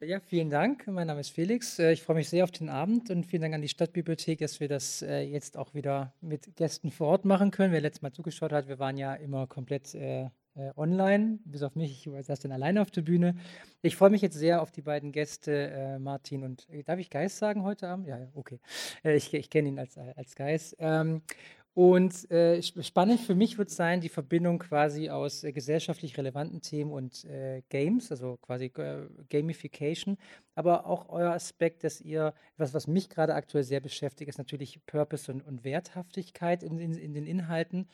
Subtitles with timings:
[0.00, 0.86] Ja, vielen Dank.
[0.88, 1.78] Mein Name ist Felix.
[1.78, 4.60] Äh, ich freue mich sehr auf den Abend und vielen Dank an die Stadtbibliothek, dass
[4.60, 7.72] wir das äh, jetzt auch wieder mit Gästen vor Ort machen können.
[7.72, 10.28] Wer letztes Mal zugeschaut hat, wir waren ja immer komplett äh, äh,
[10.76, 12.06] online, bis auf mich.
[12.06, 13.36] Ich saß dann alleine auf der Bühne.
[13.80, 17.08] Ich freue mich jetzt sehr auf die beiden Gäste, äh, Martin und, äh, darf ich
[17.08, 18.06] Geist sagen heute Abend?
[18.06, 18.60] Ja, ja, okay.
[19.02, 20.76] ich ich kenne ihn als, als Geist.
[20.78, 21.22] Ähm,
[21.76, 26.90] und äh, spannend für mich wird sein, die Verbindung quasi aus äh, gesellschaftlich relevanten Themen
[26.90, 30.16] und äh, Games, also quasi äh, Gamification,
[30.54, 34.80] aber auch euer Aspekt, dass ihr, was, was mich gerade aktuell sehr beschäftigt, ist natürlich
[34.86, 37.86] Purpose und, und Werthaftigkeit in, in, in den Inhalten.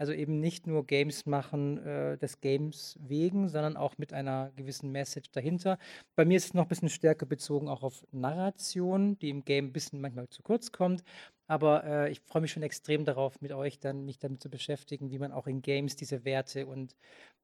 [0.00, 4.90] Also eben nicht nur Games machen äh, des Games wegen, sondern auch mit einer gewissen
[4.90, 5.78] Message dahinter.
[6.16, 9.66] Bei mir ist es noch ein bisschen stärker bezogen auch auf Narration, die im Game
[9.66, 11.04] ein bisschen manchmal zu kurz kommt.
[11.48, 15.10] Aber äh, ich freue mich schon extrem darauf, mit euch dann mich damit zu beschäftigen,
[15.10, 16.96] wie man auch in Games diese Werte und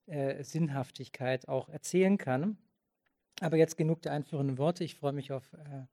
[0.06, 2.56] äh, Sinnhaftigkeit auch erzählen kann.
[3.42, 4.82] Aber jetzt genug der einführenden Worte.
[4.82, 5.84] Ich freue mich auf äh,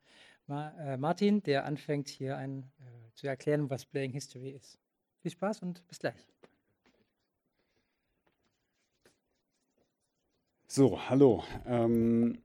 [0.47, 4.79] Ma äh, Martin, der anfängt hier ein, äh, zu erklären, was Playing History ist.
[5.21, 6.32] Viel Spaß und bis gleich.
[10.75, 11.43] So, hallo.
[11.67, 12.39] Ähm,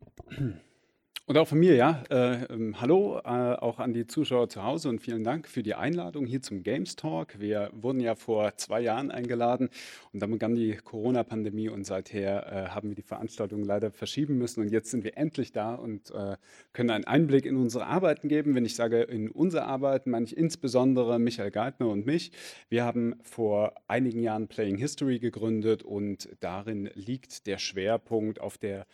[1.28, 2.02] und auch von mir, ja.
[2.08, 5.74] Äh, ähm, hallo, äh, auch an die Zuschauer zu Hause und vielen Dank für die
[5.74, 7.38] Einladung hier zum Games Talk.
[7.38, 9.68] Wir wurden ja vor zwei Jahren eingeladen
[10.14, 14.62] und dann begann die Corona-Pandemie und seither äh, haben wir die Veranstaltung leider verschieben müssen
[14.62, 16.38] und jetzt sind wir endlich da und äh,
[16.72, 18.54] können einen Einblick in unsere Arbeiten geben.
[18.54, 22.32] Wenn ich sage in unsere Arbeiten, meine ich insbesondere Michael Geithner und mich.
[22.70, 28.86] Wir haben vor einigen Jahren Playing History gegründet und darin liegt der Schwerpunkt auf der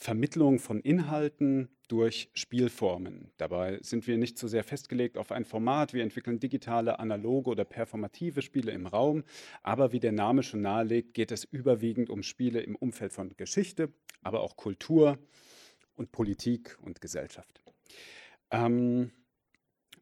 [0.00, 3.32] Vermittlung von Inhalten durch Spielformen.
[3.36, 5.92] Dabei sind wir nicht so sehr festgelegt auf ein Format.
[5.92, 9.24] Wir entwickeln digitale, analoge oder performative Spiele im Raum.
[9.64, 13.92] Aber wie der Name schon nahelegt, geht es überwiegend um Spiele im Umfeld von Geschichte,
[14.22, 15.18] aber auch Kultur
[15.96, 17.60] und Politik und Gesellschaft.
[18.52, 19.10] Ähm,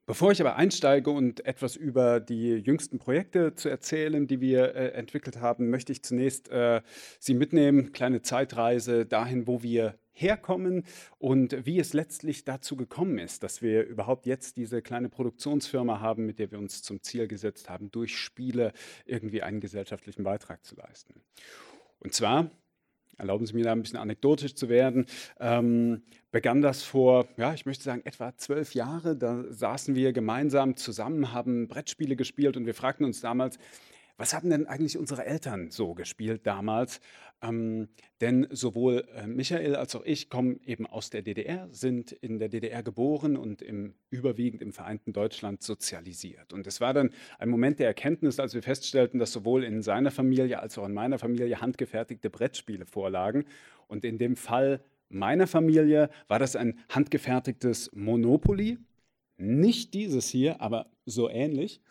[0.07, 4.93] Bevor ich aber einsteige und etwas über die jüngsten Projekte zu erzählen, die wir äh,
[4.93, 6.81] entwickelt haben, möchte ich zunächst äh,
[7.19, 10.85] Sie mitnehmen, kleine Zeitreise dahin, wo wir herkommen
[11.19, 16.25] und wie es letztlich dazu gekommen ist, dass wir überhaupt jetzt diese kleine Produktionsfirma haben,
[16.25, 18.73] mit der wir uns zum Ziel gesetzt haben, durch Spiele
[19.07, 21.21] irgendwie einen gesellschaftlichen Beitrag zu leisten.
[21.99, 22.53] Und zwar
[23.19, 25.07] erlauben Sie mir da ein bisschen anekdotisch zu werden,
[25.41, 29.17] ähm, begann das vor, ja, ich möchte sagen, etwa zwölf Jahre.
[29.17, 33.59] Da saßen wir gemeinsam zusammen, haben Brettspiele gespielt und wir fragten uns damals,
[34.17, 37.01] was hatten denn eigentlich unsere Eltern so gespielt damals?
[37.43, 37.89] Ähm,
[38.23, 42.49] denn sowohl äh, Michael als auch ich kommen eben aus der DDR, sind in der
[42.49, 46.55] DDR geboren und im, überwiegend im vereinten Deutschland sozialisiert.
[46.55, 50.11] Und es war dann ein Moment der Erkenntnis, als wir feststellten, dass sowohl in seiner
[50.11, 53.45] Familie als auch in meiner Familie handgefertigte Brettspiele vorlagen.
[53.87, 58.79] Und in dem Fall meiner Familie war das ein handgefertigtes Monopoly.
[59.37, 61.83] Nicht dieses hier, aber so ähnlich.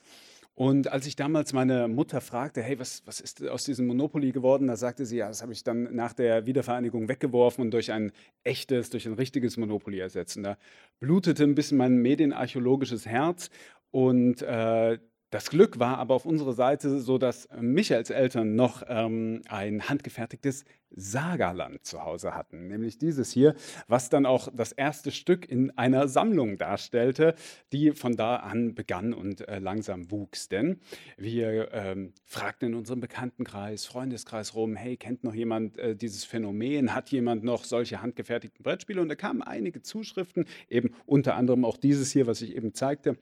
[0.55, 4.67] Und als ich damals meine Mutter fragte, hey, was, was ist aus diesem Monopoly geworden,
[4.67, 8.13] da sagte sie, ja, das habe ich dann nach der Wiedervereinigung weggeworfen und durch ein
[8.45, 10.37] echtes, durch ein richtiges Monopoly ersetzt.
[10.37, 10.57] Und da
[11.01, 13.49] blutete ein bisschen mein medienarchäologisches Herz
[13.91, 14.97] und äh,
[15.35, 20.63] das Glück war aber auf unserer Seite so, dass Michaels Eltern noch ähm, ein handgefertigtes
[20.91, 23.53] Sagerland zu Hause hatten, nämlich dieses hier,
[23.89, 27.35] was dann auch das erste Stück in einer Sammlung darstellte,
[27.73, 30.47] die von da an begann und äh, langsam wuchs.
[30.47, 30.79] Denn
[31.17, 36.95] wir ähm, fragten in unserem Bekanntenkreis, Freundeskreis rum, hey, kennt noch jemand äh, dieses Phänomen?
[36.95, 39.01] Hat jemand noch solche handgefertigten Brettspiele?
[39.01, 43.17] Und da kamen einige Zuschriften, eben unter anderem auch dieses hier, was ich eben zeigte.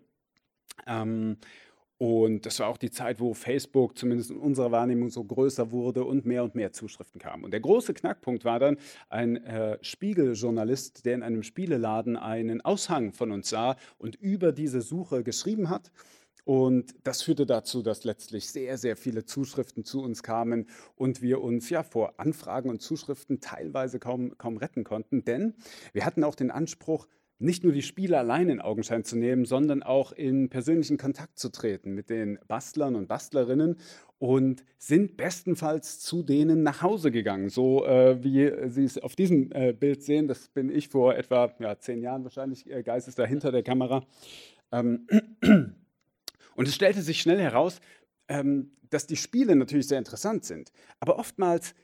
[0.86, 1.38] Ähm,
[1.98, 6.04] und das war auch die Zeit, wo Facebook zumindest in unserer Wahrnehmung so größer wurde
[6.04, 7.44] und mehr und mehr Zuschriften kamen.
[7.44, 8.78] Und der große Knackpunkt war dann
[9.10, 14.82] ein äh, Spiegeljournalist, der in einem Spieleladen einen Aushang von uns sah und über diese
[14.82, 15.92] Suche geschrieben hat.
[16.46, 21.42] Und das führte dazu, dass letztlich sehr, sehr viele Zuschriften zu uns kamen und wir
[21.42, 25.24] uns ja vor Anfragen und Zuschriften teilweise kaum, kaum retten konnten.
[25.24, 25.54] Denn
[25.94, 27.08] wir hatten auch den Anspruch,
[27.44, 31.50] nicht nur die Spiele allein in Augenschein zu nehmen, sondern auch in persönlichen Kontakt zu
[31.50, 33.78] treten mit den Bastlern und Bastlerinnen
[34.18, 37.50] und sind bestenfalls zu denen nach Hause gegangen.
[37.50, 41.54] So äh, wie Sie es auf diesem äh, Bild sehen, das bin ich vor etwa
[41.60, 44.06] ja, zehn Jahren wahrscheinlich, äh, Geist ist da hinter der Kamera.
[44.72, 45.06] Ähm,
[46.56, 47.82] und es stellte sich schnell heraus,
[48.30, 51.76] ähm, dass die Spiele natürlich sehr interessant sind, aber oftmals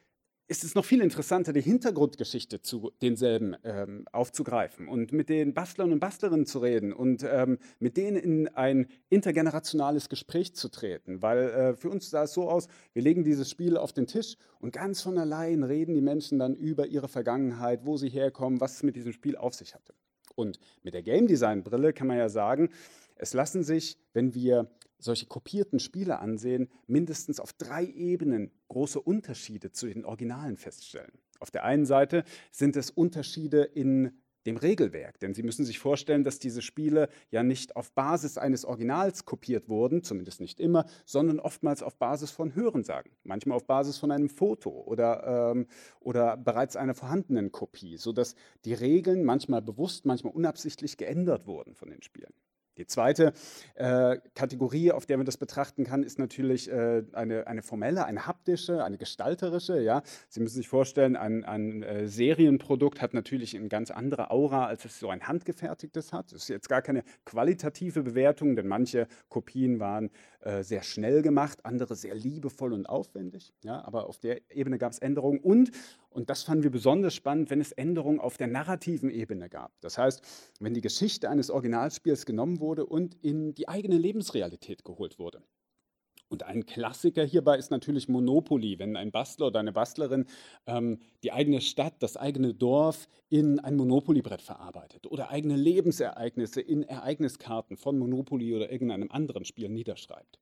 [0.50, 5.92] ist es noch viel interessanter, die Hintergrundgeschichte zu denselben ähm, aufzugreifen und mit den Bastlern
[5.92, 11.22] und Bastlerinnen zu reden und ähm, mit denen in ein intergenerationales Gespräch zu treten.
[11.22, 14.38] Weil äh, für uns sah es so aus, wir legen dieses Spiel auf den Tisch
[14.60, 18.78] und ganz von allein reden die Menschen dann über ihre Vergangenheit, wo sie herkommen, was
[18.78, 19.94] es mit diesem Spiel auf sich hatte.
[20.34, 22.70] Und mit der Game Design Brille kann man ja sagen,
[23.16, 29.72] es lassen sich, wenn wir solche kopierten Spiele ansehen, mindestens auf drei Ebenen große Unterschiede
[29.72, 31.12] zu den Originalen feststellen.
[31.40, 34.12] Auf der einen Seite sind es Unterschiede in
[34.46, 38.64] dem Regelwerk, denn Sie müssen sich vorstellen, dass diese Spiele ja nicht auf Basis eines
[38.66, 43.98] Originals kopiert wurden, zumindest nicht immer, sondern oftmals auf Basis von Hörensagen, manchmal auf Basis
[43.98, 45.68] von einem Foto oder, ähm,
[46.00, 48.36] oder bereits einer vorhandenen Kopie, sodass
[48.66, 52.34] die Regeln manchmal bewusst, manchmal unabsichtlich geändert wurden von den Spielen.
[52.80, 53.34] Die zweite
[53.76, 58.26] äh, Kategorie, auf der man das betrachten kann, ist natürlich äh, eine, eine formelle, eine
[58.26, 59.82] haptische, eine gestalterische.
[59.82, 60.02] Ja?
[60.30, 64.86] Sie müssen sich vorstellen, ein, ein äh, Serienprodukt hat natürlich eine ganz andere Aura, als
[64.86, 66.32] es so ein handgefertigtes hat.
[66.32, 70.10] Das ist jetzt gar keine qualitative Bewertung, denn manche Kopien waren
[70.42, 73.54] äh, sehr schnell gemacht, andere sehr liebevoll und aufwendig.
[73.64, 73.84] Ja?
[73.84, 75.72] Aber auf der Ebene gab es Änderungen und
[76.12, 79.72] und das fanden wir besonders spannend, wenn es Änderungen auf der narrativen Ebene gab.
[79.82, 80.22] Das heißt,
[80.60, 85.44] wenn die Geschichte eines Originalspiels genommen wurde und in die eigene Lebensrealität geholt wurde.
[86.30, 90.28] Und ein Klassiker hierbei ist natürlich Monopoly, wenn ein Bastler oder eine Bastlerin
[90.68, 96.84] ähm, die eigene Stadt, das eigene Dorf in ein Monopoly-Brett verarbeitet oder eigene Lebensereignisse in
[96.84, 100.40] Ereigniskarten von Monopoly oder irgendeinem anderen Spiel niederschreibt.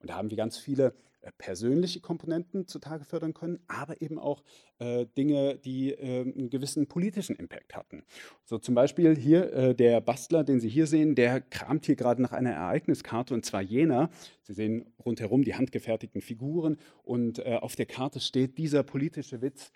[0.00, 0.94] Und da haben wir ganz viele
[1.32, 4.42] persönliche Komponenten zutage fördern können, aber eben auch
[4.78, 8.04] äh, Dinge, die äh, einen gewissen politischen Impact hatten.
[8.44, 12.22] So zum Beispiel hier äh, der Bastler, den Sie hier sehen, der kramt hier gerade
[12.22, 14.10] nach einer Ereigniskarte und zwar jener.
[14.42, 19.72] Sie sehen rundherum die handgefertigten Figuren und äh, auf der Karte steht dieser politische Witz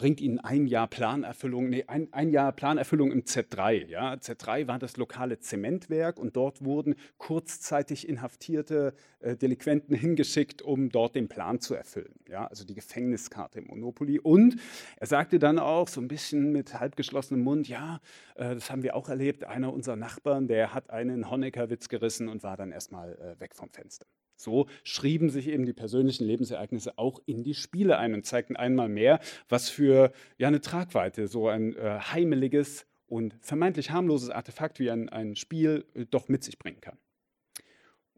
[0.00, 3.86] bringt ihnen ein Jahr Planerfüllung, nee, ein, ein Jahr Planerfüllung im Z3.
[3.86, 4.14] Ja.
[4.14, 11.16] Z3 war das lokale Zementwerk und dort wurden kurzzeitig inhaftierte äh, Delinquenten hingeschickt, um dort
[11.16, 12.14] den Plan zu erfüllen.
[12.30, 12.46] Ja.
[12.46, 14.18] Also die Gefängniskarte im Monopoly.
[14.18, 14.56] Und
[14.96, 18.00] er sagte dann auch so ein bisschen mit halbgeschlossenem Mund, ja,
[18.36, 22.42] äh, das haben wir auch erlebt, einer unserer Nachbarn, der hat einen Honecker-Witz gerissen und
[22.42, 24.06] war dann erstmal äh, weg vom Fenster.
[24.40, 28.88] So schrieben sich eben die persönlichen Lebensereignisse auch in die Spiele ein und zeigten einmal
[28.88, 34.90] mehr, was für ja, eine Tragweite so ein äh, heimeliges und vermeintlich harmloses Artefakt wie
[34.90, 36.98] ein, ein Spiel äh, doch mit sich bringen kann.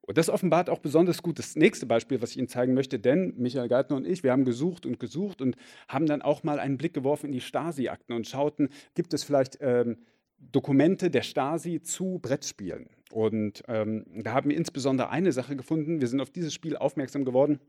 [0.05, 3.35] Und das offenbart auch besonders gut das nächste Beispiel, was ich Ihnen zeigen möchte, denn
[3.37, 5.57] Michael Geithner und ich, wir haben gesucht und gesucht und
[5.89, 9.59] haben dann auch mal einen Blick geworfen in die Stasi-Akten und schauten, gibt es vielleicht
[9.61, 9.99] ähm,
[10.39, 12.89] Dokumente der Stasi zu Brettspielen.
[13.13, 16.01] Und ähm, da haben wir insbesondere eine Sache gefunden.
[16.01, 17.61] Wir sind auf dieses Spiel aufmerksam geworden.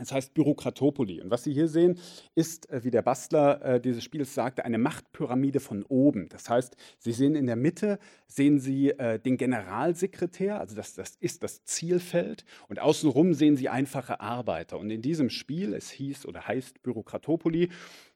[0.00, 1.20] Es heißt Bürokratopoli.
[1.20, 1.98] Und was Sie hier sehen,
[2.34, 6.28] ist, äh, wie der Bastler äh, dieses Spiels sagte, eine Machtpyramide von oben.
[6.28, 11.16] Das heißt, Sie sehen in der Mitte, sehen Sie äh, den Generalsekretär, also das, das
[11.20, 12.44] ist das Zielfeld.
[12.68, 14.78] Und außenrum sehen Sie einfache Arbeiter.
[14.78, 17.70] Und in diesem Spiel, es hieß oder heißt Bürokratopoli,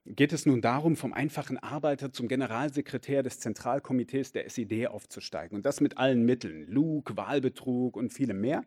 [0.07, 5.57] geht es nun darum, vom einfachen Arbeiter zum Generalsekretär des Zentralkomitees der SED aufzusteigen.
[5.57, 8.65] Und das mit allen Mitteln, Lug, Wahlbetrug und vielem mehr.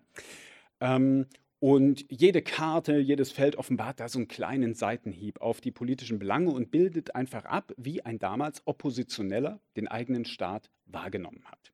[0.79, 1.27] Ähm,
[1.59, 6.51] und jede Karte, jedes Feld offenbart da so einen kleinen Seitenhieb auf die politischen Belange
[6.51, 11.73] und bildet einfach ab, wie ein damals Oppositioneller den eigenen Staat wahrgenommen hat.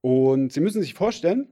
[0.00, 1.48] Und Sie müssen sich vorstellen,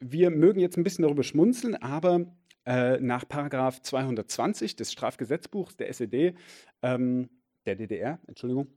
[0.00, 2.26] wir mögen jetzt ein bisschen darüber schmunzeln, aber
[2.64, 6.34] äh, nach Paragraph 220 des Strafgesetzbuchs der SED,
[6.82, 7.28] ähm,
[7.66, 8.68] der DDR, Entschuldigung,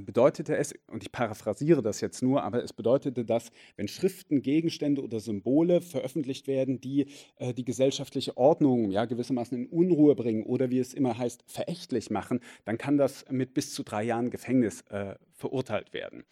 [0.00, 5.02] bedeutete es, und ich paraphrasiere das jetzt nur, aber es bedeutete das, wenn Schriften, Gegenstände
[5.02, 7.06] oder Symbole veröffentlicht werden, die
[7.38, 12.10] äh, die gesellschaftliche Ordnung ja, gewissermaßen in Unruhe bringen oder wie es immer heißt, verächtlich
[12.10, 16.24] machen, dann kann das mit bis zu drei Jahren Gefängnis äh, verurteilt werden.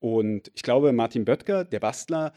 [0.00, 2.32] Und ich glaube, Martin Böttger, der Bastler,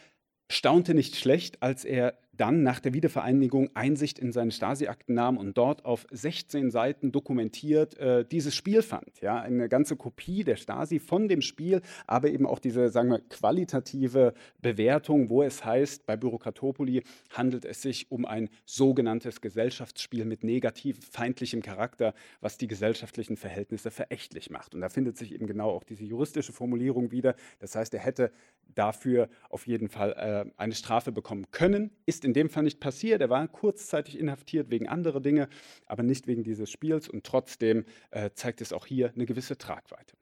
[0.49, 5.57] staunte nicht schlecht, als er dann nach der Wiedervereinigung Einsicht in seine Stasi-Akten nahm und
[5.57, 9.21] dort auf 16 Seiten dokumentiert äh, dieses Spiel fand.
[9.21, 13.19] Ja, eine ganze Kopie der Stasi von dem Spiel, aber eben auch diese, sagen wir,
[13.19, 20.43] qualitative Bewertung, wo es heißt, bei Bürokratopoli handelt es sich um ein sogenanntes Gesellschaftsspiel mit
[20.43, 24.75] negativ feindlichem Charakter, was die gesellschaftlichen Verhältnisse verächtlich macht.
[24.75, 27.35] Und da findet sich eben genau auch diese juristische Formulierung wieder.
[27.59, 28.31] Das heißt, er hätte
[28.75, 33.21] dafür auf jeden Fall äh, eine Strafe bekommen können, ist in dem Fall nicht passiert.
[33.21, 35.49] Er war kurzzeitig inhaftiert wegen anderer Dinge,
[35.85, 37.09] aber nicht wegen dieses Spiels.
[37.09, 40.13] Und trotzdem äh, zeigt es auch hier eine gewisse Tragweite.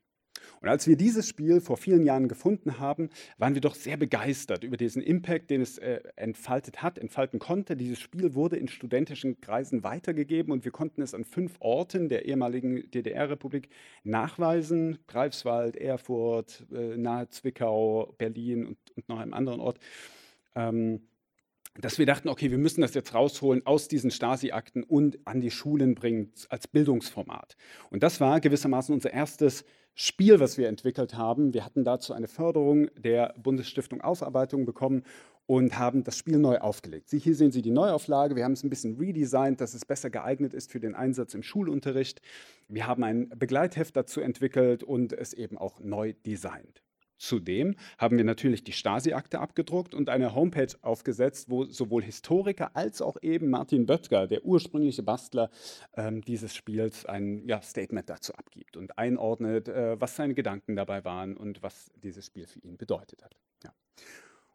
[0.61, 4.63] Und als wir dieses Spiel vor vielen Jahren gefunden haben, waren wir doch sehr begeistert
[4.63, 7.75] über diesen Impact, den es äh, entfaltet hat, entfalten konnte.
[7.75, 12.25] Dieses Spiel wurde in studentischen Kreisen weitergegeben und wir konnten es an fünf Orten der
[12.25, 13.69] ehemaligen DDR-Republik
[14.03, 14.99] nachweisen.
[15.07, 19.79] Greifswald, Erfurt, äh, nahe Zwickau, Berlin und, und, noch einem anderen Ort.
[20.55, 21.01] Ähm,
[21.79, 25.51] dass wir dachten, okay, wir müssen das jetzt rausholen aus diesen Stasi-Akten und an die
[25.51, 27.57] Schulen bringen als Bildungsformat.
[27.89, 31.53] Und das war gewissermaßen unser erstes Spiel, was wir entwickelt haben.
[31.53, 35.03] Wir hatten dazu eine Förderung der Bundesstiftung Aufarbeitung bekommen
[35.47, 37.09] und haben das Spiel neu aufgelegt.
[37.09, 38.35] Sie, hier sehen Sie die Neuauflage.
[38.35, 41.43] Wir haben es ein bisschen redesigned, dass es besser geeignet ist für den Einsatz im
[41.43, 42.21] Schulunterricht.
[42.67, 46.84] Wir haben ein Begleitheft dazu entwickelt und es eben auch neu designt.
[47.17, 53.01] Zudem haben wir natürlich die Stasi-Akte abgedruckt und eine Homepage aufgesetzt, wo sowohl Historiker als
[53.01, 55.49] auch eben Martin Böttger, der ursprüngliche Bastler
[55.95, 61.05] ähm, dieses Spiels, ein ja, Statement dazu abgibt und einordnet, äh, was seine Gedanken dabei
[61.05, 63.35] waren und was dieses Spiel für ihn bedeutet hat.
[63.63, 63.73] Ja.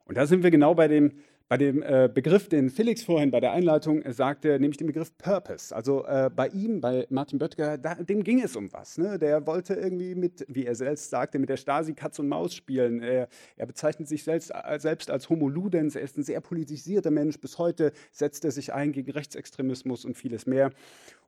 [0.05, 1.13] Und da sind wir genau bei dem
[1.51, 5.19] bei dem äh, Begriff, den Felix vorhin bei der Einleitung äh, sagte, nämlich den Begriff
[5.19, 5.75] Purpose.
[5.75, 8.99] Also äh, bei ihm, bei Martin Böttger, da, dem ging es um was.
[8.99, 9.19] Ne?
[9.19, 13.03] Der wollte irgendwie mit, wie er selbst sagte, mit der Stasi Katz und Maus spielen.
[13.03, 13.27] Er,
[13.57, 15.97] er bezeichnet sich selbst, äh, selbst als Homo Ludens.
[15.97, 17.41] Er ist ein sehr politisierter Mensch.
[17.41, 20.71] Bis heute setzt er sich ein gegen Rechtsextremismus und vieles mehr.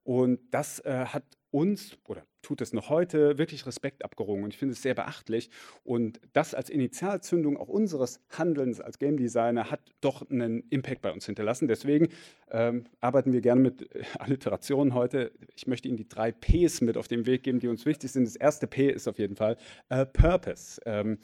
[0.05, 4.45] Und das äh, hat uns oder tut es noch heute wirklich Respekt abgerungen.
[4.45, 5.51] Und ich finde es sehr beachtlich.
[5.85, 11.13] Und das als Initialzündung auch unseres Handelns als Game Designer hat doch einen Impact bei
[11.13, 11.69] uns hinterlassen.
[11.69, 12.09] Deswegen
[12.51, 15.33] ähm, arbeiten wir gerne mit äh, Alliterationen heute.
[15.55, 18.27] Ich möchte Ihnen die drei Ps mit auf den Weg geben, die uns wichtig sind.
[18.27, 19.57] Das erste P ist auf jeden Fall
[19.89, 20.81] äh, Purpose.
[20.85, 21.19] Ähm,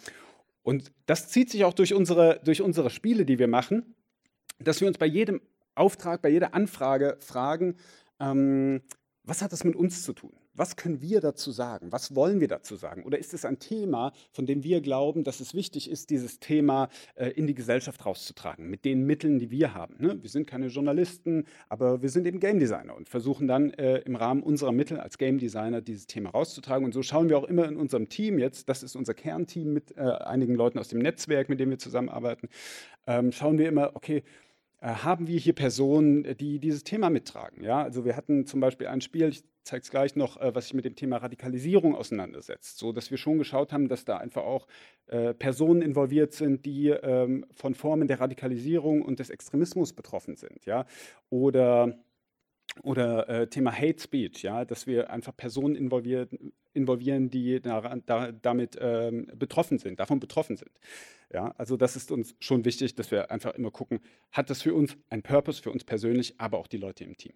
[0.62, 3.94] und das zieht sich auch durch unsere, durch unsere Spiele, die wir machen,
[4.58, 5.40] dass wir uns bei jedem
[5.75, 7.76] Auftrag, bei jeder Anfrage fragen,
[8.20, 8.82] ähm,
[9.25, 10.32] was hat das mit uns zu tun?
[10.59, 11.93] Was können wir dazu sagen?
[11.93, 13.05] Was wollen wir dazu sagen?
[13.05, 16.88] Oder ist es ein Thema, von dem wir glauben, dass es wichtig ist, dieses Thema
[17.15, 19.95] äh, in die Gesellschaft rauszutragen, mit den Mitteln, die wir haben?
[20.00, 20.21] Ne?
[20.21, 24.17] Wir sind keine Journalisten, aber wir sind eben Game Designer und versuchen dann äh, im
[24.17, 26.85] Rahmen unserer Mittel als Game Designer dieses Thema rauszutragen.
[26.85, 29.97] Und so schauen wir auch immer in unserem Team jetzt, das ist unser Kernteam mit
[29.97, 32.49] äh, einigen Leuten aus dem Netzwerk, mit dem wir zusammenarbeiten,
[33.07, 34.25] ähm, schauen wir immer, okay,
[34.81, 37.65] haben wir hier Personen, die dieses Thema mittragen.
[37.65, 37.83] Ja?
[37.83, 40.75] Also wir hatten zum Beispiel ein Spiel, ich zeige es gleich noch, äh, was sich
[40.75, 44.66] mit dem Thema Radikalisierung auseinandersetzt, so dass wir schon geschaut haben, dass da einfach auch
[45.06, 50.64] äh, Personen involviert sind, die ähm, von Formen der Radikalisierung und des Extremismus betroffen sind.
[50.64, 50.87] Ja?
[51.30, 51.98] Oder
[52.82, 58.30] oder äh, Thema Hate Speech, ja, dass wir einfach Personen involvieren, involvieren die da, da,
[58.30, 60.70] damit ähm, betroffen sind, davon betroffen sind.
[61.32, 64.75] Ja, also das ist uns schon wichtig, dass wir einfach immer gucken, hat das für
[64.75, 67.32] uns einen Purpose, für uns persönlich, aber auch die Leute im Team.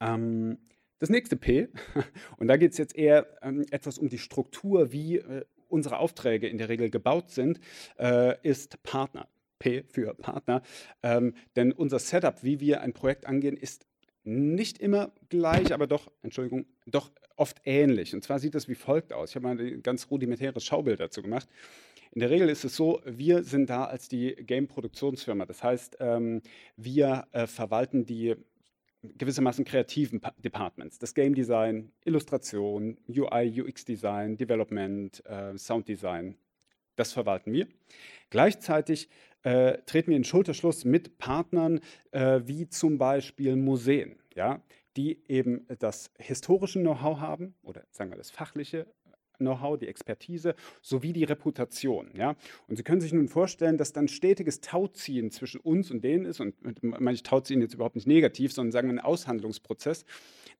[0.00, 0.58] Ähm,
[1.04, 1.68] das nächste P,
[2.38, 6.48] und da geht es jetzt eher ähm, etwas um die Struktur, wie äh, unsere Aufträge
[6.48, 7.60] in der Regel gebaut sind,
[7.98, 9.28] äh, ist Partner.
[9.58, 10.62] P für Partner.
[11.02, 13.86] Ähm, denn unser Setup, wie wir ein Projekt angehen, ist
[14.24, 18.14] nicht immer gleich, aber doch, Entschuldigung, doch oft ähnlich.
[18.14, 19.30] Und zwar sieht das wie folgt aus.
[19.30, 21.48] Ich habe mal ein ganz rudimentäres Schaubild dazu gemacht.
[22.12, 25.44] In der Regel ist es so, wir sind da als die Game-Produktionsfirma.
[25.44, 26.40] Das heißt, ähm,
[26.76, 28.36] wir äh, verwalten die
[29.18, 30.98] gewissermaßen kreativen pa Departments.
[30.98, 36.36] Das Game Design, Illustration, UI, UX Design, Development, äh, Sound Design.
[36.96, 37.66] Das verwalten wir.
[38.30, 39.08] Gleichzeitig
[39.42, 41.80] äh, treten wir in Schulterschluss mit Partnern
[42.12, 44.62] äh, wie zum Beispiel Museen, ja,
[44.96, 48.86] die eben das historische Know-how haben oder sagen wir das fachliche
[49.38, 52.10] Know-how, die Expertise sowie die Reputation.
[52.16, 52.36] Ja?
[52.68, 56.40] Und Sie können sich nun vorstellen, dass dann stetiges Tauziehen zwischen uns und denen ist,
[56.40, 60.04] und meine ich Tauziehen jetzt überhaupt nicht negativ, sondern sagen wir ein Aushandlungsprozess,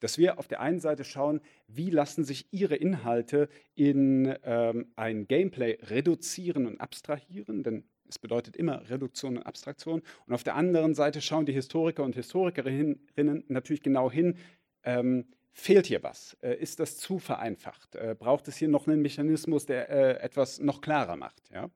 [0.00, 5.26] dass wir auf der einen Seite schauen, wie lassen sich ihre Inhalte in ähm, ein
[5.26, 10.02] Gameplay reduzieren und abstrahieren, denn es bedeutet immer Reduktion und Abstraktion.
[10.26, 13.00] Und auf der anderen Seite schauen die Historiker und Historikerinnen
[13.49, 14.37] natürlich genau hin,
[14.85, 16.37] ähm, fehlt hier was?
[16.43, 17.95] Äh, ist das zu vereinfacht?
[17.95, 21.51] Äh, braucht es hier noch einen Mechanismus, der äh, etwas noch klarer macht?
[21.53, 21.71] Ja?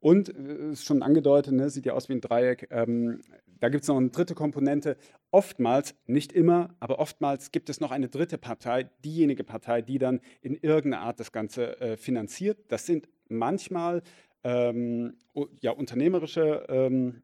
[0.00, 3.20] Und, ist schon angedeutet, ne, sieht ja aus wie ein Dreieck, ähm,
[3.60, 4.96] da gibt es noch eine dritte Komponente.
[5.30, 10.20] Oftmals, nicht immer, aber oftmals gibt es noch eine dritte Partei, diejenige Partei, die dann
[10.40, 12.58] in irgendeiner Art das Ganze äh, finanziert.
[12.68, 14.02] Das sind manchmal
[14.42, 15.18] ähm,
[15.60, 17.22] ja, unternehmerische ähm,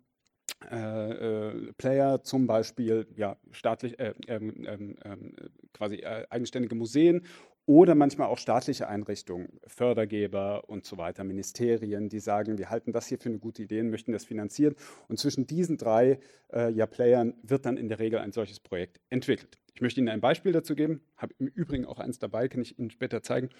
[0.71, 5.35] äh, äh, Player, zum Beispiel ja, staatlich, äh, ähm, ähm, ähm
[5.73, 7.23] quasi äh, eigenständige Museen
[7.67, 13.09] oder manchmal auch staatliche Einrichtungen, Fördergeber und so weiter, Ministerien, die sagen, wir halten das
[13.09, 14.77] hier für eine gute Idee und möchten das finanzieren.
[15.09, 16.21] Und zwischen diesen drei
[16.53, 19.59] äh, ja, Playern wird dann in der Regel ein solches Projekt entwickelt.
[19.77, 22.79] Ich möchte Ihnen ein Beispiel dazu geben, habe im Übrigen auch eins dabei, kann ich
[22.79, 23.51] Ihnen später zeigen.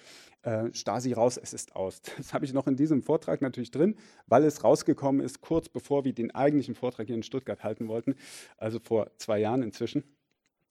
[0.41, 2.01] Äh, Stasi raus, es ist aus.
[2.17, 3.95] Das habe ich noch in diesem Vortrag natürlich drin,
[4.25, 8.15] weil es rausgekommen ist, kurz bevor wir den eigentlichen Vortrag hier in Stuttgart halten wollten,
[8.57, 10.03] also vor zwei Jahren inzwischen.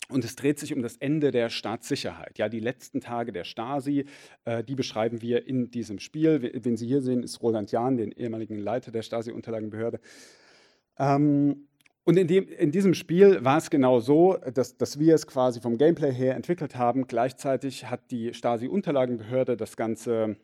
[0.09, 2.39] Und es dreht sich um das Ende der Staatssicherheit.
[2.39, 4.07] Ja, die letzten Tage der Stasi,
[4.47, 6.43] äh, die beschreiben wir in diesem Spiel.
[6.55, 10.01] Wen Sie hier sehen, ist Roland Jahn, den ehemaligen Leiter der Stasi-Unterlagenbehörde.
[10.99, 11.69] Ähm,
[12.07, 15.61] und in, dem, in, diesem Spiel war es genau so, dass, dass, wir es quasi
[15.61, 17.09] vom Gameplay her entwickelt haben.
[17.09, 20.37] Gleichzeitig hat die Stasi-Unterlagenbehörde das Ganze,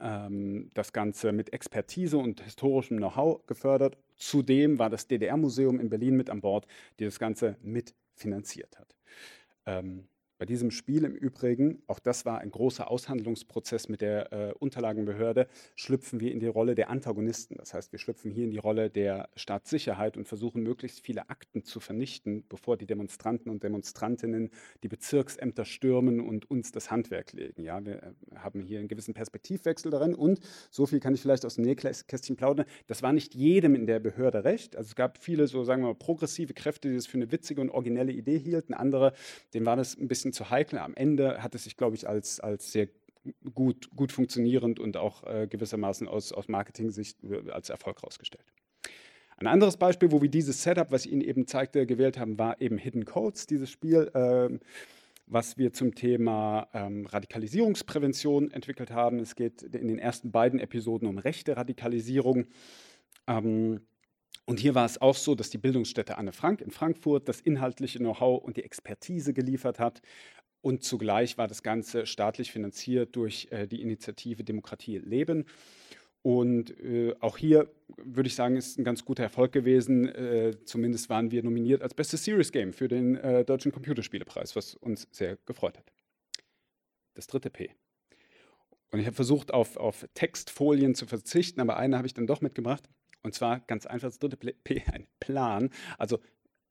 [0.00, 3.98] ähm, das Ganze mit Expertise und historischem Know-how gefördert.
[4.16, 6.66] Zudem war das DDR-Museum in Berlin mit an Bord,
[6.98, 8.96] die das Ganze mitfinanziert hat.
[9.66, 10.08] Ähm,
[10.44, 15.48] bei diesem Spiel im Übrigen, auch das war ein großer Aushandlungsprozess mit der äh, Unterlagenbehörde,
[15.74, 17.56] schlüpfen wir in die Rolle der Antagonisten.
[17.56, 21.64] Das heißt, wir schlüpfen hier in die Rolle der Staatssicherheit und versuchen möglichst viele Akten
[21.64, 24.50] zu vernichten, bevor die Demonstranten und Demonstrantinnen
[24.82, 27.62] die Bezirksämter stürmen und uns das Handwerk legen.
[27.62, 31.46] Ja, wir äh, haben hier einen gewissen Perspektivwechsel darin und so viel kann ich vielleicht
[31.46, 32.66] aus dem Nähkästchen plaudern.
[32.86, 34.76] Das war nicht jedem in der Behörde recht.
[34.76, 37.62] Also es gab viele so sagen wir mal progressive Kräfte, die das für eine witzige
[37.62, 38.74] und originelle Idee hielten.
[38.74, 39.14] Andere,
[39.54, 40.78] denen war das ein bisschen zu heikel.
[40.78, 42.88] Am Ende hat es sich, glaube ich, als, als sehr
[43.54, 48.44] gut, gut funktionierend und auch äh, gewissermaßen aus, aus Marketing-Sicht äh, als Erfolg herausgestellt.
[49.36, 52.60] Ein anderes Beispiel, wo wir dieses Setup, was ich Ihnen eben zeigte, gewählt haben, war
[52.60, 54.60] eben Hidden Codes, dieses Spiel, ähm,
[55.26, 59.18] was wir zum Thema ähm, Radikalisierungsprävention entwickelt haben.
[59.18, 62.46] Es geht in den ersten beiden Episoden um rechte Radikalisierung.
[63.26, 63.80] Ähm,
[64.46, 67.98] und hier war es auch so, dass die Bildungsstätte Anne Frank in Frankfurt das inhaltliche
[67.98, 70.02] Know-how und die Expertise geliefert hat.
[70.60, 75.46] Und zugleich war das Ganze staatlich finanziert durch äh, die Initiative Demokratie Leben.
[76.22, 80.08] Und äh, auch hier würde ich sagen, ist ein ganz guter Erfolg gewesen.
[80.08, 84.74] Äh, zumindest waren wir nominiert als bestes Serious Game für den äh, Deutschen Computerspielepreis, was
[84.74, 85.92] uns sehr gefreut hat.
[87.14, 87.70] Das dritte P.
[88.90, 92.40] Und ich habe versucht, auf, auf Textfolien zu verzichten, aber eine habe ich dann doch
[92.40, 92.88] mitgebracht.
[93.24, 95.70] Und zwar ganz einfach das dritte P, ein Plan.
[95.98, 96.20] Also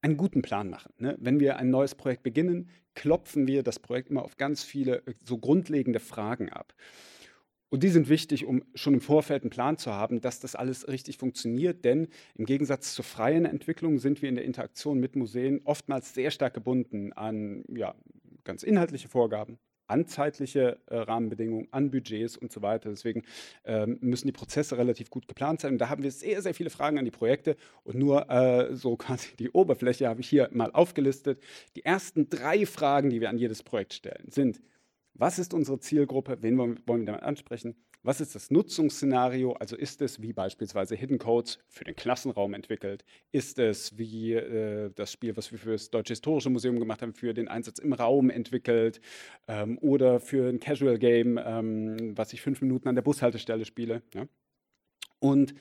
[0.01, 0.93] einen guten Plan machen.
[0.97, 1.17] Ne?
[1.19, 5.13] Wenn wir ein neues Projekt beginnen, klopfen wir das Projekt immer auf ganz viele äh,
[5.23, 6.73] so grundlegende Fragen ab.
[7.69, 10.87] Und die sind wichtig, um schon im Vorfeld einen Plan zu haben, dass das alles
[10.87, 11.83] richtig funktioniert.
[11.83, 16.29] Denn im Gegensatz zur freien Entwicklung sind wir in der Interaktion mit Museen oftmals sehr
[16.29, 17.95] stark gebunden an ja,
[18.43, 22.89] ganz inhaltliche Vorgaben, an zeitliche äh, Rahmenbedingungen, an Budgets und so weiter.
[22.89, 23.23] Deswegen
[23.65, 25.73] ähm, müssen die Prozesse relativ gut geplant sein.
[25.73, 27.55] Und da haben wir sehr, sehr viele Fragen an die Projekte.
[27.83, 31.41] Und nur äh, so quasi die Oberfläche habe ich hier mal aufgelistet.
[31.75, 34.61] Die ersten drei Fragen, die wir an jedes Projekt stellen, sind,
[35.13, 36.37] was ist unsere Zielgruppe?
[36.41, 37.75] Wen wollen wir damit ansprechen?
[38.05, 39.53] Was ist das Nutzungsszenario?
[39.53, 43.05] Also ist es wie beispielsweise Hidden Codes für den Klassenraum entwickelt?
[43.31, 47.13] Ist es wie äh, das Spiel, was wir für das Deutsche Historische Museum gemacht haben,
[47.13, 48.99] für den Einsatz im Raum entwickelt?
[49.47, 54.01] Ähm, oder für ein Casual Game, ähm, was ich fünf Minuten an der Bushaltestelle spiele?
[54.13, 54.27] Ja?
[55.19, 55.53] Und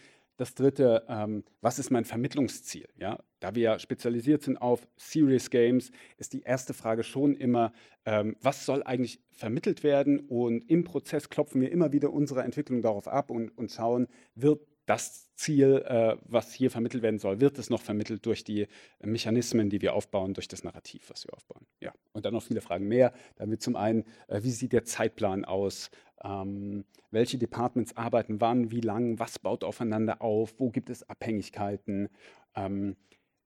[0.42, 2.88] das dritte, ähm, was ist mein Vermittlungsziel?
[2.98, 7.72] Ja, da wir spezialisiert sind auf Serious Games, ist die erste Frage schon immer,
[8.05, 10.18] ähm, was soll eigentlich vermittelt werden?
[10.18, 14.66] Und im Prozess klopfen wir immer wieder unsere Entwicklung darauf ab und, und schauen, wird
[14.87, 18.66] das Ziel, äh, was hier vermittelt werden soll, wird es noch vermittelt durch die
[19.01, 21.66] Mechanismen, die wir aufbauen, durch das Narrativ, was wir aufbauen.
[21.81, 23.12] Ja, und dann noch viele Fragen mehr.
[23.37, 25.90] Damit zum einen, äh, wie sieht der Zeitplan aus?
[26.25, 32.09] Ähm, welche Departments arbeiten wann, wie lang, was baut aufeinander auf, wo gibt es Abhängigkeiten.
[32.55, 32.97] Ähm,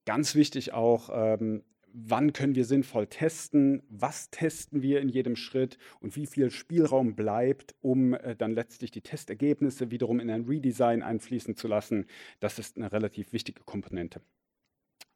[0.04, 1.64] ganz wichtig auch, ähm,
[1.98, 7.16] wann können wir sinnvoll testen, was testen wir in jedem Schritt und wie viel Spielraum
[7.16, 12.06] bleibt, um äh, dann letztlich die Testergebnisse wiederum in ein Redesign einfließen zu lassen.
[12.38, 14.20] Das ist eine relativ wichtige Komponente.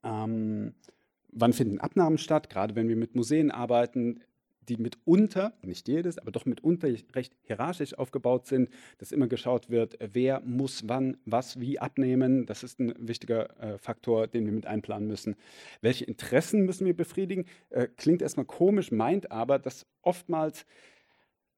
[0.03, 0.73] Ähm,
[1.31, 2.49] wann finden Abnahmen statt?
[2.49, 4.21] Gerade wenn wir mit Museen arbeiten,
[4.71, 9.99] die mitunter, nicht jedes, aber doch mitunter recht hierarchisch aufgebaut sind, dass immer geschaut wird,
[10.01, 12.47] wer muss wann was wie abnehmen.
[12.47, 15.35] Das ist ein wichtiger äh, Faktor, den wir mit einplanen müssen.
[15.81, 17.47] Welche Interessen müssen wir befriedigen?
[17.71, 20.65] Äh, klingt erstmal komisch, meint aber, dass oftmals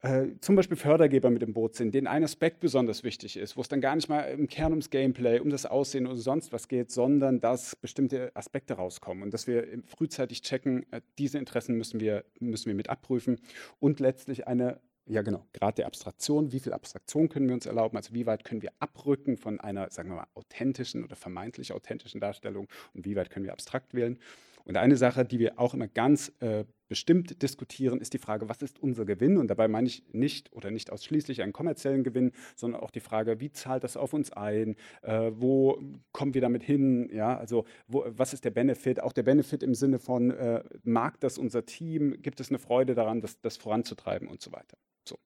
[0.03, 3.61] äh, zum Beispiel Fördergeber mit im Boot sind, denen ein Aspekt besonders wichtig ist, wo
[3.61, 6.67] es dann gar nicht mal im Kern ums Gameplay, um das Aussehen oder sonst was
[6.67, 12.01] geht, sondern dass bestimmte Aspekte rauskommen und dass wir frühzeitig checken, äh, diese Interessen müssen
[12.01, 13.39] wir, müssen wir mit abprüfen
[13.79, 15.45] und letztlich eine ja, genau.
[15.53, 16.53] Grad der Abstraktion.
[16.53, 17.97] Wie viel Abstraktion können wir uns erlauben?
[17.97, 22.21] Also, wie weit können wir abrücken von einer, sagen wir mal, authentischen oder vermeintlich authentischen
[22.21, 24.19] Darstellung und wie weit können wir abstrakt wählen?
[24.65, 28.61] Und eine Sache, die wir auch immer ganz äh, bestimmt diskutieren, ist die Frage, was
[28.61, 29.39] ist unser Gewinn?
[29.39, 33.41] Und dabei meine ich nicht oder nicht ausschließlich einen kommerziellen Gewinn, sondern auch die Frage,
[33.41, 34.77] wie zahlt das auf uns ein?
[35.01, 37.09] Äh, wo kommen wir damit hin?
[37.11, 39.03] Ja, also wo, was ist der Benefit?
[39.03, 42.21] Auch der Benefit im Sinne von, äh, mag das unser Team?
[42.21, 44.77] Gibt es eine Freude daran, das, das voranzutreiben und so weiter?
[45.09, 45.19] So.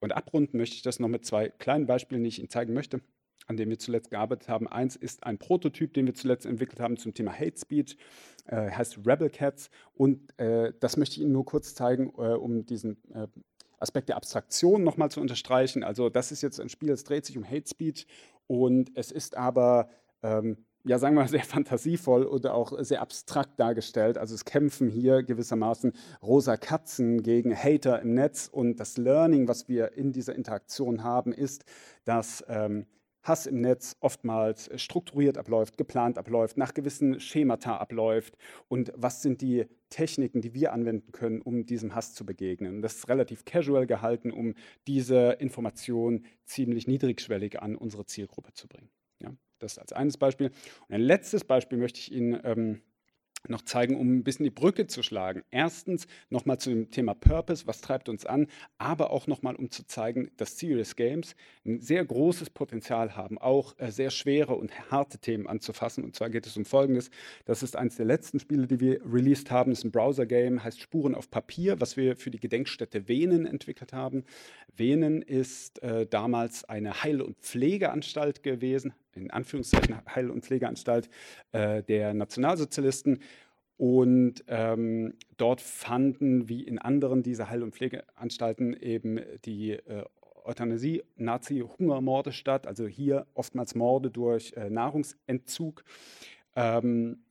[0.00, 3.02] Und abrunden möchte ich das noch mit zwei kleinen Beispielen, die ich Ihnen zeigen möchte
[3.46, 4.68] an dem wir zuletzt gearbeitet haben.
[4.68, 7.96] Eins ist ein Prototyp, den wir zuletzt entwickelt haben zum Thema Hate Speech,
[8.46, 9.70] äh, heißt Rebel Cats.
[9.94, 13.26] Und äh, das möchte ich Ihnen nur kurz zeigen, äh, um diesen äh,
[13.78, 15.84] Aspekt der Abstraktion nochmal zu unterstreichen.
[15.84, 18.06] Also das ist jetzt ein Spiel, es dreht sich um Hate Speech
[18.46, 19.90] und es ist aber
[20.22, 24.18] ähm, ja, sagen wir mal, sehr fantasievoll oder auch sehr abstrakt dargestellt.
[24.18, 29.68] Also es kämpfen hier gewissermaßen rosa Katzen gegen Hater im Netz und das Learning, was
[29.68, 31.64] wir in dieser Interaktion haben, ist,
[32.04, 32.86] dass ähm,
[33.26, 38.36] Hass im Netz oftmals strukturiert abläuft, geplant abläuft, nach gewissen Schemata abläuft
[38.68, 42.82] und was sind die Techniken, die wir anwenden können, um diesem Hass zu begegnen.
[42.82, 44.54] Das ist relativ casual gehalten, um
[44.86, 48.90] diese Information ziemlich niedrigschwellig an unsere Zielgruppe zu bringen.
[49.20, 50.48] Ja, das als eines Beispiel.
[50.88, 52.82] Und ein letztes Beispiel möchte ich Ihnen ähm,
[53.50, 55.42] noch zeigen, um ein bisschen die Brücke zu schlagen.
[55.50, 58.46] Erstens nochmal zu dem Thema Purpose, was treibt uns an,
[58.78, 63.74] aber auch nochmal, um zu zeigen, dass Serious Games ein sehr großes Potenzial haben, auch
[63.78, 66.04] äh, sehr schwere und harte Themen anzufassen.
[66.04, 67.10] Und zwar geht es um Folgendes.
[67.44, 69.70] Das ist eines der letzten Spiele, die wir released haben.
[69.70, 73.92] Das ist ein Browser-Game, heißt Spuren auf Papier, was wir für die Gedenkstätte Venen entwickelt
[73.92, 74.24] haben.
[74.76, 81.08] Venen ist äh, damals eine Heil- und Pflegeanstalt gewesen, in Anführungszeichen Heil- und Pflegeanstalt
[81.52, 83.20] äh, der Nationalsozialisten.
[83.78, 90.04] Und ähm, dort fanden, wie in anderen dieser Heil- und Pflegeanstalten, eben die äh,
[90.44, 95.84] Euthanasie, Nazi-Hungermorde statt, also hier oftmals Morde durch äh, Nahrungsentzug.
[96.54, 97.25] Ähm,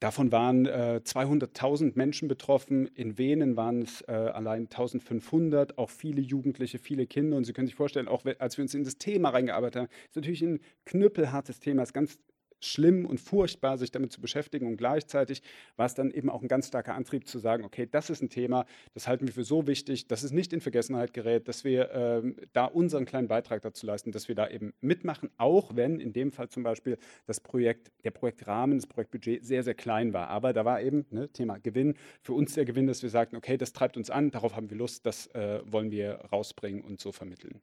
[0.00, 2.86] Davon waren äh, 200.000 Menschen betroffen.
[2.94, 7.36] In Venen waren es äh, allein 1.500, auch viele Jugendliche, viele Kinder.
[7.36, 10.16] Und Sie können sich vorstellen, auch als wir uns in das Thema reingearbeitet haben, ist
[10.16, 12.18] natürlich ein knüppelhartes Thema, ist ganz
[12.60, 14.66] schlimm und furchtbar, sich damit zu beschäftigen.
[14.66, 15.42] Und gleichzeitig
[15.76, 18.30] war es dann eben auch ein ganz starker Antrieb zu sagen, okay, das ist ein
[18.30, 21.90] Thema, das halten wir für so wichtig, dass es nicht in Vergessenheit gerät, dass wir
[21.92, 26.12] ähm, da unseren kleinen Beitrag dazu leisten, dass wir da eben mitmachen, auch wenn in
[26.12, 30.28] dem Fall zum Beispiel das Projekt, der Projektrahmen, das Projektbudget sehr, sehr klein war.
[30.28, 33.56] Aber da war eben ne, Thema Gewinn, für uns der Gewinn, dass wir sagten, okay,
[33.56, 37.12] das treibt uns an, darauf haben wir Lust, das äh, wollen wir rausbringen und so
[37.12, 37.60] vermitteln.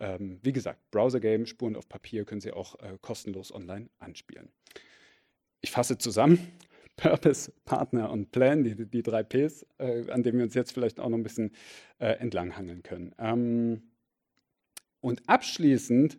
[0.00, 4.50] Ähm, wie gesagt, Browser-Game, Spuren auf Papier können Sie auch äh, kostenlos online anspielen.
[5.60, 6.38] Ich fasse zusammen.
[6.96, 11.00] Purpose, Partner und Plan, die, die drei Ps, äh, an denen wir uns jetzt vielleicht
[11.00, 11.52] auch noch ein bisschen
[11.98, 13.14] äh, entlanghangeln können.
[13.18, 13.82] Ähm,
[15.00, 16.18] und abschließend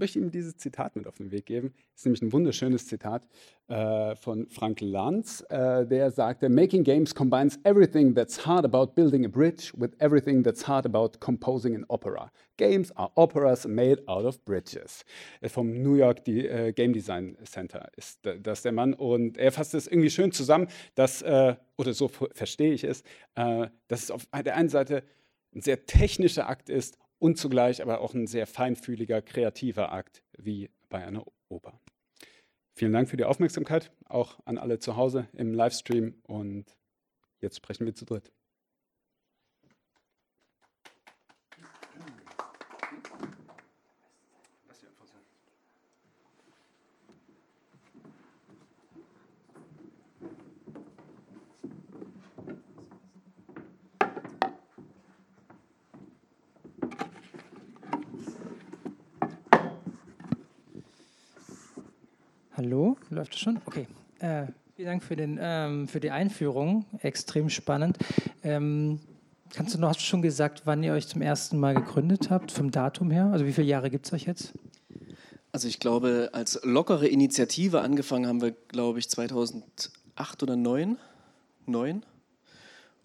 [0.00, 1.72] möchte ihm dieses Zitat mit auf den Weg geben.
[1.92, 3.28] Das ist nämlich ein wunderschönes Zitat
[3.68, 9.24] äh, von Frank Lanz, äh, der sagte, Making games combines everything that's hard about building
[9.24, 12.32] a bridge with everything that's hard about composing an opera.
[12.56, 15.04] Games are operas made out of bridges.
[15.40, 19.52] Äh, vom New York die, äh, Game Design Center ist das der Mann und er
[19.52, 23.02] fasst es irgendwie schön zusammen, dass, äh, oder so verstehe ich es,
[23.36, 25.04] äh, dass es auf der einen Seite
[25.54, 30.70] ein sehr technischer Akt ist und zugleich aber auch ein sehr feinfühliger, kreativer Akt wie
[30.88, 31.78] bei einer Oper.
[32.74, 36.76] Vielen Dank für die Aufmerksamkeit, auch an alle zu Hause im Livestream und
[37.40, 38.32] jetzt sprechen wir zu dritt.
[62.70, 63.60] Hallo, läuft das schon?
[63.66, 63.88] Okay.
[64.20, 66.84] Äh, vielen Dank für, den, ähm, für die Einführung.
[67.00, 67.98] Extrem spannend.
[68.44, 69.00] Ähm,
[69.52, 72.52] kannst du noch, hast du schon gesagt, wann ihr euch zum ersten Mal gegründet habt,
[72.52, 73.28] vom Datum her?
[73.32, 74.52] Also wie viele Jahre gibt es euch jetzt?
[75.50, 79.64] Also ich glaube, als lockere Initiative angefangen haben wir, glaube ich, 2008
[80.44, 80.96] oder 2009.
[81.66, 82.06] 9.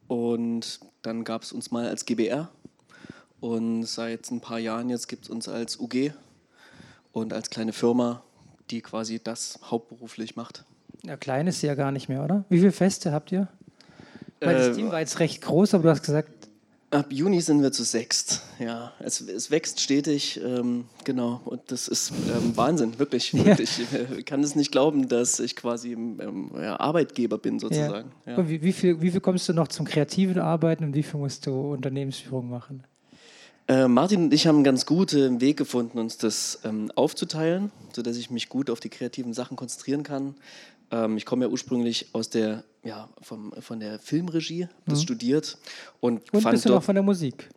[0.07, 2.51] Und dann gab es uns mal als GBR.
[3.39, 6.11] Und seit ein paar Jahren jetzt gibt es uns als UG
[7.13, 8.21] und als kleine Firma
[8.69, 10.65] die quasi das hauptberuflich macht.
[11.03, 12.45] Ja, klein ist sie ja gar nicht mehr, oder?
[12.49, 13.47] Wie viele Feste habt ihr?
[14.39, 16.29] Weil das äh, Team war jetzt recht groß, aber du hast gesagt.
[16.91, 18.43] Ab Juni sind wir zu sechst.
[18.59, 21.41] Ja, es, es wächst stetig, ähm, genau.
[21.43, 23.33] Und das ist ähm, Wahnsinn, wirklich.
[23.33, 23.57] Ja.
[23.59, 28.11] Ich kann es nicht glauben, dass ich quasi ähm, ja, Arbeitgeber bin, sozusagen.
[28.25, 28.47] Ja.
[28.47, 31.47] Wie, wie, viel, wie viel kommst du noch zum kreativen Arbeiten und wie viel musst
[31.47, 32.83] du Unternehmensführung machen?
[33.67, 38.15] Äh, Martin und ich haben einen ganz guten Weg gefunden, uns das ähm, aufzuteilen, sodass
[38.17, 40.35] ich mich gut auf die kreativen Sachen konzentrieren kann.
[40.91, 45.03] Ähm, ich komme ja ursprünglich aus der, ja, vom, von der Filmregie, das Mhm.
[45.03, 45.57] studiert
[45.99, 47.49] und, Und ein fand bisschen dort auch von der Musik.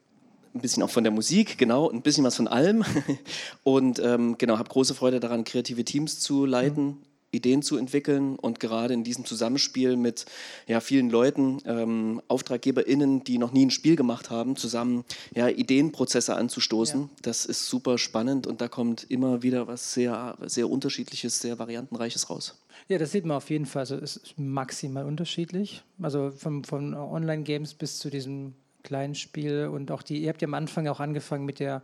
[0.54, 2.82] ein bisschen auch von der Musik, genau, ein bisschen was von allem.
[3.64, 6.96] Und ähm, genau, habe große Freude daran, kreative Teams zu leiten,
[7.30, 10.26] Ideen zu entwickeln und gerade in diesem Zusammenspiel mit
[10.66, 16.34] ja, vielen Leuten, ähm, AuftraggeberInnen, die noch nie ein Spiel gemacht haben, zusammen ja, Ideenprozesse
[16.34, 17.00] anzustoßen.
[17.02, 17.08] Ja.
[17.22, 22.30] Das ist super spannend und da kommt immer wieder was sehr, sehr Unterschiedliches, sehr Variantenreiches
[22.30, 22.58] raus.
[22.88, 23.80] Ja, das sieht man auf jeden Fall.
[23.80, 25.82] Also es ist maximal unterschiedlich.
[26.00, 30.48] Also vom, von Online-Games bis zu diesem kleinen Spiel und auch die, ihr habt ja
[30.48, 31.82] am Anfang auch angefangen mit der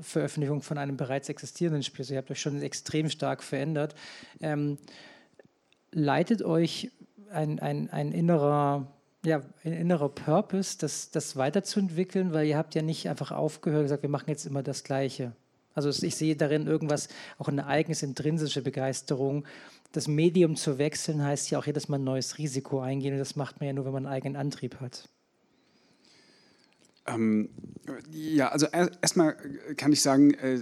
[0.00, 2.00] Veröffentlichung von einem bereits existierenden Spiel.
[2.02, 3.94] Also ihr habt euch schon extrem stark verändert.
[4.40, 4.78] Ähm,
[5.92, 6.90] leitet euch
[7.30, 8.92] ein, ein, ein innerer
[9.26, 13.84] ja, ein innerer Purpose, das, das weiterzuentwickeln, weil ihr habt ja nicht einfach aufgehört und
[13.86, 15.32] gesagt, wir machen jetzt immer das Gleiche.
[15.74, 19.44] Also ich sehe darin irgendwas, auch eine eigenes intrinsische Begeisterung.
[19.92, 23.36] Das Medium zu wechseln heißt ja auch jedes Mal ein neues Risiko eingehen und das
[23.36, 25.08] macht man ja nur, wenn man einen eigenen Antrieb hat.
[27.06, 27.48] Ähm,
[28.10, 29.36] ja, also er- erstmal
[29.76, 30.60] kann ich sagen, äh,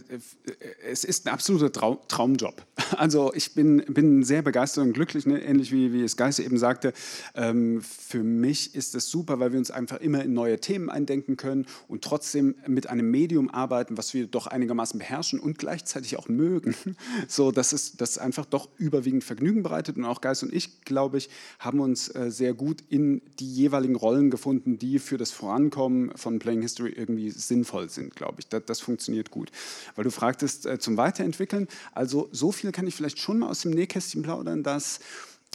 [0.86, 2.64] es ist ein absoluter Trau Traumjob.
[2.96, 5.42] Also ich bin, bin sehr begeistert und glücklich, ne?
[5.42, 6.92] ähnlich wie, wie es Geist eben sagte.
[7.34, 11.36] Ähm, für mich ist es super, weil wir uns einfach immer in neue Themen eindenken
[11.36, 16.28] können und trotzdem mit einem Medium arbeiten, was wir doch einigermaßen beherrschen und gleichzeitig auch
[16.28, 16.74] mögen.
[17.26, 21.18] So, dass es das einfach doch überwiegend Vergnügen bereitet und auch Geist und ich, glaube
[21.18, 26.16] ich, haben uns äh, sehr gut in die jeweiligen Rollen gefunden, die für das Vorankommen
[26.16, 28.48] von Playing History irgendwie sinnvoll sind, glaube ich.
[28.48, 29.50] Das, das funktioniert gut.
[29.94, 31.68] Weil du fragtest äh, zum Weiterentwickeln.
[31.92, 35.00] Also so viel kann ich vielleicht schon mal aus dem Nähkästchen plaudern, dass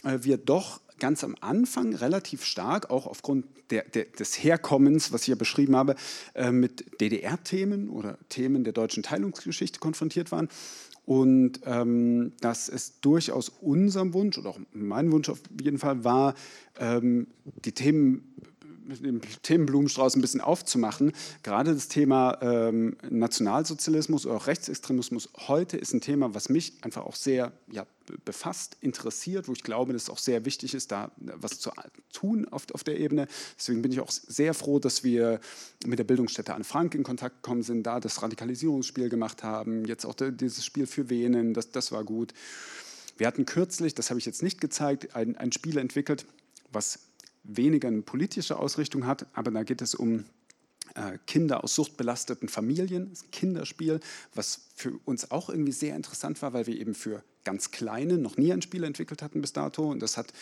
[0.04, 5.22] äh, wir doch ganz am Anfang relativ stark, auch aufgrund der, der, des Herkommens, was
[5.22, 5.96] ich ja beschrieben habe,
[6.34, 10.48] äh, mit DDR-Themen oder Themen der deutschen Teilungsgeschichte konfrontiert waren.
[11.06, 16.34] Und ähm, dass es durchaus unserem Wunsch oder auch mein Wunsch auf jeden Fall war,
[16.78, 17.26] ähm,
[17.64, 18.34] die Themen
[18.84, 21.12] mit dem Themenblumenstrauß ein bisschen aufzumachen.
[21.42, 27.04] Gerade das Thema ähm, Nationalsozialismus oder auch Rechtsextremismus heute ist ein Thema, was mich einfach
[27.04, 30.90] auch sehr ja, be- befasst, interessiert, wo ich glaube, dass es auch sehr wichtig ist,
[30.90, 31.70] da was zu
[32.12, 33.28] tun auf, auf der Ebene.
[33.58, 35.40] Deswegen bin ich auch sehr froh, dass wir
[35.86, 40.04] mit der Bildungsstätte Anne Frank in Kontakt gekommen sind, da das Radikalisierungsspiel gemacht haben, jetzt
[40.04, 42.34] auch dieses Spiel für Venen, das, das war gut.
[43.18, 46.24] Wir hatten kürzlich, das habe ich jetzt nicht gezeigt, ein, ein Spiel entwickelt,
[46.72, 47.00] was
[47.42, 50.24] weniger eine politische Ausrichtung hat, aber da geht es um
[50.94, 54.00] äh, Kinder aus suchtbelasteten Familien, das ist ein Kinderspiel,
[54.34, 58.36] was für uns auch irgendwie sehr interessant war, weil wir eben für ganz Kleine noch
[58.36, 59.90] nie ein Spiel entwickelt hatten bis dato.
[59.90, 60.32] Und das hat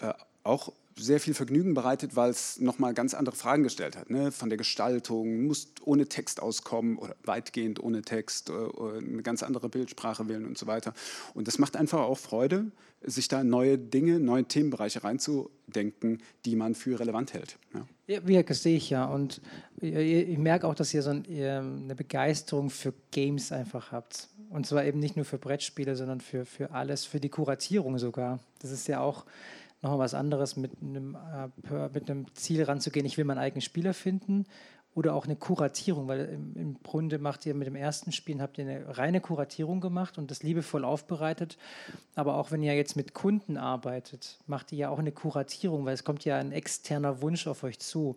[0.00, 4.10] äh, auch sehr viel Vergnügen bereitet, weil es nochmal ganz andere Fragen gestellt hat.
[4.10, 4.32] Ne?
[4.32, 9.42] Von der Gestaltung, muss ohne Text auskommen oder weitgehend ohne Text, äh, äh, eine ganz
[9.42, 10.94] andere Bildsprache wählen und so weiter.
[11.34, 12.70] Und das macht einfach auch Freude,
[13.02, 17.58] sich da neue Dinge, neue Themenbereiche reinzudenken, die man für relevant hält.
[17.74, 17.86] Ja.
[18.08, 19.04] Ja, wie das sehe ich ja.
[19.04, 19.40] Und
[19.80, 24.28] ich, merke auch, dass ihr so ein, eine Begeisterung für Games einfach habt.
[24.48, 28.38] Und zwar eben nicht nur für Brettspiele, sondern für, für alles, für die Kuratierung sogar.
[28.60, 29.24] Das ist ja auch
[29.86, 33.94] nochmal was anderes, mit einem, äh, mit einem Ziel ranzugehen, ich will meinen eigenen Spieler
[33.94, 34.46] finden
[34.96, 38.56] oder auch eine Kuratierung, weil im, im Grunde macht ihr mit dem ersten Spiel, habt
[38.56, 41.58] ihr eine reine Kuratierung gemacht und das liebevoll aufbereitet.
[42.14, 45.92] Aber auch wenn ihr jetzt mit Kunden arbeitet, macht ihr ja auch eine Kuratierung, weil
[45.92, 48.16] es kommt ja ein externer Wunsch auf euch zu.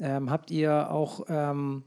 [0.00, 1.82] Ähm, habt ihr auch ähm,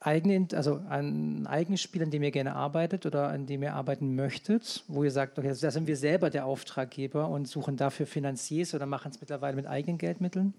[0.00, 4.14] eigene, also ein eigenes Spiel, an dem ihr gerne arbeitet oder an dem ihr arbeiten
[4.14, 8.74] möchtet, wo ihr sagt, okay, da sind wir selber der Auftraggeber und suchen dafür Finanziers
[8.74, 10.54] oder machen es mittlerweile mit eigenen Geldmitteln?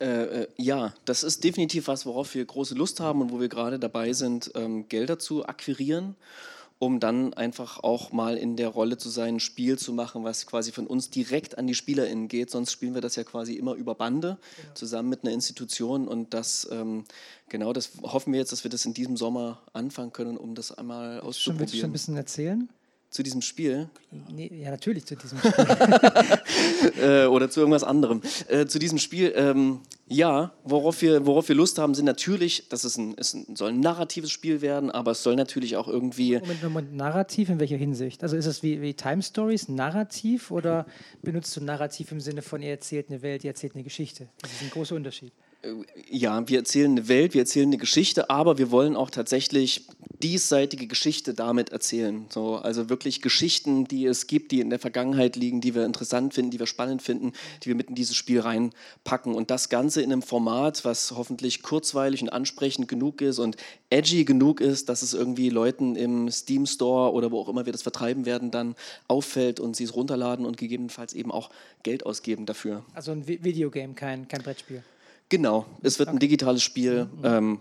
[0.00, 3.48] Äh, äh, ja, das ist definitiv was, worauf wir große Lust haben und wo wir
[3.48, 6.16] gerade dabei sind, ähm, Gelder zu akquirieren,
[6.82, 10.46] um dann einfach auch mal in der Rolle zu sein, ein Spiel zu machen, was
[10.48, 12.50] quasi von uns direkt an die SpielerInnen geht.
[12.50, 14.36] Sonst spielen wir das ja quasi immer über Bande
[14.74, 17.04] zusammen mit einer Institution und das, ähm,
[17.48, 20.76] genau, das hoffen wir jetzt, dass wir das in diesem Sommer anfangen können, um das
[20.76, 21.92] einmal Schon, willst du schon ein auszuprobieren.
[21.92, 22.68] bisschen erzählen?
[23.12, 23.90] Zu diesem Spiel.
[24.10, 25.52] Nee, ja, natürlich zu diesem Spiel.
[27.02, 28.22] äh, oder zu irgendwas anderem.
[28.48, 32.84] Äh, zu diesem Spiel, ähm, ja, worauf wir, worauf wir Lust haben, sind natürlich, dass
[32.84, 36.38] es ein, es ein, soll ein narratives Spiel werden, aber es soll natürlich auch irgendwie.
[36.38, 38.22] Moment, Moment, narrativ in welcher Hinsicht?
[38.22, 40.86] Also ist es wie, wie Time Stories, narrativ oder
[41.20, 44.30] benutzt du narrativ im Sinne von, ihr erzählt eine Welt, ihr erzählt eine Geschichte?
[44.40, 45.34] Das ist ein großer Unterschied.
[46.10, 49.86] Ja, wir erzählen eine Welt, wir erzählen eine Geschichte, aber wir wollen auch tatsächlich
[50.22, 52.26] diesseitige Geschichte damit erzählen.
[52.30, 56.34] So, also wirklich Geschichten, die es gibt, die in der Vergangenheit liegen, die wir interessant
[56.34, 59.34] finden, die wir spannend finden, die wir mit in dieses Spiel reinpacken.
[59.34, 63.56] Und das Ganze in einem Format, was hoffentlich kurzweilig und ansprechend genug ist und
[63.90, 67.72] edgy genug ist, dass es irgendwie Leuten im Steam Store oder wo auch immer wir
[67.72, 68.74] das vertreiben werden, dann
[69.08, 71.50] auffällt und sie es runterladen und gegebenenfalls eben auch
[71.82, 72.84] Geld ausgeben dafür.
[72.94, 74.82] Also ein Videogame, kein, kein Brettspiel.
[75.32, 77.04] Genau, es wird ein digitales Spiel.
[77.04, 77.24] Mhm.
[77.24, 77.60] Ähm,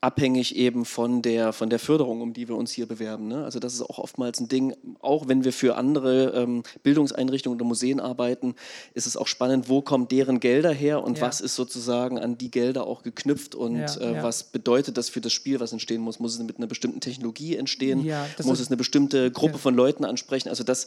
[0.00, 3.26] abhängig eben von der, von der Förderung, um die wir uns hier bewerben.
[3.26, 3.44] Ne?
[3.44, 7.66] Also das ist auch oftmals ein Ding, auch wenn wir für andere ähm, Bildungseinrichtungen oder
[7.66, 8.54] Museen arbeiten,
[8.94, 11.26] ist es auch spannend, wo kommen deren Gelder her und ja.
[11.26, 14.22] was ist sozusagen an die Gelder auch geknüpft und ja, äh, ja.
[14.22, 16.20] was bedeutet das für das Spiel, was entstehen muss.
[16.20, 18.08] Muss es mit einer bestimmten Technologie entstehen?
[18.44, 20.48] muss es eine bestimmte Gruppe von Leuten ansprechen?
[20.48, 20.86] Also das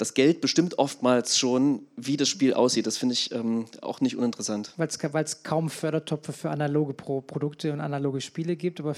[0.00, 2.86] das Geld bestimmt oftmals schon, wie das Spiel aussieht.
[2.86, 4.72] Das finde ich ähm, auch nicht uninteressant.
[4.76, 8.94] Weil es kaum Fördertöpfe für analoge Pro Produkte und analoge Spiele gibt, aber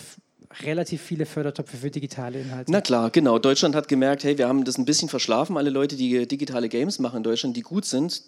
[0.60, 2.70] relativ viele Fördertöpfe für digitale Inhalte.
[2.70, 3.38] Na klar, genau.
[3.38, 5.56] Deutschland hat gemerkt, hey, wir haben das ein bisschen verschlafen.
[5.56, 8.22] Alle Leute, die digitale Games machen in Deutschland, die gut sind,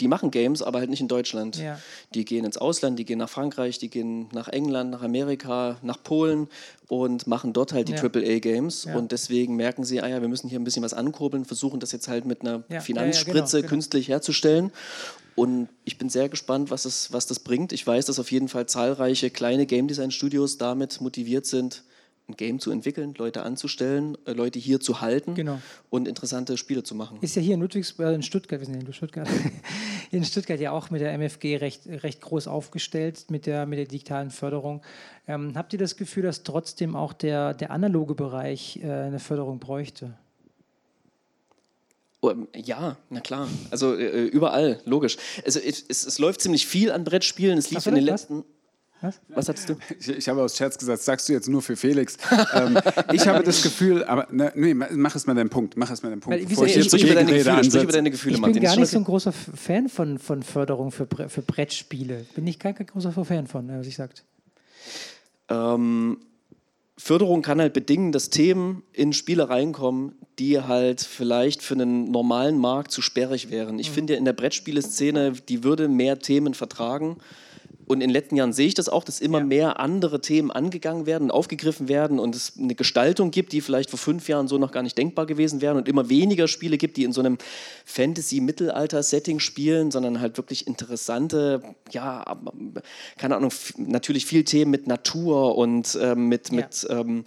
[0.00, 1.56] die machen Games, aber halt nicht in Deutschland.
[1.56, 1.78] Ja.
[2.14, 6.02] Die gehen ins Ausland, die gehen nach Frankreich, die gehen nach England, nach Amerika, nach
[6.02, 6.48] Polen
[6.88, 8.02] und machen dort halt die ja.
[8.02, 8.84] AAA-Games.
[8.84, 8.96] Ja.
[8.96, 11.92] Und deswegen merken sie, ah ja, wir müssen hier ein bisschen was ankurbeln, versuchen das
[11.92, 13.68] jetzt halt mit einer Finanzspritze genau, genau.
[13.68, 14.72] künstlich herzustellen.
[15.36, 17.72] Und ich bin sehr gespannt, was, es, was das bringt.
[17.72, 21.82] Ich weiß, dass auf jeden Fall zahlreiche kleine Game Design Studios damit motiviert sind,
[22.30, 25.60] ein Game zu entwickeln, Leute anzustellen, äh, Leute hier zu halten genau.
[25.90, 27.18] und interessante Spiele zu machen.
[27.20, 29.28] Ist ja hier in Ludwigsburg, in Stuttgart, wir sind in Stuttgart,
[30.10, 33.86] in Stuttgart ja auch mit der MFG recht, recht groß aufgestellt mit der, mit der
[33.86, 34.82] digitalen Förderung.
[35.26, 39.58] Ähm, habt ihr das Gefühl, dass trotzdem auch der, der analoge Bereich äh, eine Förderung
[39.58, 40.14] bräuchte?
[42.22, 43.48] Ähm, ja, na klar.
[43.70, 45.16] Also äh, überall, logisch.
[45.44, 47.58] Also es, es, es, läuft ziemlich viel an Brettspielen.
[47.58, 48.38] Es lief in den letzten.
[48.38, 48.44] Was?
[49.28, 49.76] Was hattest du?
[49.98, 52.18] Ich, ich, habe aus Scherz gesagt, sagst du jetzt nur für Felix.
[52.54, 52.78] ähm,
[53.12, 56.10] ich habe das Gefühl, aber ne, nee, mach es mal deinen Punkt, mach es mal
[56.10, 56.38] deinen Punkt.
[56.38, 58.76] Weil, bevor ich, ich, sprich, über deine Gefühle, sprich über deine Gefühle, Ich bin gar
[58.76, 62.26] nicht so ein großer Fan von, von Förderung für, für Brettspiele.
[62.34, 64.24] Bin ich kein, kein großer Fan von, was ich sagt.
[65.48, 66.18] Ähm,
[66.98, 72.58] Förderung kann halt bedingen, dass Themen in Spiele reinkommen, die halt vielleicht für einen normalen
[72.58, 73.78] Markt zu sperrig wären.
[73.78, 73.94] Ich mhm.
[73.94, 77.16] finde ja in der Brettspieleszene, die würde mehr Themen vertragen
[77.90, 79.44] und in den letzten Jahren sehe ich das auch, dass immer ja.
[79.44, 83.98] mehr andere Themen angegangen werden aufgegriffen werden und es eine Gestaltung gibt, die vielleicht vor
[83.98, 87.02] fünf Jahren so noch gar nicht denkbar gewesen wären und immer weniger Spiele gibt, die
[87.02, 87.36] in so einem
[87.86, 92.24] Fantasy-Mittelalter-Setting spielen, sondern halt wirklich interessante, ja,
[93.18, 96.56] keine Ahnung, natürlich viel Themen mit Natur und äh, mit, ja.
[96.56, 97.24] mit ähm,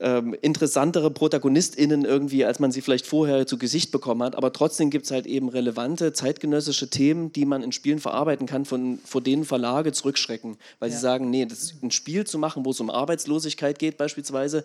[0.00, 4.36] ähm, interessantere ProtagonistInnen irgendwie, als man sie vielleicht vorher zu Gesicht bekommen hat.
[4.36, 8.64] Aber trotzdem gibt es halt eben relevante zeitgenössische Themen, die man in Spielen verarbeiten kann,
[8.64, 10.56] von, vor denen Verlage zurückschrecken.
[10.78, 10.96] Weil ja.
[10.96, 14.64] sie sagen, nee, das, ein Spiel zu machen, wo es um Arbeitslosigkeit geht beispielsweise,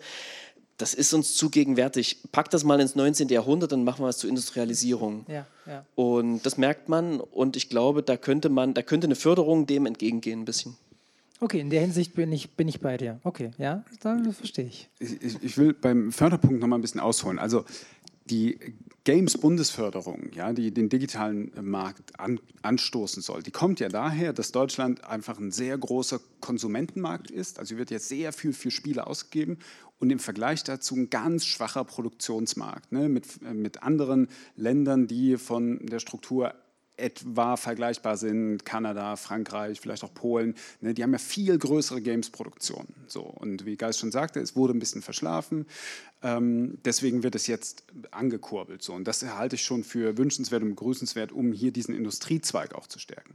[0.78, 2.18] das ist uns zu gegenwärtig.
[2.32, 3.28] Pack das mal ins 19.
[3.28, 5.24] Jahrhundert, dann machen wir es zur Industrialisierung.
[5.28, 5.84] Ja, ja.
[5.94, 9.86] Und das merkt man und ich glaube, da könnte man, da könnte eine Förderung dem
[9.86, 10.76] entgegengehen ein bisschen.
[11.42, 13.18] Okay, in der Hinsicht bin ich, bin ich bei dir.
[13.24, 14.88] Okay, ja, dann verstehe ich.
[15.00, 15.42] ich.
[15.42, 17.40] Ich will beim Förderpunkt noch mal ein bisschen ausholen.
[17.40, 17.64] Also
[18.30, 18.60] die
[19.02, 25.02] Games-Bundesförderung, ja, die den digitalen Markt an, anstoßen soll, die kommt ja daher, dass Deutschland
[25.02, 27.58] einfach ein sehr großer Konsumentenmarkt ist.
[27.58, 29.58] Also wird jetzt sehr viel für Spiele ausgegeben
[29.98, 35.84] und im Vergleich dazu ein ganz schwacher Produktionsmarkt ne, mit, mit anderen Ländern, die von
[35.86, 36.54] der Struktur
[37.02, 42.94] etwa vergleichbar sind, Kanada, Frankreich, vielleicht auch Polen, ne, die haben ja viel größere Games-Produktionen.
[43.06, 43.22] So.
[43.22, 45.66] Und wie Geist schon sagte, es wurde ein bisschen verschlafen,
[46.22, 48.82] ähm, deswegen wird es jetzt angekurbelt.
[48.82, 48.94] So.
[48.94, 52.98] Und das halte ich schon für wünschenswert und begrüßenswert, um hier diesen Industriezweig auch zu
[52.98, 53.32] stärken.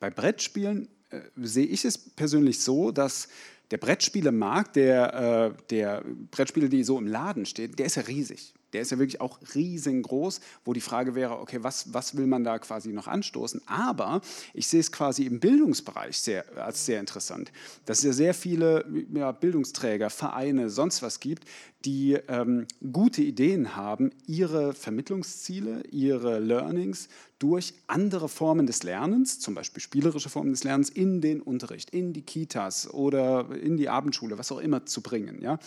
[0.00, 3.28] Bei Brettspielen äh, sehe ich es persönlich so, dass
[3.70, 8.54] der Brettspielemarkt, der, äh, der Brettspiele, die so im Laden steht, der ist ja riesig
[8.72, 12.44] der ist ja wirklich auch riesengroß, wo die Frage wäre, okay, was, was will man
[12.44, 13.60] da quasi noch anstoßen?
[13.66, 14.20] Aber
[14.54, 17.52] ich sehe es quasi im Bildungsbereich sehr, als sehr interessant,
[17.86, 21.44] dass es ja sehr viele ja, Bildungsträger, Vereine, sonst was gibt,
[21.84, 27.08] die ähm, gute Ideen haben, ihre Vermittlungsziele, ihre Learnings
[27.38, 32.12] durch andere Formen des Lernens, zum Beispiel spielerische Formen des Lernens, in den Unterricht, in
[32.12, 35.42] die Kitas oder in die Abendschule, was auch immer zu bringen.
[35.42, 35.58] Ja?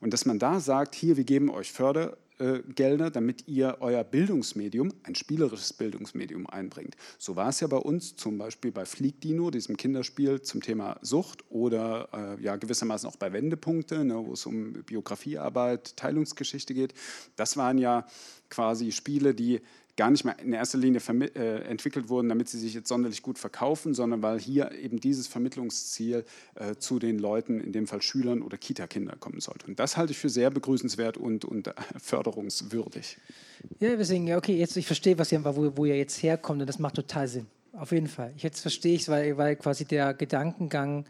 [0.00, 4.04] Und dass man da sagt, hier, wir geben euch Förder, äh, Gelder, damit ihr euer
[4.04, 6.96] Bildungsmedium, ein spielerisches Bildungsmedium einbringt.
[7.18, 11.44] So war es ja bei uns zum Beispiel bei Fliegdino, diesem Kinderspiel zum Thema Sucht
[11.50, 16.94] oder äh, ja gewissermaßen auch bei Wendepunkte, ne, wo es um Biografiearbeit, Teilungsgeschichte geht.
[17.36, 18.06] Das waren ja
[18.50, 19.60] quasi Spiele, die
[19.98, 21.00] gar nicht mal in erster Linie
[21.34, 25.26] äh, entwickelt wurden, damit sie sich jetzt sonderlich gut verkaufen, sondern weil hier eben dieses
[25.26, 29.66] Vermittlungsziel äh, zu den Leuten, in dem Fall Schülern oder Kita-Kinder, kommen sollte.
[29.66, 33.18] Und das halte ich für sehr begrüßenswert und, und förderungswürdig.
[33.80, 36.78] Ja, deswegen, okay, jetzt ich verstehe, was ihr, wo, wo ihr jetzt herkommt und das
[36.78, 37.46] macht total Sinn.
[37.72, 38.32] Auf jeden Fall.
[38.36, 41.04] Jetzt verstehe ich es, weil, weil quasi der Gedankengang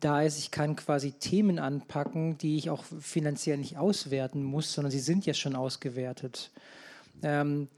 [0.00, 4.92] da ist, ich kann quasi Themen anpacken, die ich auch finanziell nicht auswerten muss, sondern
[4.92, 6.52] sie sind ja schon ausgewertet.
[7.22, 7.68] Ähm,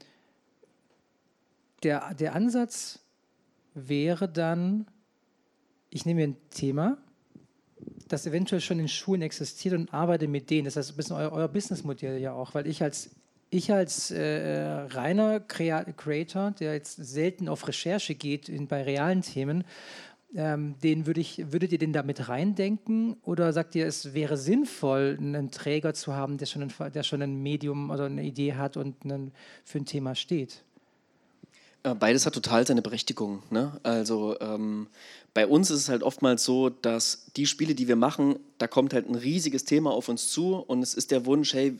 [1.83, 2.99] der, der Ansatz
[3.73, 4.87] wäre dann,
[5.89, 6.97] ich nehme ein Thema,
[8.07, 10.65] das eventuell schon in Schulen existiert und arbeite mit denen.
[10.65, 13.11] Das ist ein bisschen euer, euer Businessmodell ja auch, weil ich als
[13.51, 19.63] ich als äh, reiner Creator, der jetzt selten auf Recherche geht in, bei realen Themen,
[20.35, 25.17] ähm, den würde ich, würdet ihr den damit reindenken oder sagt ihr, es wäre sinnvoll,
[25.19, 28.77] einen Träger zu haben, der schon ein, der schon ein Medium oder eine Idee hat
[28.77, 29.31] und einen,
[29.63, 30.63] für ein Thema steht?
[31.83, 33.43] Äh, beides hat total seine Berechtigung.
[33.49, 33.79] Ne?
[33.83, 34.87] Also ähm,
[35.33, 38.93] bei uns ist es halt oftmals so, dass die Spiele, die wir machen, da kommt
[38.93, 41.77] halt ein riesiges Thema auf uns zu und es ist der Wunsch, hey,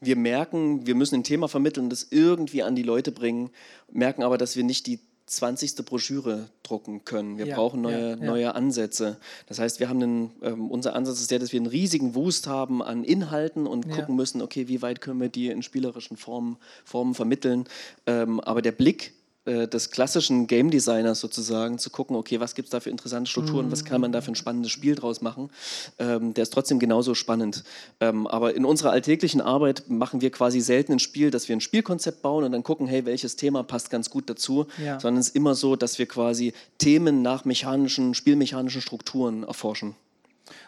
[0.00, 3.50] wir merken, wir müssen ein Thema vermitteln, das irgendwie an die Leute bringen,
[3.92, 5.84] merken aber, dass wir nicht die 20.
[5.84, 7.36] Broschüre drucken können.
[7.36, 8.16] Wir ja, brauchen neue, ja, ja.
[8.16, 9.18] neue Ansätze.
[9.46, 12.46] Das heißt, wir haben einen, ähm, unser Ansatz ist der, dass wir einen riesigen Wust
[12.46, 16.58] haben an Inhalten und gucken müssen, okay, wie weit können wir die in spielerischen Formen,
[16.84, 17.64] Formen vermitteln.
[18.06, 19.14] Ähm, aber der Blick
[19.46, 23.30] äh, des klassischen Game Designers sozusagen, zu gucken, okay, was gibt es da für interessante
[23.30, 23.72] Strukturen, mhm.
[23.72, 25.50] was kann man da für ein spannendes Spiel draus machen,
[25.98, 27.64] ähm, der ist trotzdem genauso spannend.
[28.00, 31.60] Ähm, aber in unserer alltäglichen Arbeit machen wir quasi selten ein Spiel, dass wir ein
[31.60, 35.00] Spielkonzept bauen und dann gucken, hey, welches Thema passt ganz gut dazu, ja.
[35.00, 39.94] sondern es ist immer so, dass wir quasi Themen nach mechanischen, spielmechanischen Strukturen erforschen.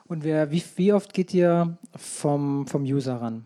[0.07, 3.45] Und wer, wie, wie oft geht ihr vom, vom User ran?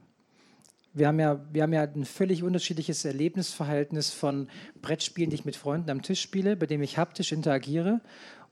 [0.94, 4.48] Wir haben ja, wir haben ja ein völlig unterschiedliches Erlebnisverhältnis von
[4.80, 8.00] Brettspielen, die ich mit Freunden am Tisch spiele, bei dem ich haptisch interagiere,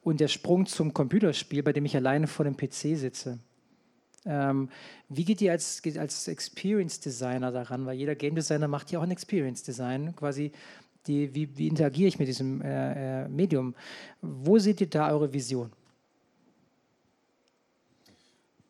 [0.03, 3.38] und der Sprung zum Computerspiel, bei dem ich alleine vor dem PC sitze.
[4.24, 4.68] Ähm,
[5.09, 7.86] wie geht ihr als, als Experience Designer daran?
[7.86, 10.53] Weil jeder Game Designer macht ja auch ein Experience Design, quasi.
[11.07, 13.74] Die, wie, wie interagiere ich mit diesem äh, äh Medium?
[14.20, 15.72] Wo seht ihr da eure Vision?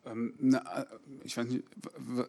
[1.23, 1.63] ich weiß nicht,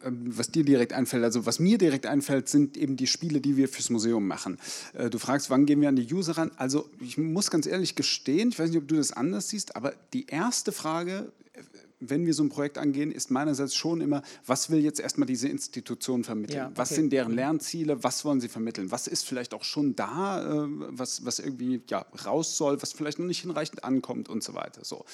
[0.05, 1.23] ähm, was dir direkt einfällt.
[1.23, 4.59] Also was mir direkt einfällt, sind eben die Spiele, die wir fürs Museum machen.
[4.93, 6.51] Äh, du fragst, wann gehen wir an die User ran?
[6.57, 9.93] Also ich muss ganz ehrlich gestehen, ich weiß nicht, ob du das anders siehst, aber
[10.13, 11.31] die erste Frage,
[12.09, 15.47] wenn wir so ein Projekt angehen, ist meinerseits schon immer, was will jetzt erstmal diese
[15.47, 16.57] Institution vermitteln?
[16.57, 16.73] Ja, okay.
[16.75, 17.37] Was sind deren mhm.
[17.37, 18.03] Lernziele?
[18.03, 18.91] Was wollen sie vermitteln?
[18.91, 23.19] Was ist vielleicht auch schon da, äh, was, was irgendwie ja, raus soll, was vielleicht
[23.19, 24.83] noch nicht hinreichend ankommt und so weiter.
[24.83, 25.05] So.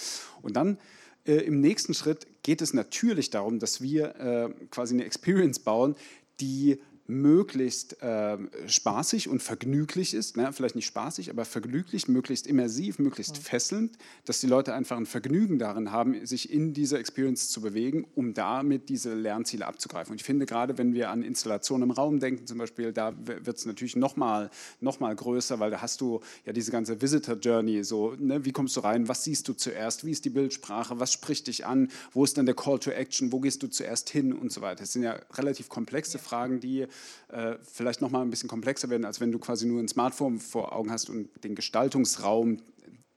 [0.42, 0.78] Und dann
[1.26, 5.96] äh, Im nächsten Schritt geht es natürlich darum, dass wir äh, quasi eine Experience bauen,
[6.40, 8.38] die möglichst äh,
[8.68, 10.54] spaßig und vergnüglich ist, ne?
[10.54, 13.44] vielleicht nicht spaßig, aber vergnüglich, möglichst immersiv, möglichst ja.
[13.44, 18.06] fesselnd, dass die Leute einfach ein Vergnügen darin haben, sich in dieser Experience zu bewegen,
[18.16, 20.12] um damit diese Lernziele abzugreifen.
[20.12, 23.58] Und ich finde gerade, wenn wir an Installationen im Raum denken, zum Beispiel, da wird
[23.58, 27.84] es natürlich nochmal noch mal größer, weil da hast du ja diese ganze Visitor Journey,
[27.84, 28.46] so, ne?
[28.46, 31.66] wie kommst du rein, was siehst du zuerst, wie ist die Bildsprache, was spricht dich
[31.66, 34.62] an, wo ist dann der Call to Action, wo gehst du zuerst hin und so
[34.62, 34.82] weiter.
[34.82, 36.24] Das sind ja relativ komplexe ja.
[36.24, 36.86] Fragen, die
[37.30, 40.40] äh, vielleicht noch mal ein bisschen komplexer werden, als wenn du quasi nur ein Smartphone
[40.40, 42.62] vor Augen hast und den Gestaltungsraum,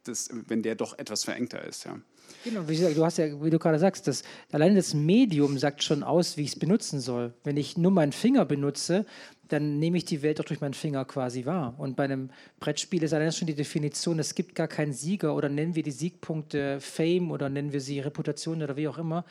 [0.05, 1.85] das, wenn der doch etwas verengter ist.
[1.85, 1.99] Ja.
[2.45, 5.83] Genau, wie, gesagt, du hast ja, wie du gerade sagst, das, allein das Medium sagt
[5.83, 7.35] schon aus, wie ich es benutzen soll.
[7.45, 9.07] Wenn ich nur meinen Finger benutze,
[9.49, 11.75] dann nehme ich die Welt auch durch meinen Finger quasi wahr.
[11.79, 15.49] Und bei einem Brettspiel ist allein schon die Definition, es gibt gar keinen Sieger oder
[15.49, 19.25] nennen wir die Siegpunkte Fame oder nennen wir sie Reputation oder wie auch immer.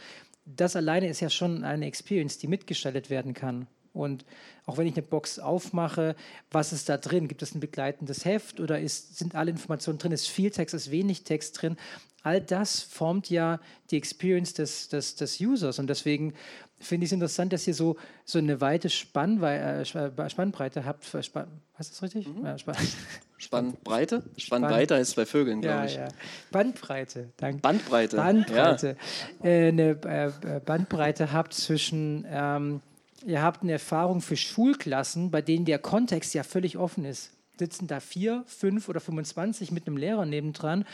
[0.45, 3.67] Das alleine ist ja schon eine Experience, die mitgestaltet werden kann.
[3.93, 4.25] Und
[4.65, 6.15] auch wenn ich eine Box aufmache,
[6.49, 7.27] was ist da drin?
[7.27, 10.11] Gibt es ein begleitendes Heft oder ist, sind alle Informationen drin?
[10.11, 11.77] Ist viel Text, ist wenig Text drin?
[12.23, 15.79] All das formt ja die Experience des, des, des Users.
[15.79, 16.33] Und deswegen
[16.79, 21.11] finde ich es interessant, dass ihr so, so eine weite Spannwei äh, äh Spannbreite habt.
[21.13, 22.27] Was ist das richtig?
[22.27, 22.45] Mhm.
[22.45, 22.75] Ja, Spann
[23.37, 24.23] Spannbreite?
[24.37, 25.95] Spannweite heißt bei Vögeln, glaube ja, ich.
[25.95, 26.07] Ja.
[26.51, 27.59] Bandbreite, danke.
[27.59, 28.15] Bandbreite.
[28.17, 28.97] Bandbreite.
[29.41, 29.49] Ja.
[29.49, 32.25] Äh, eine äh, Bandbreite habt zwischen.
[32.29, 32.81] Ähm,
[33.25, 37.31] ihr habt eine Erfahrung für Schulklassen, bei denen der Kontext ja völlig offen ist.
[37.57, 40.85] Sitzen da vier, fünf oder 25 mit einem Lehrer nebendran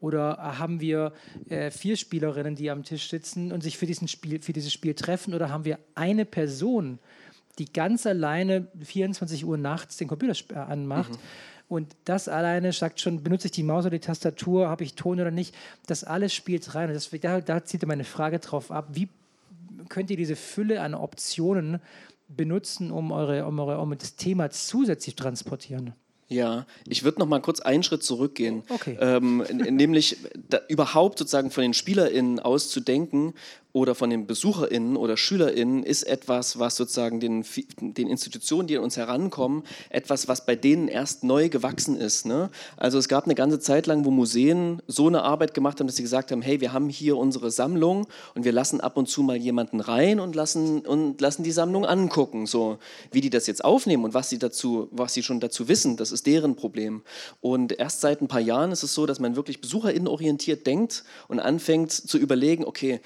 [0.00, 1.12] oder haben wir
[1.48, 4.94] äh, vier Spielerinnen, die am Tisch sitzen und sich für, diesen Spiel, für dieses Spiel
[4.94, 5.34] treffen?
[5.34, 6.98] Oder haben wir eine Person,
[7.58, 11.12] die ganz alleine 24 Uhr nachts den Computer äh, anmacht?
[11.12, 11.18] Mhm.
[11.68, 15.18] Und das alleine sagt schon, benutze ich die Maus oder die Tastatur, habe ich Ton
[15.18, 15.54] oder nicht?
[15.86, 16.88] Das alles spielt rein.
[16.88, 18.88] Und das, da, da zieht meine Frage drauf ab.
[18.92, 19.08] Wie
[19.88, 21.80] könnt ihr diese Fülle an Optionen
[22.28, 25.94] benutzen, um, eure, um, eure, um das Thema zusätzlich zu transportieren?
[26.28, 28.64] Ja, ich würde noch mal kurz einen Schritt zurückgehen.
[28.68, 28.98] Okay.
[29.00, 30.16] Ähm, nämlich
[30.48, 33.34] da, überhaupt sozusagen von den SpielerInnen auszudenken
[33.76, 37.44] oder von den BesucherInnen oder SchülerInnen ist etwas, was sozusagen den,
[37.78, 42.24] den Institutionen, die an uns herankommen, etwas, was bei denen erst neu gewachsen ist.
[42.24, 42.48] Ne?
[42.78, 45.96] Also es gab eine ganze Zeit lang, wo Museen so eine Arbeit gemacht haben, dass
[45.96, 49.22] sie gesagt haben, hey, wir haben hier unsere Sammlung und wir lassen ab und zu
[49.22, 52.46] mal jemanden rein und lassen, und lassen die Sammlung angucken.
[52.46, 52.78] So,
[53.12, 56.12] wie die das jetzt aufnehmen und was sie, dazu, was sie schon dazu wissen, das
[56.12, 57.02] ist deren Problem.
[57.42, 61.04] Und erst seit ein paar Jahren ist es so, dass man wirklich BesucherInnen orientiert denkt
[61.28, 63.02] und anfängt zu überlegen, okay,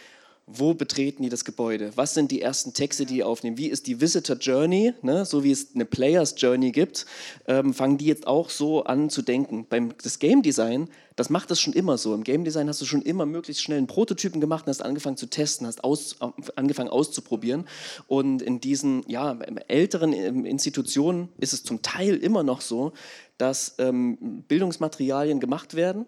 [0.52, 1.92] wo betreten die das Gebäude?
[1.94, 3.56] Was sind die ersten Texte, die die aufnehmen?
[3.58, 4.94] Wie ist die Visitor Journey?
[5.02, 5.24] Ne?
[5.24, 7.06] So wie es eine Players Journey gibt,
[7.46, 9.66] ähm, fangen die jetzt auch so an zu denken.
[9.68, 12.14] Beim das Game Design, das macht das schon immer so.
[12.14, 15.16] Im Game Design hast du schon immer möglichst schnell einen Prototypen gemacht und hast angefangen
[15.16, 16.16] zu testen, hast aus,
[16.56, 17.66] angefangen auszuprobieren.
[18.06, 19.38] Und in diesen ja,
[19.68, 22.92] älteren ähm, Institutionen ist es zum Teil immer noch so,
[23.38, 26.06] dass ähm, Bildungsmaterialien gemacht werden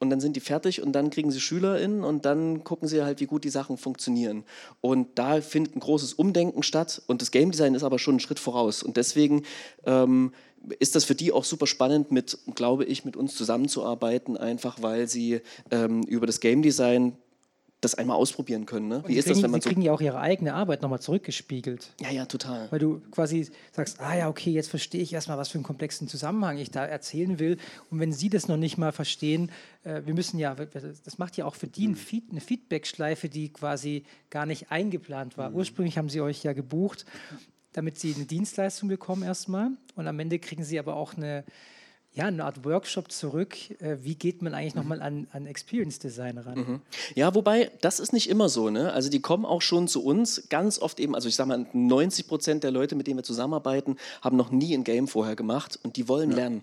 [0.00, 3.20] und dann sind die fertig und dann kriegen sie SchülerInnen und dann gucken sie halt,
[3.20, 4.44] wie gut die Sachen funktionieren.
[4.80, 8.20] Und da findet ein großes Umdenken statt und das Game Design ist aber schon einen
[8.20, 8.82] Schritt voraus.
[8.82, 9.44] Und deswegen
[9.84, 10.32] ähm,
[10.78, 15.06] ist das für die auch super spannend, mit, glaube ich, mit uns zusammenzuarbeiten, einfach weil
[15.06, 15.40] sie
[15.70, 17.16] ähm, über das Game Design
[17.80, 18.88] das einmal ausprobieren können.
[18.88, 19.02] Ne?
[19.06, 21.94] Wie ist kriegen, das, wenn man Sie kriegen ja auch ihre eigene Arbeit nochmal zurückgespiegelt.
[22.00, 22.70] Ja, ja, total.
[22.70, 26.06] Weil du quasi sagst, ah ja, okay, jetzt verstehe ich erstmal, was für einen komplexen
[26.06, 27.56] Zusammenhang ich da erzählen will.
[27.90, 29.50] Und wenn Sie das noch nicht mal verstehen,
[29.84, 31.96] äh, wir müssen ja, das macht ja auch für die mhm.
[32.30, 35.50] eine Feedback-Schleife, die quasi gar nicht eingeplant war.
[35.50, 35.56] Mhm.
[35.56, 37.06] Ursprünglich haben Sie euch ja gebucht,
[37.72, 39.70] damit Sie eine Dienstleistung bekommen erstmal.
[39.94, 41.44] Und am Ende kriegen Sie aber auch eine
[42.12, 43.56] ja, eine Art Workshop zurück.
[43.80, 46.58] Äh, wie geht man eigentlich nochmal an, an Experience Design ran?
[46.58, 46.80] Mhm.
[47.14, 48.68] Ja, wobei, das ist nicht immer so.
[48.68, 48.92] Ne?
[48.92, 52.26] Also die kommen auch schon zu uns ganz oft eben, also ich sage mal, 90
[52.26, 55.96] Prozent der Leute, mit denen wir zusammenarbeiten, haben noch nie ein Game vorher gemacht und
[55.96, 56.36] die wollen ja.
[56.36, 56.62] lernen.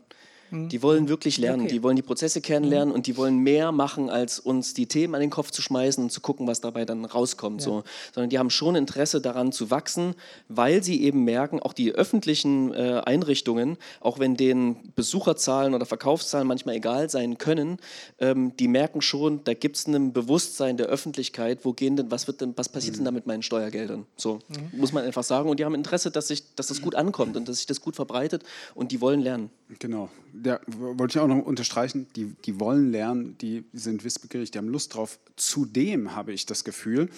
[0.52, 0.70] Mhm.
[0.70, 1.74] Die wollen wirklich lernen, okay.
[1.74, 2.96] die wollen die Prozesse kennenlernen mhm.
[2.96, 6.12] und die wollen mehr machen, als uns die Themen an den Kopf zu schmeißen und
[6.12, 7.62] zu gucken, was dabei dann rauskommt.
[7.62, 7.66] Ja.
[7.66, 7.84] So.
[8.14, 10.16] Sondern die haben schon Interesse daran zu wachsen,
[10.48, 16.48] weil sie eben merken, auch die öffentlichen äh, Einrichtungen, auch wenn denen Besucherzahlen oder Verkaufszahlen
[16.48, 17.78] manchmal egal sein können,
[18.20, 22.28] ähm, die merken schon, da gibt es ein Bewusstsein der Öffentlichkeit, wo gehen denn, was
[22.28, 23.00] wird denn, was passiert mhm.
[23.00, 24.06] denn da mit meinen Steuergeldern?
[24.16, 24.80] So mhm.
[24.80, 25.50] muss man einfach sagen.
[25.50, 27.96] Und die haben Interesse, dass, sich, dass das gut ankommt und dass sich das gut
[27.96, 28.44] verbreitet
[28.76, 29.50] und die wollen lernen.
[29.80, 30.10] Genau
[30.44, 34.70] ja, wollte ich auch noch unterstreichen, die, die wollen lernen, die sind wissbegierig, die haben
[34.70, 35.20] Lust drauf.
[35.36, 37.10] Zudem habe ich das Gefühl,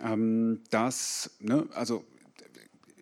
[0.00, 2.04] ähm, dass, ne, also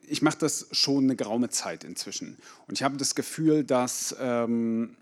[0.09, 2.37] ich mache das schon eine geraume Zeit inzwischen.
[2.69, 4.97] Und ich habe das Gefühl, dass ähm,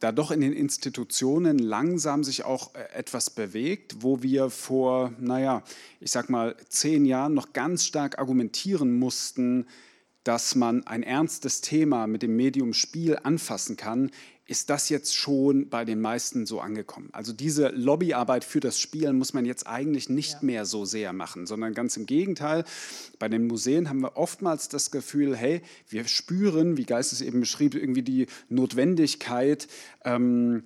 [0.00, 5.62] da doch in den Institutionen langsam sich auch äh, etwas bewegt, wo wir vor, naja,
[6.00, 9.66] ich sag mal, zehn Jahren noch ganz stark argumentieren mussten,
[10.24, 14.10] dass man ein ernstes Thema mit dem Medium Spiel anfassen kann,
[14.46, 17.08] ist das jetzt schon bei den meisten so angekommen.
[17.12, 20.38] Also diese Lobbyarbeit für das Spielen muss man jetzt eigentlich nicht ja.
[20.42, 22.64] mehr so sehr machen, sondern ganz im Gegenteil.
[23.18, 27.40] Bei den Museen haben wir oftmals das Gefühl, hey, wir spüren, wie Geist es eben
[27.40, 29.66] beschrieb, irgendwie die Notwendigkeit,
[30.04, 30.64] ähm,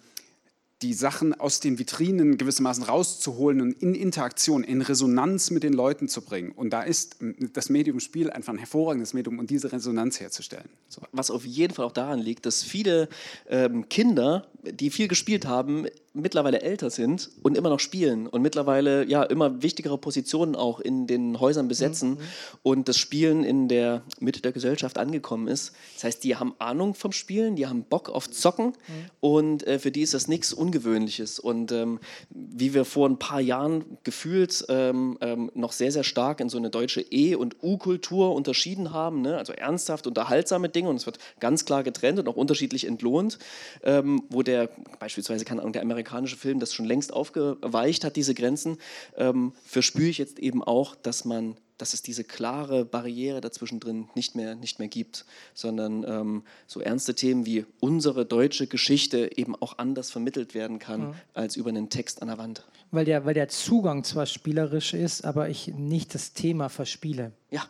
[0.82, 6.08] die Sachen aus den Vitrinen gewissermaßen rauszuholen und in Interaktion, in Resonanz mit den Leuten
[6.08, 6.52] zu bringen.
[6.52, 7.16] Und da ist
[7.52, 10.68] das Medium Spiel einfach ein hervorragendes Medium, um diese Resonanz herzustellen.
[10.88, 11.02] So.
[11.10, 13.08] Was auf jeden Fall auch daran liegt, dass viele
[13.48, 15.86] ähm, Kinder, die viel gespielt haben,
[16.20, 21.06] mittlerweile älter sind und immer noch spielen und mittlerweile ja immer wichtigere Positionen auch in
[21.06, 22.18] den Häusern besetzen mhm.
[22.62, 25.72] und das Spielen in der Mitte der Gesellschaft angekommen ist.
[25.94, 28.74] Das heißt, die haben Ahnung vom Spielen, die haben Bock auf Zocken mhm.
[29.20, 31.38] und äh, für die ist das nichts Ungewöhnliches.
[31.38, 32.00] Und ähm,
[32.30, 36.58] wie wir vor ein paar Jahren gefühlt ähm, ähm, noch sehr, sehr stark in so
[36.58, 39.38] eine deutsche E- und U-Kultur unterschieden haben, ne?
[39.38, 43.38] also ernsthaft unterhaltsame Dinge und es wird ganz klar getrennt und auch unterschiedlich entlohnt,
[43.82, 48.34] ähm, wo der beispielsweise kann der Amerikaner amerikanische Film das schon längst aufgeweicht hat, diese
[48.34, 48.78] Grenzen,
[49.16, 54.09] ähm, verspüre ich jetzt eben auch, dass man dass es diese klare Barriere dazwischen drin
[54.16, 59.54] nicht mehr, nicht mehr gibt, sondern ähm, so ernste Themen wie unsere deutsche Geschichte eben
[59.54, 61.14] auch anders vermittelt werden kann ja.
[61.34, 62.64] als über einen Text an der Wand.
[62.90, 67.30] Weil der, weil der Zugang zwar spielerisch ist, aber ich nicht das Thema verspiele.
[67.48, 67.62] Ja,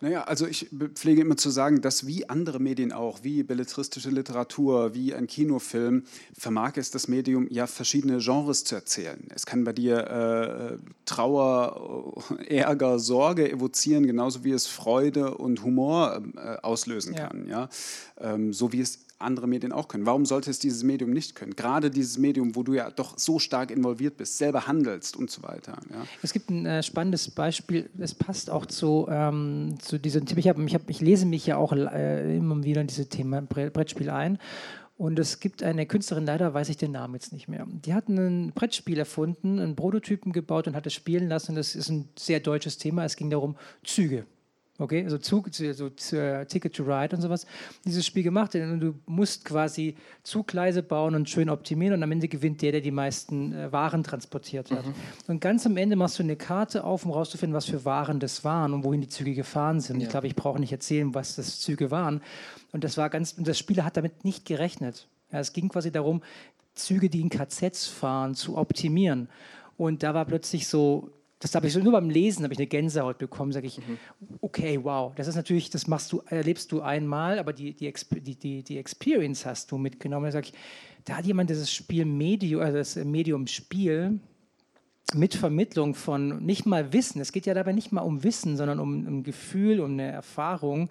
[0.00, 4.94] naja, also ich pflege immer zu sagen, dass wie andere Medien auch, wie belletristische Literatur,
[4.94, 6.04] wie ein Kinofilm,
[6.36, 9.26] vermag es das Medium ja verschiedene Genres zu erzählen.
[9.34, 12.14] Es kann bei dir äh, Trauer,
[12.46, 17.26] Ärger, Sorge evozieren, genauso wie es Freude und Humor äh, auslösen ja.
[17.26, 17.48] kann.
[17.48, 17.68] Ja?
[18.20, 20.06] Ähm, so wie es andere Medien auch können.
[20.06, 21.56] Warum sollte es dieses Medium nicht können?
[21.56, 25.42] Gerade dieses Medium, wo du ja doch so stark involviert bist, selber handelst und so
[25.42, 25.78] weiter.
[25.90, 26.06] Ja.
[26.22, 30.38] Es gibt ein äh, spannendes Beispiel, es passt auch zu, ähm, zu diesem Thema.
[30.38, 34.38] Ich, ich, ich lese mich ja auch äh, immer wieder in diese Thema Brettspiel ein.
[34.96, 37.64] Und es gibt eine Künstlerin, leider weiß ich den Namen jetzt nicht mehr.
[37.68, 41.54] Die hat ein Brettspiel erfunden, einen Prototypen gebaut und hat es spielen lassen.
[41.54, 43.04] Das ist ein sehr deutsches Thema.
[43.04, 44.26] Es ging darum, Züge.
[44.80, 47.46] Okay, also Zug, so Ticket to Ride und sowas.
[47.84, 52.28] Dieses Spiel gemacht und du musst quasi Zugleise bauen und schön optimieren und am Ende
[52.28, 54.86] gewinnt der, der die meisten äh, Waren transportiert hat.
[54.86, 54.94] Mhm.
[55.26, 58.44] Und ganz am Ende machst du eine Karte auf, um rauszufinden, was für Waren das
[58.44, 59.98] waren und wohin die Züge gefahren sind.
[59.98, 60.04] Ja.
[60.04, 62.22] Ich glaube, ich brauche nicht erzählen, was das Züge waren.
[62.70, 65.08] Und das war ganz, und das Spieler hat damit nicht gerechnet.
[65.32, 66.22] Ja, es ging quasi darum,
[66.74, 69.28] Züge, die in KZs fahren, zu optimieren.
[69.76, 71.10] Und da war plötzlich so
[71.40, 73.98] das habe ich so, nur beim Lesen habe ich eine Gänsehaut bekommen, sage ich, mhm.
[74.40, 78.62] okay, wow, das ist natürlich, das machst du, erlebst du einmal, aber die, die, die,
[78.62, 80.26] die Experience hast du mitgenommen.
[80.26, 80.54] Da sage ich,
[81.04, 84.18] da hat jemand dieses Spiel Medium, also das Medium Spiel
[85.14, 88.78] mit Vermittlung von nicht mal Wissen, es geht ja dabei nicht mal um Wissen, sondern
[88.78, 90.90] um ein Gefühl, um eine Erfahrung,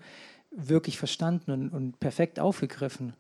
[0.52, 3.14] wirklich verstanden und, und perfekt aufgegriffen.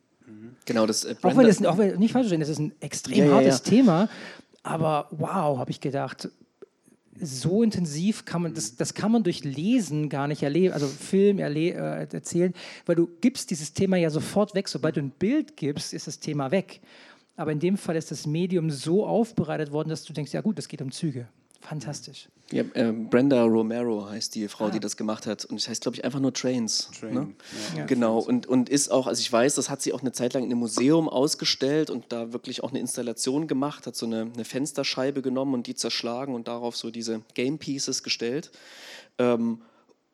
[0.66, 3.28] Genau, das äh, auch wenn das auch wenn, nicht falsch verstehen, das ist ein extrem
[3.28, 3.78] ja, hartes ja, ja.
[3.78, 4.10] Thema,
[4.64, 6.30] aber wow, habe ich gedacht,
[7.22, 11.40] so intensiv kann man, das, das kann man durch Lesen gar nicht erleben, also Film
[11.40, 12.54] erle äh, erzählen,
[12.86, 14.68] weil du gibst dieses Thema ja sofort weg.
[14.68, 16.82] Sobald du ein Bild gibst, ist das Thema weg.
[17.36, 20.58] Aber in dem Fall ist das Medium so aufbereitet worden, dass du denkst, ja gut,
[20.58, 21.28] es geht um Züge.
[21.62, 22.28] Fantastisch.
[22.52, 24.70] Ja, äh, Brenda Romero heißt die Frau, ah.
[24.70, 25.44] die das gemacht hat.
[25.44, 26.90] Und es heißt, glaube ich, einfach nur Trains.
[26.98, 27.14] Train.
[27.14, 27.36] Ne?
[27.76, 27.86] Ja.
[27.86, 28.20] Genau.
[28.20, 30.52] Und, und ist auch, also ich weiß, das hat sie auch eine Zeit lang in
[30.52, 35.22] einem Museum ausgestellt und da wirklich auch eine Installation gemacht, hat so eine, eine Fensterscheibe
[35.22, 38.52] genommen und die zerschlagen und darauf so diese Game Pieces gestellt.
[39.18, 39.62] Ähm,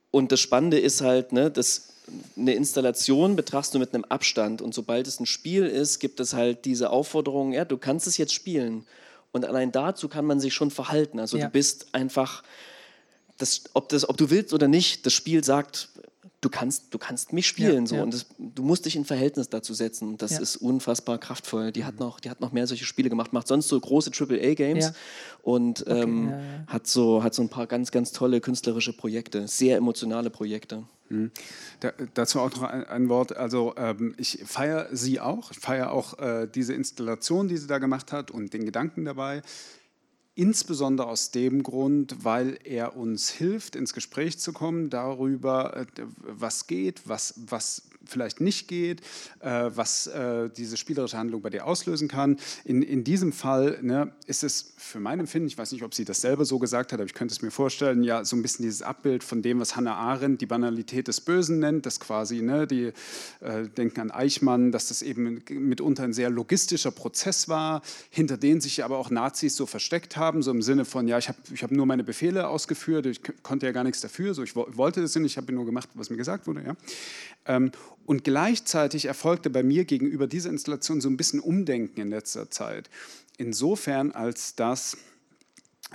[0.09, 1.89] und das Spannende ist halt, ne, dass
[2.37, 6.33] eine Installation betrachtest du mit einem Abstand und sobald es ein Spiel ist, gibt es
[6.33, 8.85] halt diese Aufforderung, ja, du kannst es jetzt spielen.
[9.33, 11.19] Und allein dazu kann man sich schon verhalten.
[11.19, 11.47] Also ja.
[11.47, 12.43] du bist einfach,
[13.37, 15.89] das, ob, das, ob du willst oder nicht, das Spiel sagt,
[16.43, 17.83] du kannst, du kannst mich spielen.
[17.83, 17.95] Ja, so.
[17.95, 18.03] Ja.
[18.03, 20.09] Und das, du musst dich in Verhältnis dazu setzen.
[20.09, 20.39] Und das ja.
[20.39, 21.71] ist unfassbar kraftvoll.
[21.71, 24.93] Die hat, noch, die hat noch mehr solche Spiele gemacht, macht sonst so große AAA-Games
[25.41, 26.33] und okay, ähm,
[26.67, 30.83] Hat, so, hat so ein paar ganz, ganz tolle künstlerische Projekte, sehr emotionale Projekte.
[31.09, 31.31] Mhm.
[31.79, 33.35] Da, dazu auch noch ein, ein Wort.
[33.35, 35.51] Also ähm, ich feiere sie auch.
[35.51, 39.41] Ich feiere auch äh, diese Installation, die sie da gemacht hat und den Gedanken dabei.
[40.35, 45.85] Insbesondere aus dem Grund, weil er uns hilft, ins Gespräch zu kommen darüber, äh,
[46.21, 49.01] was geht, was, was vielleicht nicht geht,
[49.39, 52.37] äh, was äh, diese spielerische Handlung bei dir auslösen kann.
[52.65, 56.05] In, in diesem Fall ne, ist es für mein Empfinden, ich weiß nicht, ob sie
[56.05, 58.63] das selber so gesagt hat, aber ich könnte es mir vorstellen, ja, so ein bisschen
[58.63, 62.67] dieses Abbild von dem, was Hannah Arendt die Banalität des Bösen nennt, das quasi, ne,
[62.67, 62.91] die
[63.39, 68.61] äh, denken an Eichmann, dass das eben mitunter ein sehr logistischer Prozess war, hinter den
[68.61, 71.63] sich aber auch Nazis so versteckt haben, so im Sinne von, ja, ich habe ich
[71.63, 75.15] hab nur meine Befehle ausgeführt, ich konnte ja gar nichts dafür, so ich wollte das
[75.15, 76.63] nicht, ich habe nur gemacht, was mir gesagt wurde.
[76.65, 76.75] Ja.
[77.45, 77.71] Ähm,
[78.05, 82.89] und gleichzeitig erfolgte bei mir gegenüber dieser Installation so ein bisschen Umdenken in letzter Zeit.
[83.37, 84.97] Insofern, als dass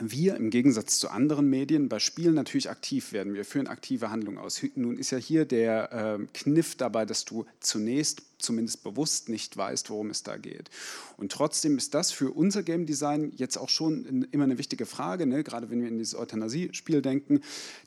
[0.00, 3.34] wir im Gegensatz zu anderen Medien bei Spielen natürlich aktiv werden.
[3.34, 4.60] Wir führen aktive Handlungen aus.
[4.74, 9.90] Nun ist ja hier der äh, Kniff dabei, dass du zunächst zumindest bewusst nicht weißt,
[9.90, 10.70] worum es da geht.
[11.16, 15.26] Und trotzdem ist das für unser Game Design jetzt auch schon immer eine wichtige Frage,
[15.26, 15.42] ne?
[15.42, 17.40] gerade wenn wir in dieses Euthanasie-Spiel denken,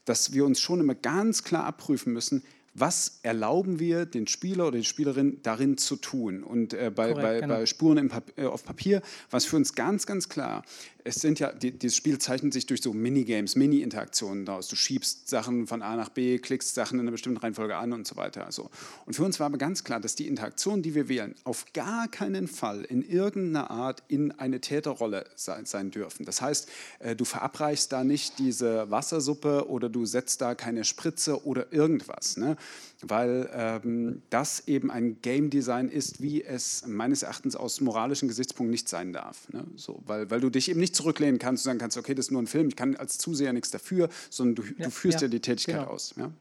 [0.05, 2.43] dass wir uns schon immer ganz klar abprüfen müssen,
[2.74, 6.41] was erlauben wir den Spieler oder die Spielerin darin zu tun?
[6.41, 7.55] Und äh, bei, Korrekt, bei, genau.
[7.55, 10.64] bei, Spuren Pap äh, auf Papier war es für uns ganz, ganz klar,
[11.03, 14.67] es sind ja, die, dieses Spiel zeichnet sich durch so Minigames, Mini-Interaktionen daraus.
[14.67, 18.07] Du schiebst Sachen von A nach B, klickst Sachen in einer bestimmten Reihenfolge an und
[18.07, 18.45] so weiter.
[18.45, 18.69] Also.
[19.05, 22.07] Und für uns war aber ganz klar, dass die Interaktionen, die wir wählen, auf gar
[22.07, 26.25] keinen Fall in irgendeiner Art in eine Täterrolle sein, sein dürfen.
[26.25, 31.45] Das heißt, äh, du verabreichst da nicht diese Wassersuppe oder du setzt da keine Spritze
[31.45, 32.37] oder irgendwas.
[32.37, 32.57] Ne?
[33.01, 38.71] Weil ähm, das eben ein Game Design ist, wie es meines Erachtens aus moralischen Gesichtspunkten
[38.71, 39.49] nicht sein darf.
[39.49, 39.65] Ne?
[39.75, 42.31] So, weil, weil du dich eben nicht zurücklehnen kannst und sagen kannst, okay, das ist
[42.31, 45.25] nur ein Film, ich kann als Zuseher nichts dafür, sondern du, ja, du führst ja,
[45.25, 45.91] ja, die Tätigkeit genau.
[45.91, 46.13] aus.
[46.17, 46.31] Ja?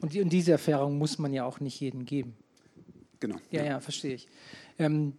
[0.00, 2.34] Und, und, diese Erfahrung muss man ja auch nicht jedem geben.
[3.20, 3.36] Genau.
[3.50, 4.28] Ja, ja, verstehe ich.
[4.78, 5.14] Ähm,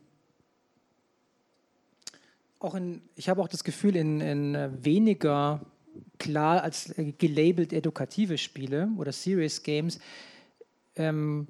[2.60, 5.62] auch in, ich habe auch das Gefühl, in, in äh, weniger
[6.18, 10.00] klar als äh, gelabelt edukative Spiele oder Serious Games
[10.96, 11.48] ähm,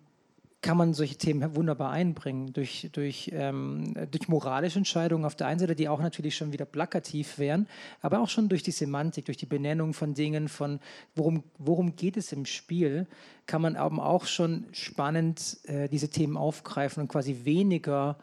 [0.65, 2.51] kann man solche Themen wunderbar einbringen.
[2.51, 6.65] Durch, durch, ähm, durch moralische Entscheidungen auf der einen Seite, die auch natürlich schon wieder
[6.65, 7.67] plakativ wären,
[8.01, 10.79] aber auch schon durch die Semantik, durch die Benennung von Dingen, von
[11.15, 13.05] worum, worum geht es im Spiel,
[13.45, 18.17] kann man eben auch schon spannend äh, diese Themen aufgreifen und quasi weniger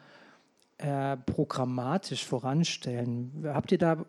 [0.79, 3.45] äh, programmatisch voranstellen.
[3.55, 4.05] Habt ihr da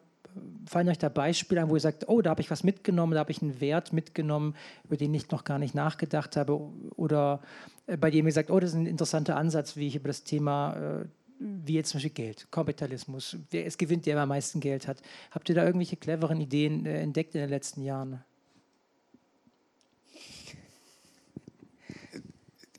[0.66, 3.20] fallen euch da Beispiele an, wo ihr sagt, oh, da habe ich was mitgenommen, da
[3.20, 6.60] habe ich einen Wert mitgenommen, über den ich noch gar nicht nachgedacht habe
[6.96, 7.42] oder
[7.88, 10.24] äh, bei dem ihr sagt, oh, das ist ein interessanter Ansatz, wie ich über das
[10.24, 11.06] Thema, äh,
[11.40, 15.02] wie jetzt zum Beispiel Geld, Kapitalismus, wer es gewinnt, der am meisten Geld hat.
[15.32, 18.24] Habt ihr da irgendwelche cleveren Ideen äh, entdeckt in den letzten Jahren?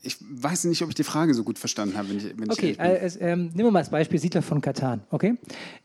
[0.04, 2.10] Ich weiß nicht, ob ich die Frage so gut verstanden habe.
[2.10, 5.02] Wenn ich, wenn okay, ich äh, ähm, nehmen wir mal als Beispiel Siedler von Katan.
[5.10, 5.34] Okay?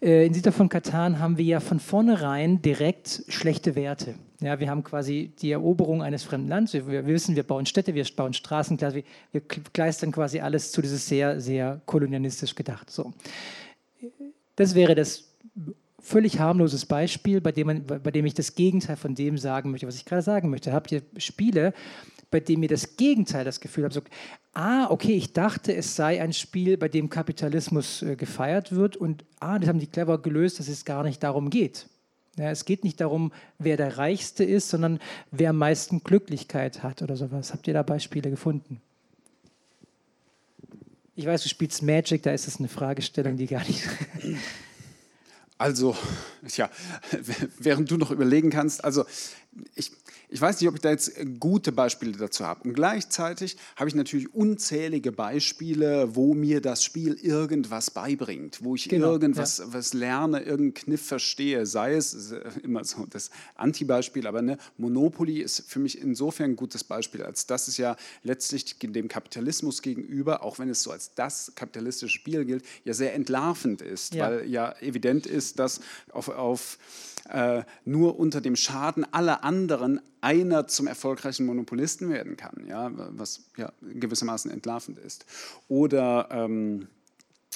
[0.02, 4.16] Äh, in Siedler von Katan haben wir ja von vornherein direkt schlechte Werte.
[4.42, 6.74] Ja, wir haben quasi die Eroberung eines fremden Landes.
[6.74, 10.82] Wir, wir wissen, wir bauen Städte, wir bauen Straßen, wir, wir kleistern quasi alles zu
[10.82, 12.90] dieses sehr, sehr kolonialistisch gedacht.
[12.90, 13.14] So.
[14.56, 15.26] Das wäre das
[16.02, 19.88] völlig harmloses Beispiel, bei dem, man, bei dem ich das Gegenteil von dem sagen möchte,
[19.88, 20.72] was ich gerade sagen möchte.
[20.72, 21.74] Habt ihr Spiele,
[22.32, 24.02] bei dem ihr das Gegenteil das Gefühl habt, so,
[24.54, 29.26] ah, okay, ich dachte, es sei ein Spiel, bei dem Kapitalismus äh, gefeiert wird und
[29.40, 31.88] ah, das haben die clever gelöst, dass es gar nicht darum geht.
[32.38, 35.00] Ja, es geht nicht darum, wer der Reichste ist, sondern
[35.32, 37.52] wer am meisten Glücklichkeit hat oder sowas.
[37.52, 38.82] Habt ihr da Beispiele gefunden?
[41.16, 43.84] Ich weiß, du spielst Magic, da ist es eine Fragestellung, die gar nicht.
[45.58, 45.98] Also,
[46.56, 46.70] ja,
[47.60, 49.04] während du noch überlegen kannst, also
[49.76, 49.92] ich,
[50.30, 52.62] ich weiß nicht, ob ich da jetzt gute Beispiele dazu habe.
[52.64, 58.88] Und gleichzeitig habe ich natürlich unzählige Beispiele, wo mir das Spiel irgendwas beibringt, wo ich
[58.88, 59.74] genau, irgendwas ja.
[59.74, 61.66] was lerne, irgendeinen Kniff verstehe.
[61.66, 62.32] Sei es
[62.64, 67.48] immer so das Anti-Beispiel, aber ne, Monopoly ist für mich insofern ein gutes Beispiel, als
[67.48, 72.46] dass es ja letztlich dem Kapitalismus gegenüber, auch wenn es so als das kapitalistische Spiel
[72.46, 74.26] gilt, ja sehr entlarvend ist, ja.
[74.26, 75.82] weil ja evident ist, dass
[76.12, 76.78] auf, auf
[77.30, 83.50] äh, nur unter dem Schaden aller anderen einer zum erfolgreichen Monopolisten werden kann, ja, was
[83.58, 85.26] ja gewissermaßen entlarvend ist.
[85.68, 86.88] Oder ähm,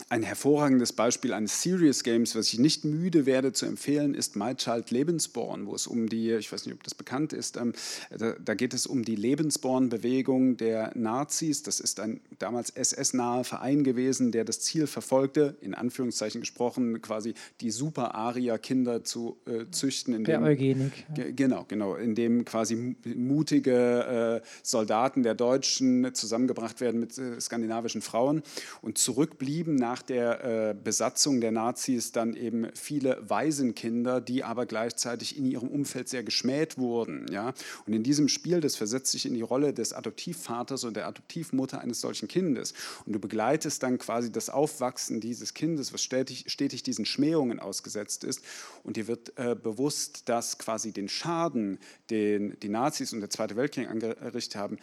[0.09, 4.55] ein hervorragendes Beispiel eines Serious Games, was ich nicht müde werde zu empfehlen, ist My
[4.55, 7.73] Child Lebensborn, wo es um die, ich weiß nicht, ob das bekannt ist, ähm,
[8.09, 11.61] da, da, geht es um die Lebensborn-Bewegung der Nazis.
[11.61, 17.35] Das ist ein damals SS-naher Verein gewesen, der das Ziel verfolgte, in Anführungszeichen gesprochen, quasi
[17.61, 20.15] die Super-Aria-Kinder zu äh, züchten.
[20.15, 21.05] In per Eugenik.
[21.15, 21.25] Ja.
[21.29, 28.01] Genau, genau, in dem quasi mutige äh, Soldaten der Deutschen zusammengebracht werden mit äh, skandinavischen
[28.01, 28.41] Frauen
[28.81, 35.37] und zurückblieben nach der äh, Besatzung der Nazis dann eben viele Waisenkinder, die aber gleichzeitig
[35.37, 37.25] in ihrem Umfeld sehr geschmäht wurden.
[37.29, 37.53] Ja?
[37.85, 41.81] Und in diesem Spiel, das versetzt sich in die Rolle des Adoptivvaters und der Adoptivmutter
[41.81, 42.73] eines solchen Kindes.
[43.05, 48.23] Und du begleitest dann quasi das Aufwachsen dieses Kindes, was stetig, stetig diesen Schmähungen ausgesetzt
[48.23, 48.41] ist.
[48.83, 51.77] Und dir wird äh, bewusst, dass quasi den Schaden,
[52.09, 54.77] den die Nazis und der Zweite Weltkrieg angerichtet haben,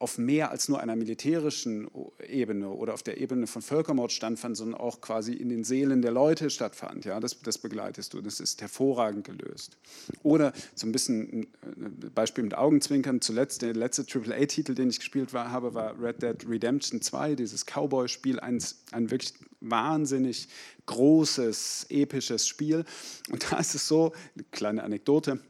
[0.00, 1.86] auf mehr als nur einer militärischen
[2.26, 6.10] Ebene oder auf der Ebene von Völkermord stattfand, sondern auch quasi in den Seelen der
[6.10, 7.04] Leute stattfand.
[7.04, 8.22] Ja, das, das begleitest du.
[8.22, 9.76] Das ist hervorragend gelöst.
[10.22, 13.20] Oder so ein bisschen ein Beispiel mit Augenzwinkern.
[13.20, 17.66] Zuletzt der letzte AAA-Titel, den ich gespielt war, habe, war Red Dead Redemption 2, dieses
[17.66, 18.58] Cowboy-Spiel, ein,
[18.92, 20.48] ein wirklich wahnsinnig
[20.86, 22.86] großes, episches Spiel.
[23.30, 25.40] Und da ist es so, eine kleine Anekdote.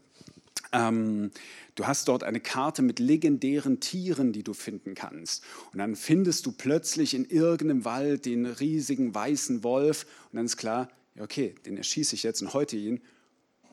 [0.73, 1.31] Ähm,
[1.75, 5.45] Du hast dort eine Karte mit legendären Tieren, die du finden kannst.
[5.73, 10.05] Und dann findest du plötzlich in irgendeinem Wald den riesigen weißen Wolf.
[10.31, 13.01] Und dann ist klar, ja, okay, den erschieße ich jetzt und heute ihn.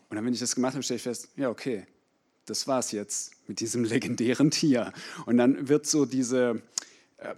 [0.09, 1.85] Und dann, wenn ich das gemacht habe, stelle ich fest, ja, okay,
[2.45, 4.93] das war's jetzt mit diesem legendären Tier.
[5.25, 6.61] Und dann wird so diese,
[7.17, 7.33] äh,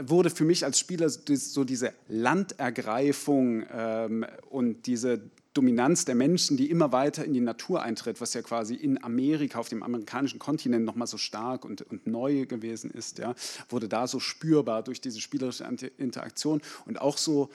[0.00, 5.20] wurde für mich als Spieler so diese Landergreifung ähm, und diese
[5.54, 9.60] Dominanz der Menschen, die immer weiter in die Natur eintritt, was ja quasi in Amerika,
[9.60, 13.34] auf dem amerikanischen Kontinent nochmal so stark und, und neu gewesen ist, ja,
[13.68, 15.64] wurde da so spürbar durch diese spielerische
[15.96, 17.50] Interaktion und auch so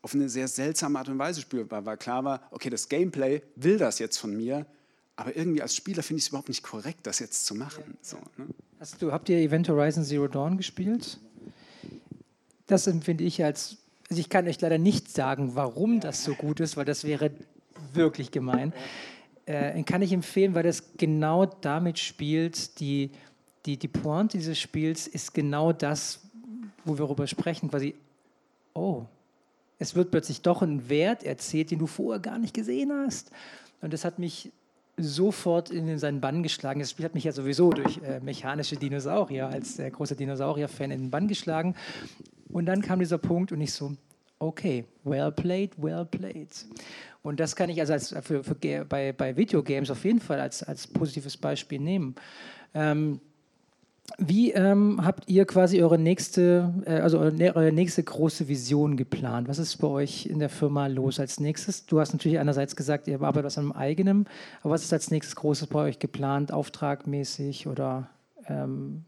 [0.00, 3.78] auf eine sehr seltsame Art und Weise spürbar, weil klar war, okay, das Gameplay will
[3.78, 4.66] das jetzt von mir,
[5.14, 7.98] aber irgendwie als Spieler finde ich es überhaupt nicht korrekt, das jetzt zu machen.
[8.00, 8.46] So, ne?
[8.80, 11.20] Hast du, habt ihr Event Horizon Zero Dawn gespielt?
[12.66, 13.76] Das empfinde ich als
[14.12, 17.30] also ich kann euch leider nicht sagen, warum das so gut ist, weil das wäre
[17.94, 18.74] wirklich gemein.
[19.46, 23.10] Äh, kann ich empfehlen, weil das genau damit spielt, die,
[23.64, 26.20] die, die Pointe dieses Spiels ist genau das,
[26.84, 27.94] wo wir darüber sprechen, quasi,
[28.74, 29.06] oh,
[29.78, 33.30] es wird plötzlich doch ein Wert erzählt, den du vorher gar nicht gesehen hast.
[33.80, 34.52] Und das hat mich
[34.98, 36.80] sofort in seinen Bann geschlagen.
[36.80, 41.00] Das Spiel hat mich ja sowieso durch äh, mechanische Dinosaurier als äh, großer Dinosaurier-Fan in
[41.00, 41.74] den Bann geschlagen.
[42.52, 43.96] Und dann kam dieser Punkt und ich so,
[44.38, 46.48] okay, well played, well played.
[47.22, 50.62] Und das kann ich also als, für, für, bei, bei Videogames auf jeden Fall als,
[50.62, 52.14] als positives Beispiel nehmen.
[52.74, 53.20] Ähm,
[54.18, 59.48] wie ähm, habt ihr quasi eure nächste, äh, also eure, nächste große Vision geplant?
[59.48, 61.86] Was ist bei euch in der Firma los als nächstes?
[61.86, 64.26] Du hast natürlich einerseits gesagt, ihr arbeitet was an eigenem,
[64.62, 68.08] aber was ist als nächstes Großes bei euch geplant, auftragmäßig oder
[68.48, 69.04] ähm,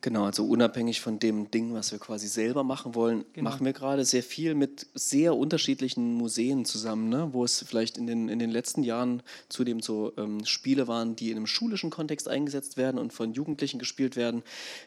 [0.00, 3.50] Genau, also unabhängig von dem Ding, was wir quasi selber machen wollen, genau.
[3.50, 7.30] machen wir gerade sehr viel mit sehr unterschiedlichen Museen zusammen, ne?
[7.32, 11.30] wo es vielleicht in den, in den letzten Jahren zudem so ähm, Spiele waren, die
[11.30, 14.42] in einem schulischen Kontext eingesetzt werden und von Jugendlichen gespielt werden.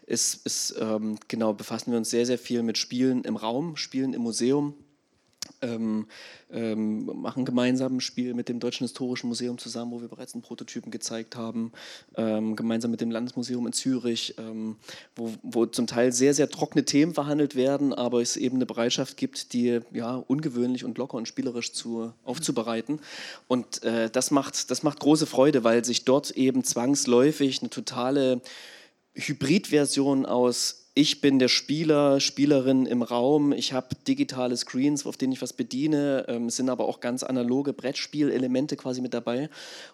[0.06, 4.14] Ist, ist ähm, genau, befassen wir uns sehr, sehr viel mit Spielen im Raum, Spielen
[4.14, 4.76] im Museum
[5.62, 6.08] ähm,
[6.52, 10.42] ähm, machen gemeinsam ein Spiel mit dem Deutschen Historischen Museum zusammen, wo wir bereits einen
[10.42, 11.72] Prototypen gezeigt haben,
[12.16, 14.78] ähm, gemeinsam mit dem Landesmuseum in Zürich, ähm,
[15.16, 19.18] wo, wo, zum Teil sehr, sehr trockene Themen verhandelt werden, aber es eben eine Bereitschaft
[19.18, 23.00] gibt, die ja ungewöhnlich und locker und spielerisch zu, aufzubereiten.
[23.48, 28.42] Und äh, das, macht, das macht große Freude, weil sich dort eben zwangsläufig eine totale
[29.14, 35.32] Hybridversion aus ich bin der Spieler, Spielerin im Raum, ich habe digitale Screens, auf denen
[35.32, 39.50] ich was bediene, ähm, sind aber auch ganz analoge Brettspielelemente quasi mit dabei.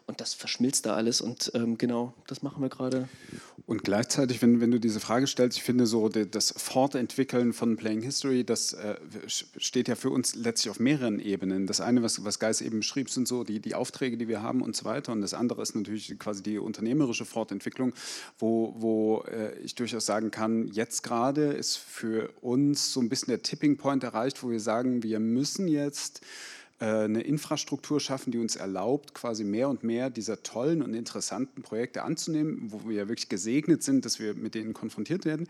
[0.08, 1.22] Und das verschmilzt da alles.
[1.22, 3.08] Und ähm, genau, das machen wir gerade.
[3.68, 8.02] Und gleichzeitig, wenn, wenn du diese Frage stellst, ich finde so das Fortentwickeln von Playing
[8.02, 8.96] History, das äh,
[9.28, 11.68] steht ja für uns letztlich auf mehreren Ebenen.
[11.68, 14.62] Das eine, was, was Geis eben beschrieb, sind so die, die Aufträge, die wir haben
[14.62, 15.12] und so weiter.
[15.12, 17.94] Und das andere ist natürlich quasi die unternehmerische Fortentwicklung,
[18.40, 23.10] wo, wo äh, ich durchaus sagen kann, jetzt jetzt gerade ist für uns so ein
[23.10, 26.22] bisschen der Tipping Point erreicht, wo wir sagen, wir müssen jetzt
[26.80, 31.62] äh, eine Infrastruktur schaffen, die uns erlaubt, quasi mehr und mehr dieser tollen und interessanten
[31.62, 35.50] Projekte anzunehmen, wo wir wirklich gesegnet sind, dass wir mit denen konfrontiert werden,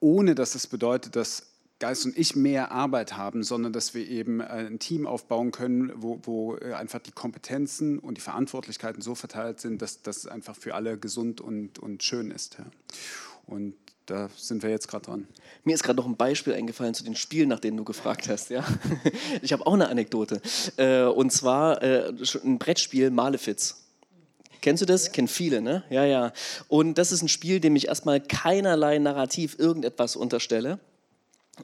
[0.00, 1.46] ohne dass das bedeutet, dass
[1.78, 5.92] Geist und ich mehr Arbeit haben, sondern dass wir eben äh, ein Team aufbauen können,
[5.94, 10.56] wo, wo äh, einfach die Kompetenzen und die Verantwortlichkeiten so verteilt sind, dass das einfach
[10.56, 12.56] für alle gesund und, und schön ist.
[13.46, 13.74] Und
[14.10, 15.28] da sind wir jetzt gerade dran.
[15.62, 18.50] Mir ist gerade noch ein Beispiel eingefallen zu den Spielen, nach denen du gefragt hast.
[18.50, 18.64] Ja?
[19.42, 20.42] Ich habe auch eine Anekdote.
[20.76, 22.12] Äh, und zwar äh,
[22.44, 23.76] ein Brettspiel Malefiz.
[24.60, 25.06] Kennst du das?
[25.06, 25.12] Ja.
[25.12, 25.84] Kennen viele, ne?
[25.90, 26.32] Ja, ja.
[26.68, 30.78] Und das ist ein Spiel, dem ich erstmal keinerlei Narrativ irgendetwas unterstelle.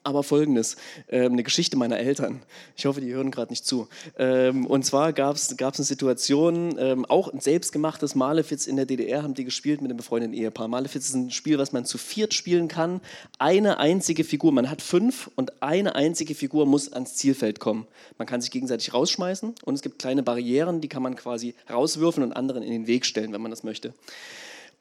[0.03, 0.77] Aber folgendes,
[1.09, 2.43] ähm, eine Geschichte meiner Eltern.
[2.77, 3.89] Ich hoffe, die hören gerade nicht zu.
[4.19, 9.23] Ähm, und zwar gab es eine Situation, ähm, auch ein selbstgemachtes Malefiz in der DDR
[9.23, 10.69] haben die gespielt mit einem befreundeten Ehepaar.
[10.69, 13.01] Malefiz ist ein Spiel, was man zu viert spielen kann.
[13.39, 17.87] Eine einzige Figur, man hat fünf und eine einzige Figur muss ans Zielfeld kommen.
[18.19, 22.23] Man kann sich gegenseitig rausschmeißen und es gibt kleine Barrieren, die kann man quasi rauswürfen
[22.23, 23.95] und anderen in den Weg stellen, wenn man das möchte.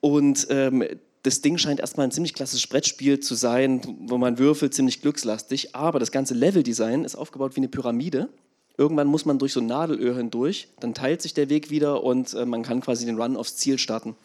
[0.02, 0.84] Und ähm,
[1.26, 5.76] das Ding scheint erstmal ein ziemlich klassisches Brettspiel zu sein, wo man würfelt, ziemlich glückslastig,
[5.76, 8.30] aber das ganze Leveldesign ist aufgebaut wie eine Pyramide.
[8.78, 12.34] Irgendwann muss man durch so ein Nadelöhr hindurch, dann teilt sich der Weg wieder und
[12.36, 14.16] äh, man kann quasi den Run aufs Ziel starten.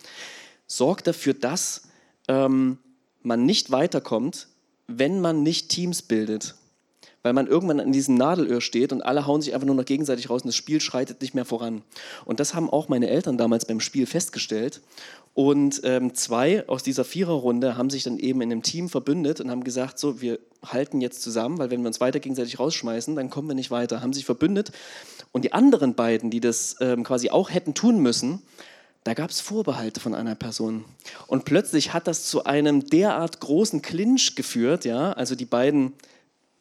[0.67, 1.89] Sorgt dafür, dass
[2.29, 2.79] ähm,
[3.23, 4.49] man nicht weiterkommt,
[4.87, 6.57] wenn man nicht Teams bildet
[7.23, 10.31] weil man irgendwann an diesem Nadelöhr steht und alle hauen sich einfach nur noch gegenseitig
[10.31, 11.83] raus und das Spiel schreitet nicht mehr voran.
[12.25, 14.81] Und das haben auch meine Eltern damals beim Spiel festgestellt.
[15.35, 19.51] Und ähm, zwei aus dieser Viererrunde haben sich dann eben in einem Team verbündet und
[19.51, 23.31] haben gesagt, so, wir halten jetzt zusammen, weil wenn wir uns weiter gegenseitig rausschmeißen, dann
[23.31, 24.03] kommen wir nicht weiter.
[24.03, 24.73] Haben sich verbündet.
[25.33, 28.43] Und die anderen beiden, die das ähm, quasi auch hätten tun müssen,
[29.05, 30.85] da gab es Vorbehalte von einer Person.
[31.27, 35.95] Und plötzlich hat das zu einem derart großen Clinch geführt, ja, also die beiden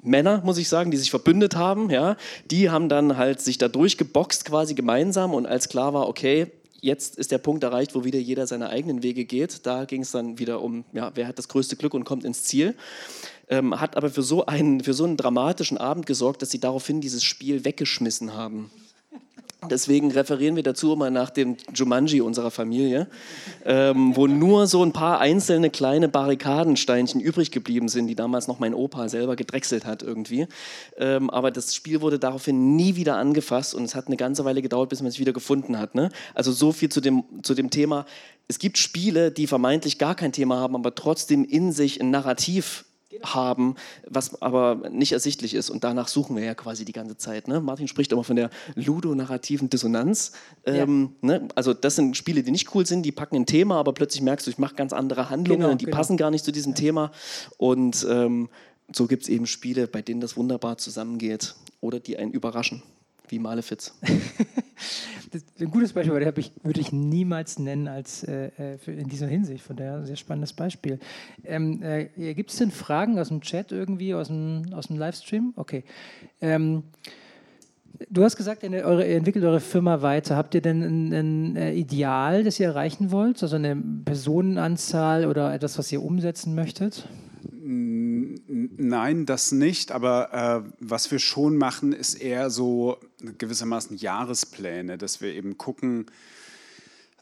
[0.02, 2.16] Männer, muss ich sagen, die sich verbündet haben, ja,
[2.50, 6.47] die haben dann halt sich da durchgeboxt quasi gemeinsam und als klar war, okay,
[6.82, 9.66] jetzt ist der Punkt erreicht, wo wieder jeder seine eigenen Wege geht.
[9.66, 12.43] Da ging es dann wieder um, ja, wer hat das größte Glück und kommt ins
[12.43, 12.76] Ziel.
[13.50, 17.02] Ähm, hat aber für so, einen, für so einen dramatischen Abend gesorgt, dass sie daraufhin
[17.02, 18.70] dieses Spiel weggeschmissen haben.
[19.68, 23.07] Deswegen referieren wir dazu immer nach dem Jumanji unserer Familie,
[23.66, 28.60] ähm, wo nur so ein paar einzelne kleine Barrikadensteinchen übrig geblieben sind, die damals noch
[28.60, 30.47] mein Opa selber gedrechselt hat irgendwie.
[30.97, 34.62] Ähm, aber das Spiel wurde daraufhin nie wieder angefasst und es hat eine ganze Weile
[34.62, 35.93] gedauert, bis man es wieder gefunden hat.
[35.93, 36.10] Ne?
[36.34, 38.05] Also so viel zu dem, zu dem Thema.
[38.47, 42.86] Es gibt Spiele, die vermeintlich gar kein Thema haben, aber trotzdem in sich ein Narrativ
[43.24, 43.76] haben,
[44.07, 45.70] was aber nicht ersichtlich ist.
[45.70, 47.47] Und danach suchen wir ja quasi die ganze Zeit.
[47.47, 47.60] Ne?
[47.60, 50.34] Martin spricht immer von der ludonarrativen Dissonanz.
[50.66, 51.28] Ähm, ja.
[51.39, 51.47] ne?
[51.55, 54.47] Also das sind Spiele, die nicht cool sind, die packen ein Thema, aber plötzlich merkst
[54.47, 55.97] du, ich mache ganz andere Handlungen genau, und die genau.
[55.97, 56.78] passen gar nicht zu diesem ja.
[56.78, 57.12] Thema.
[57.57, 58.49] Und ähm,
[58.93, 62.84] so gibt es eben Spiele, bei denen das wunderbar zusammengeht oder die einen überraschen.
[63.30, 63.93] Wie Malefiz.
[65.59, 69.63] ein gutes Beispiel, aber ich, würde ich niemals nennen als äh, äh in dieser Hinsicht.
[69.63, 70.99] Von daher ein sehr spannendes Beispiel.
[71.45, 75.53] Ähm, äh, Gibt es denn Fragen aus dem Chat irgendwie, aus dem, aus dem Livestream?
[75.55, 75.84] Okay.
[76.41, 76.84] Ähm,
[78.09, 80.38] Du hast gesagt, ihr, entwickelt eure Firma weiter.
[80.38, 81.13] Habt ihr denn ein,
[81.57, 83.43] ein, Ideal, das ihr erreichen wollt?
[83.43, 87.09] Also eine Personenanzahl oder etwas, was ihr umsetzen möchtet?
[87.72, 89.91] Nein, das nicht.
[89.91, 92.97] Aber äh, was wir schon machen, ist eher so
[93.38, 96.07] gewissermaßen Jahrespläne, dass wir eben gucken,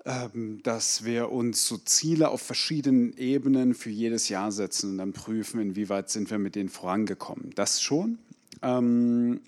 [0.05, 5.11] ähm, dass wir uns so Ziele auf verschiedenen Ebenen für jedes Jahr setzen und dann
[5.11, 7.51] prüfen, inwieweit sind wir mit denen vorangekommen.
[7.55, 8.17] Das schon.
[8.61, 9.41] Ähm,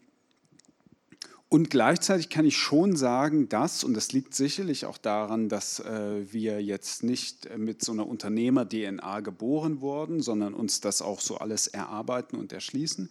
[1.49, 6.31] und gleichzeitig kann ich schon sagen, dass, und das liegt sicherlich auch daran, dass äh,
[6.31, 11.37] wir jetzt nicht äh, mit so einer Unternehmer-DNA geboren wurden, sondern uns das auch so
[11.37, 13.09] alles erarbeiten und erschließen,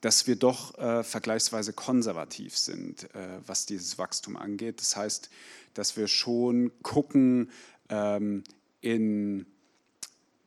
[0.00, 4.80] dass wir doch äh, vergleichsweise konservativ sind, äh, was dieses Wachstum angeht.
[4.80, 5.28] Das heißt,
[5.74, 7.50] dass wir schon gucken,
[7.90, 8.42] ähm,
[8.80, 9.44] in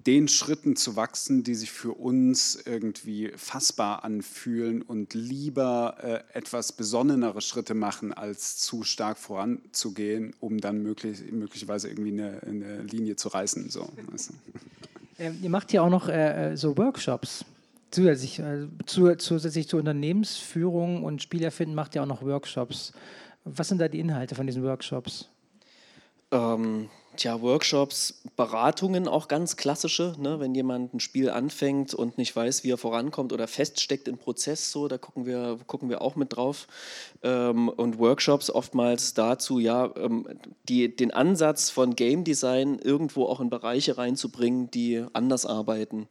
[0.09, 6.71] den Schritten zu wachsen, die sich für uns irgendwie fassbar anfühlen und lieber äh, etwas
[6.71, 13.17] besonnenere Schritte machen, als zu stark voranzugehen, um dann möglich, möglicherweise irgendwie eine, eine, Linie
[13.17, 13.69] zu reißen.
[13.69, 13.87] So.
[15.21, 17.43] Ähm, ihr macht ja auch noch äh, äh, so Workshops.
[17.91, 22.93] Zusätzlich, äh, zu, zusätzlich zur Unternehmensführung und Spielerfinden macht ihr auch noch Workshops.
[23.43, 25.27] Was sind da die Inhalte von diesen Workshops?
[26.31, 30.39] Ähm, Tja, Workshops, Beratungen auch ganz klassische, ne?
[30.39, 34.71] wenn jemand ein Spiel anfängt und nicht weiß, wie er vorankommt oder feststeckt im Prozess,
[34.71, 36.67] so, da gucken wir, gucken wir auch mit drauf.
[37.21, 40.29] Ähm, und Workshops oftmals dazu, ja, ähm,
[40.69, 46.07] die, den Ansatz von Game Design irgendwo auch in Bereiche reinzubringen, die anders arbeiten.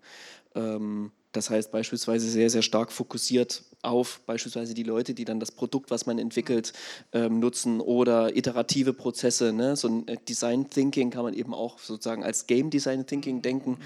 [0.54, 5.52] Ähm, das heißt beispielsweise sehr, sehr stark fokussiert auf beispielsweise die Leute, die dann das
[5.52, 6.72] Produkt, was man entwickelt,
[7.12, 9.52] ähm, nutzen oder iterative Prozesse.
[9.52, 9.76] Ne?
[9.76, 13.78] So ein äh, Design Thinking kann man eben auch sozusagen als Game Design Thinking denken.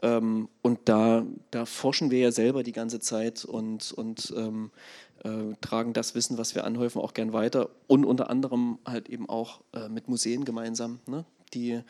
[0.00, 4.70] Ähm, und da, da forschen wir ja selber die ganze Zeit und, und ähm,
[5.24, 9.28] äh, tragen das Wissen, was wir anhäufen, auch gern weiter und unter anderem halt eben
[9.28, 11.00] auch äh, mit Museen gemeinsam.
[11.06, 11.24] Ne?
[11.54, 11.80] Die,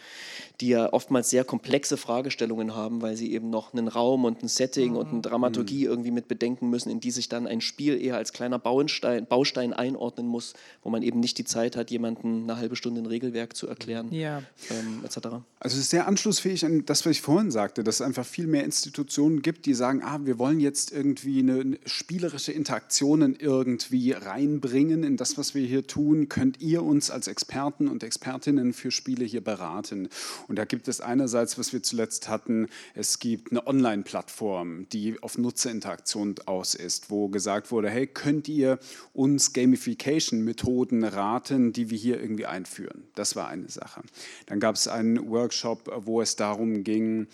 [0.60, 4.48] die ja oftmals sehr komplexe Fragestellungen haben, weil sie eben noch einen Raum und ein
[4.48, 4.96] Setting mhm.
[4.96, 5.20] und eine.
[5.22, 5.90] Dramaturgie mhm.
[5.90, 9.72] irgendwie mit bedenken müssen, in die sich dann ein Spiel eher als kleiner Baustein, Baustein
[9.72, 13.56] einordnen muss, wo man eben nicht die Zeit hat, jemanden eine halbe Stunde ein Regelwerk
[13.56, 14.42] zu erklären, ja.
[14.70, 15.18] ähm, etc.
[15.60, 18.46] Also es ist sehr anschlussfähig an das, was ich vorhin sagte, dass es einfach viel
[18.46, 25.04] mehr Institutionen gibt, die sagen, ah, wir wollen jetzt irgendwie eine spielerische Interaktionen irgendwie reinbringen
[25.04, 26.28] in das, was wir hier tun.
[26.28, 30.09] Könnt ihr uns als Experten und Expertinnen für Spiele hier beraten.
[30.48, 35.36] Und da gibt es einerseits, was wir zuletzt hatten, es gibt eine Online-Plattform, die auf
[35.36, 38.78] Nutzerinteraktion aus ist, wo gesagt wurde, hey, könnt ihr
[39.12, 43.05] uns Gamification-Methoden raten, die wir hier irgendwie einführen?
[43.14, 44.03] Das war eine Sache.
[44.46, 47.26] Dann gab es einen Workshop, wo es darum ging,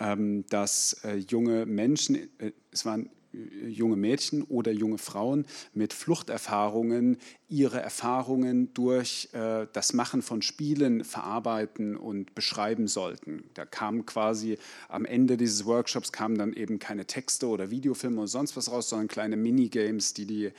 [0.00, 3.08] ähm, dass äh, junge Menschen, äh, es waren
[3.68, 7.18] junge Mädchen oder junge Frauen mit Fluchterfahrungen
[7.48, 13.44] ihre Erfahrungen durch äh, das Machen von Spielen verarbeiten und beschreiben sollten.
[13.54, 14.58] Da kam quasi
[14.88, 18.88] am Ende dieses Workshops kamen dann eben keine Texte oder Videofilme oder sonst was raus,
[18.88, 20.52] sondern kleine Minigames, die die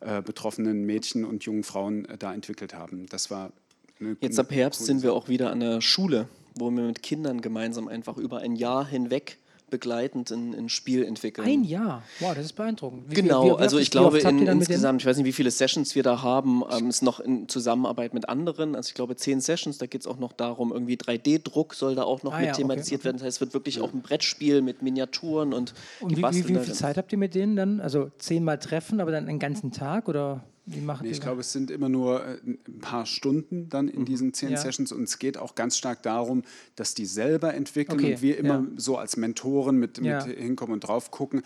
[0.00, 3.06] äh, betroffenen Mädchen und jungen Frauen äh, da entwickelt haben.
[3.06, 3.52] Das war
[4.00, 7.40] eine, Jetzt ab Herbst sind wir auch wieder an der Schule, wo wir mit Kindern
[7.40, 9.38] gemeinsam einfach über ein Jahr hinweg
[9.70, 11.46] begleitend ein, ein Spiel entwickeln.
[11.46, 12.02] Ein Jahr?
[12.18, 13.04] Wow, das ist beeindruckend.
[13.08, 15.94] Wie, genau, wie, wie, also ich glaube in, insgesamt, ich weiß nicht, wie viele Sessions
[15.94, 18.74] wir da haben, ähm, ist noch in Zusammenarbeit mit anderen.
[18.74, 22.02] Also ich glaube zehn Sessions, da geht es auch noch darum, irgendwie 3D-Druck soll da
[22.02, 23.16] auch noch ah, mit ja, thematisiert okay, werden.
[23.18, 23.82] Das heißt, es wird wirklich ja.
[23.82, 27.34] auch ein Brettspiel mit Miniaturen und, und wie, wie, wie viel Zeit habt ihr mit
[27.34, 27.80] denen dann?
[27.80, 30.44] Also zehnmal treffen, aber dann einen ganzen Tag oder?
[30.72, 34.00] Wie macht nee, ich glaube, es sind immer nur äh, ein paar Stunden dann in
[34.00, 34.04] mhm.
[34.04, 34.56] diesen zehn ja.
[34.56, 36.42] Sessions und es geht auch ganz stark darum,
[36.76, 38.14] dass die selber entwickeln okay.
[38.14, 38.66] und wir immer ja.
[38.76, 40.24] so als Mentoren mit, ja.
[40.24, 41.42] mit hinkommen und drauf gucken.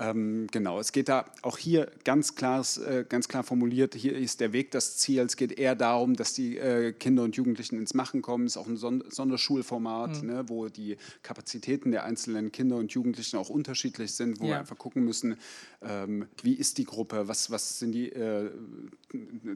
[0.00, 4.40] Ähm, genau, es geht da auch hier ganz klar, äh, ganz klar formuliert, hier ist
[4.40, 5.20] der Weg das Ziel.
[5.20, 8.46] Es geht eher darum, dass die äh, Kinder und Jugendlichen ins Machen kommen.
[8.46, 10.28] Es ist auch ein Son Sonderschulformat, mhm.
[10.28, 14.50] ne, wo die Kapazitäten der einzelnen Kinder und Jugendlichen auch unterschiedlich sind, wo ja.
[14.50, 15.36] wir einfach gucken müssen,
[15.82, 18.50] ähm, wie ist die Gruppe, was, was sind die äh,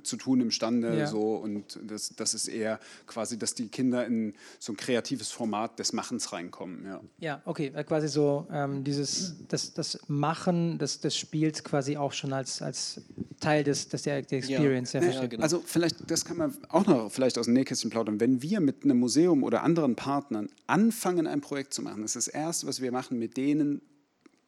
[0.03, 0.99] zu tun imstande.
[0.99, 1.07] Ja.
[1.07, 5.79] So, und das, das ist eher quasi, dass die Kinder in so ein kreatives Format
[5.79, 6.85] des Machens reinkommen.
[6.85, 11.97] Ja, ja okay, äh, quasi so ähm, dieses, das, das Machen des, des Spiels quasi
[11.97, 13.03] auch schon als, als
[13.41, 14.95] Teil des, des der, der Experience.
[14.95, 15.03] Ja.
[15.03, 15.43] Ja, genau.
[15.43, 18.21] Also vielleicht, das kann man auch noch vielleicht aus dem Nähkästchen plaudern.
[18.21, 22.29] Wenn wir mit einem Museum oder anderen Partnern anfangen, ein Projekt zu machen, das ist
[22.29, 23.83] das Erste, was wir machen, mit denen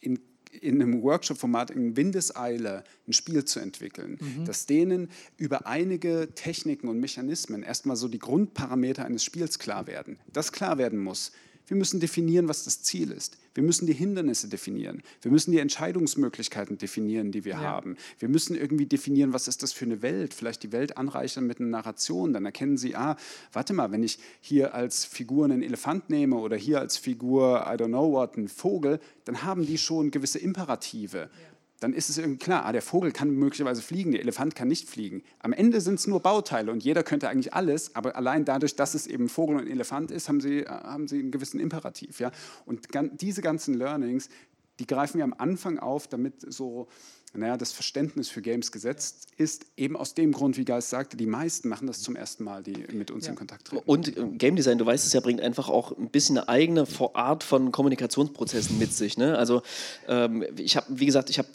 [0.00, 0.18] in
[0.64, 4.44] in einem Workshop-Format in Windeseile ein Spiel zu entwickeln, mhm.
[4.44, 10.18] dass denen über einige Techniken und Mechanismen erstmal so die Grundparameter eines Spiels klar werden.
[10.32, 11.32] Das klar werden muss.
[11.66, 13.38] Wir müssen definieren, was das Ziel ist.
[13.54, 15.02] Wir müssen die Hindernisse definieren.
[15.22, 17.60] Wir müssen die Entscheidungsmöglichkeiten definieren, die wir ja.
[17.60, 17.96] haben.
[18.18, 20.34] Wir müssen irgendwie definieren, was ist das für eine Welt.
[20.34, 22.32] Vielleicht die Welt anreichern mit einer Narration.
[22.32, 23.16] Dann erkennen Sie, ah,
[23.52, 27.76] warte mal, wenn ich hier als Figur einen Elefant nehme oder hier als Figur, I
[27.76, 31.30] don't know what, einen Vogel, dann haben die schon gewisse Imperative.
[31.32, 31.53] Ja
[31.84, 34.88] dann ist es irgendwie klar, ah, der Vogel kann möglicherweise fliegen, der Elefant kann nicht
[34.88, 35.22] fliegen.
[35.40, 38.94] Am Ende sind es nur Bauteile und jeder könnte eigentlich alles, aber allein dadurch, dass
[38.94, 42.20] es eben Vogel und Elefant ist, haben sie, haben sie einen gewissen Imperativ.
[42.20, 42.32] Ja?
[42.64, 42.88] Und
[43.20, 44.30] diese ganzen Learnings,
[44.78, 46.88] die greifen wir am Anfang auf, damit so
[47.36, 51.26] naja, das Verständnis für Games gesetzt ist, eben aus dem Grund, wie Geist sagte, die
[51.26, 53.30] meisten machen das zum ersten Mal, die mit uns ja.
[53.30, 53.82] in Kontakt treten.
[53.86, 56.86] Und äh, Game Design, du weißt es ja, bringt einfach auch ein bisschen eine eigene
[57.14, 59.18] Art von Kommunikationsprozessen mit sich.
[59.18, 59.36] Ne?
[59.36, 59.62] Also
[60.06, 61.48] ähm, ich habe, wie gesagt, ich habe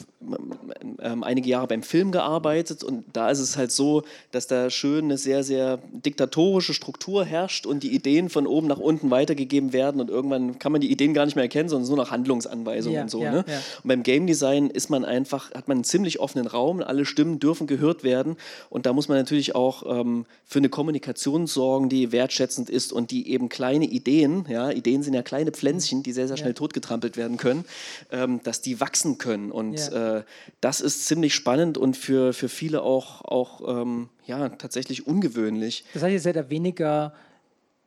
[1.02, 5.06] ähm, einige Jahre beim Film gearbeitet und da ist es halt so, dass da schön
[5.06, 10.02] eine sehr, sehr diktatorische Struktur herrscht und die Ideen von oben nach unten weitergegeben werden
[10.02, 13.02] und irgendwann kann man die Ideen gar nicht mehr erkennen, sondern nur noch Handlungsanweisungen ja,
[13.04, 13.24] und so.
[13.24, 13.46] Ja, ne?
[13.84, 17.39] Und beim Game Design ist man einfach, hat man einen ziemlich offenen Raum, alle Stimmen
[17.39, 18.36] dürfen gehört werden
[18.70, 23.11] und da muss man natürlich auch ähm, für eine Kommunikation sorgen, die wertschätzend ist und
[23.11, 26.55] die eben kleine Ideen, ja, Ideen sind ja kleine Pflänzchen, die sehr, sehr schnell ja.
[26.55, 27.63] totgetrampelt werden können,
[28.11, 30.17] ähm, dass die wachsen können und ja.
[30.17, 30.24] äh,
[30.59, 35.86] das ist ziemlich spannend und für, für viele auch, auch ähm, ja, tatsächlich ungewöhnlich.
[35.93, 37.13] Das heißt, ihr seid ja weniger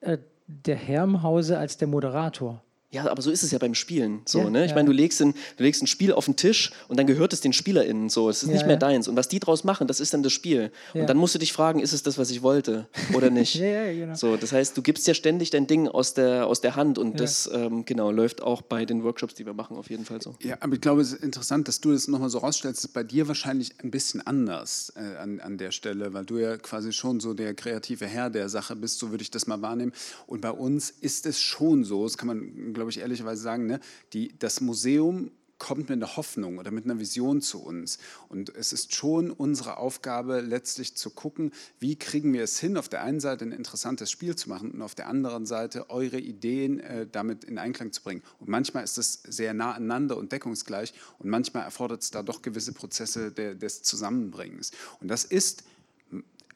[0.00, 2.62] äh, der Herr im Hause als der Moderator.
[2.92, 4.20] Ja, aber so ist es ja beim Spielen.
[4.26, 4.64] So, ja, ne?
[4.64, 4.74] Ich ja.
[4.74, 7.40] meine, du legst, ein, du legst ein Spiel auf den Tisch und dann gehört es
[7.40, 8.28] den SpielerInnen so.
[8.28, 9.08] Es ist ja, nicht mehr deins.
[9.08, 10.70] Und was die draus machen, das ist dann das Spiel.
[10.92, 13.54] Und dann musst du dich fragen, ist es das, was ich wollte oder nicht?
[13.54, 14.14] ja, ja, genau.
[14.14, 17.18] So, das heißt, du gibst ja ständig dein Ding aus der, aus der Hand und
[17.18, 20.34] das ähm, genau, läuft auch bei den Workshops, die wir machen, auf jeden Fall so.
[20.42, 22.80] Ja, aber ich glaube, es ist interessant, dass du das nochmal so rausstellst.
[22.80, 26.36] Das ist bei dir wahrscheinlich ein bisschen anders äh, an, an der Stelle, weil du
[26.36, 29.62] ja quasi schon so der kreative Herr der Sache bist, so würde ich das mal
[29.62, 29.92] wahrnehmen.
[30.26, 33.80] Und bei uns ist es schon so, das kann man, glaube ich, ehrlicherweise sagen, ne,
[34.12, 35.30] die, das Museum
[35.62, 37.98] kommt mit einer Hoffnung oder mit einer Vision zu uns.
[38.28, 42.88] Und es ist schon unsere Aufgabe, letztlich zu gucken, wie kriegen wir es hin, auf
[42.88, 46.80] der einen Seite ein interessantes Spiel zu machen und auf der anderen Seite eure Ideen
[46.80, 48.22] äh, damit in Einklang zu bringen.
[48.40, 52.42] Und manchmal ist es sehr nah aneinander und deckungsgleich und manchmal erfordert es da doch
[52.42, 54.72] gewisse Prozesse der, des Zusammenbringens.
[55.00, 55.62] Und das ist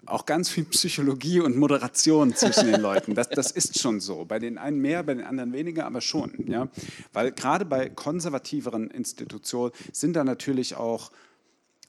[0.07, 3.15] auch ganz viel Psychologie und Moderation zwischen den Leuten.
[3.15, 4.25] Das, das ist schon so.
[4.25, 6.33] Bei den einen mehr, bei den anderen weniger, aber schon.
[6.47, 6.69] Ja?
[7.13, 11.13] Weil gerade bei konservativeren Institutionen sind da natürlich auch,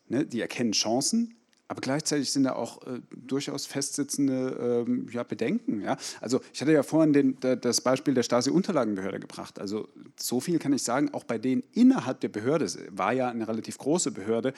[0.08, 1.38] ne, die erkennen Chancen,
[1.70, 5.82] aber gleichzeitig sind da auch äh, durchaus festsitzende ähm, ja, Bedenken.
[5.82, 5.98] Ja?
[6.22, 9.60] Also ich hatte ja vorhin den, das Beispiel der Stasi-Unterlagenbehörde gebracht.
[9.60, 13.48] Also so viel kann ich sagen, auch bei denen innerhalb der Behörde, war ja eine
[13.48, 14.54] relativ große Behörde,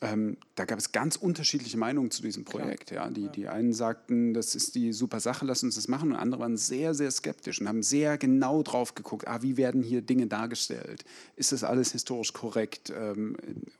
[0.00, 2.90] ähm, da gab es ganz unterschiedliche Meinungen zu diesem Projekt.
[2.90, 3.08] Ja.
[3.10, 6.12] Die, die einen sagten, das ist die super Sache, lass uns das machen.
[6.12, 9.82] Und andere waren sehr, sehr skeptisch und haben sehr genau drauf geguckt, ah, wie werden
[9.82, 11.04] hier Dinge dargestellt?
[11.36, 12.92] Ist das alles historisch korrekt?
[12.96, 13.36] Ähm,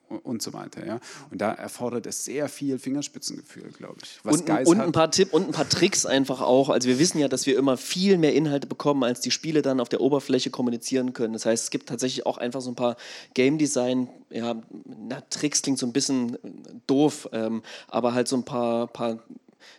[0.09, 0.87] und so weiter.
[0.87, 1.01] Ja.
[1.31, 4.19] Und da erfordert es sehr viel Fingerspitzengefühl, glaube ich.
[4.25, 6.69] und, und ein paar Tipps und ein paar Tricks einfach auch.
[6.69, 9.81] Also wir wissen ja, dass wir immer viel mehr Inhalte bekommen, als die Spiele dann
[9.81, 11.33] auf der Oberfläche kommunizieren können.
[11.33, 12.97] Das heißt, es gibt tatsächlich auch einfach so ein paar
[13.35, 16.37] Game Design, ja, na, Tricks klingt so ein bisschen
[16.87, 19.19] doof, ähm, aber halt so ein paar, paar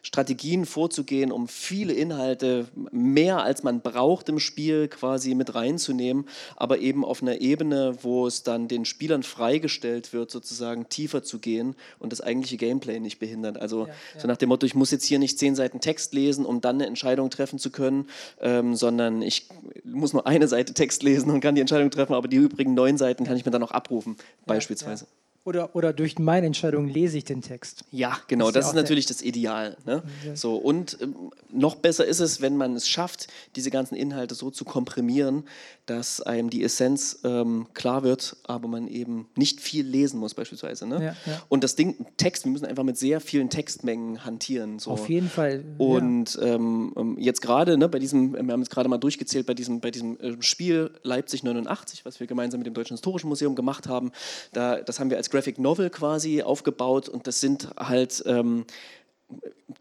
[0.02, 6.26] Strategien vorzugehen, um viele Inhalte mehr als man braucht im Spiel quasi mit reinzunehmen,
[6.56, 11.40] aber eben auf einer Ebene, wo es dann den Spielern freigestellt wird, sozusagen tiefer zu
[11.40, 13.58] gehen und das eigentliche Gameplay nicht behindert.
[13.58, 14.20] Also ja, ja.
[14.22, 16.76] so nach dem Motto, ich muss jetzt hier nicht zehn Seiten Text lesen, um dann
[16.76, 18.08] eine Entscheidung treffen zu können,
[18.42, 19.48] ähm, sondern ich
[19.84, 22.98] muss nur eine Seite Text lesen und kann die Entscheidung treffen, aber die übrigen neun
[22.98, 25.08] Seiten kann ich mir dann auch abrufen, ja, beispielsweise.
[25.46, 27.86] Oder, oder durch meine Entscheidung lese ich den Text.
[27.92, 29.78] Ja, genau, das ist, das ist natürlich das Ideal.
[29.86, 30.04] Ne?
[30.26, 30.36] Ja.
[30.36, 34.52] So, und ähm, noch besser ist es, wenn man es schafft, diese ganzen Inhalte so
[34.52, 35.46] zu komprimieren,
[35.86, 40.86] dass einem die Essenz ähm, klar wird, aber man eben nicht viel lesen muss, beispielsweise.
[40.86, 40.96] Ne?
[41.04, 41.42] Ja, ja.
[41.48, 44.78] Und das Ding, Text, wir müssen einfach mit sehr vielen Textmengen hantieren.
[44.78, 44.92] So.
[44.92, 45.64] Auf jeden Fall.
[45.78, 49.54] Und ähm, ähm, jetzt gerade, ne, bei diesem, wir haben jetzt gerade mal durchgezählt, bei
[49.54, 53.56] diesem, bei diesem äh, Spiel Leipzig 89, was wir gemeinsam mit dem Deutschen Historischen Museum
[53.56, 54.12] gemacht haben,
[54.52, 58.66] da, das haben wir als Graphic Novel quasi aufgebaut und das sind halt ähm,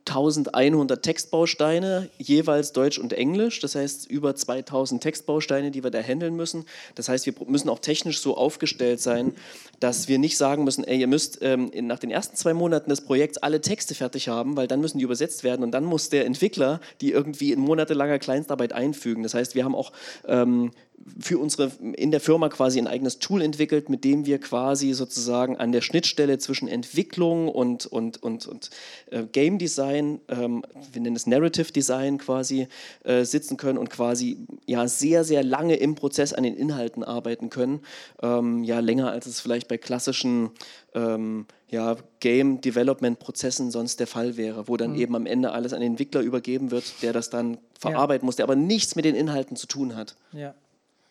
[0.07, 3.61] 1100 Textbausteine, jeweils Deutsch und Englisch.
[3.61, 6.65] Das heißt, über 2000 Textbausteine, die wir da handeln müssen.
[6.95, 9.35] Das heißt, wir müssen auch technisch so aufgestellt sein,
[9.81, 13.03] dass wir nicht sagen müssen, ey, ihr müsst ähm, nach den ersten zwei Monaten des
[13.03, 16.27] Projekts alle Texte fertig haben, weil dann müssen die übersetzt werden und dann muss der
[16.27, 19.23] Entwickler die irgendwie in monatelanger Kleinstarbeit einfügen.
[19.23, 19.93] Das heißt, wir haben auch
[20.27, 20.73] ähm,
[21.19, 25.57] für unsere, in der Firma quasi ein eigenes Tool entwickelt, mit dem wir quasi sozusagen
[25.57, 28.71] an der Schnittstelle zwischen Entwicklung und, und, und, und
[29.11, 32.69] äh, Game Design, ähm, wir nennen es Narrative Design quasi,
[33.05, 37.51] äh, sitzen können und quasi ja sehr, sehr lange im Prozess an den Inhalten arbeiten
[37.51, 37.81] können.
[38.23, 40.51] Ähm, ja, länger als es vielleicht bei klassischen
[40.95, 45.01] ähm, ja, Game Development Prozessen sonst der Fall wäre, wo dann mhm.
[45.01, 48.27] eben am Ende alles an den Entwickler übergeben wird, der das dann verarbeiten ja.
[48.27, 50.17] muss, der aber nichts mit den Inhalten zu tun hat.
[50.33, 50.55] Ja,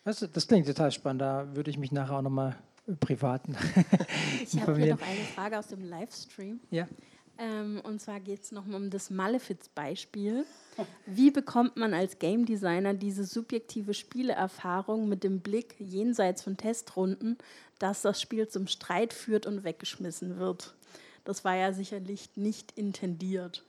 [0.07, 1.21] das, das klingt total spannend.
[1.21, 2.55] Da würde ich mich nachher auch nochmal
[2.99, 3.55] privaten.
[4.43, 6.59] ich habe hier noch eine Frage aus dem Livestream.
[6.71, 6.87] Ja.
[7.37, 10.45] Ähm, und zwar geht es nochmal um das Malefiz-Beispiel.
[11.05, 17.37] Wie bekommt man als Game Designer diese subjektive Spieleerfahrung mit dem Blick jenseits von Testrunden,
[17.77, 20.73] dass das Spiel zum Streit führt und weggeschmissen wird?
[21.25, 23.66] Das war ja sicherlich nicht intendiert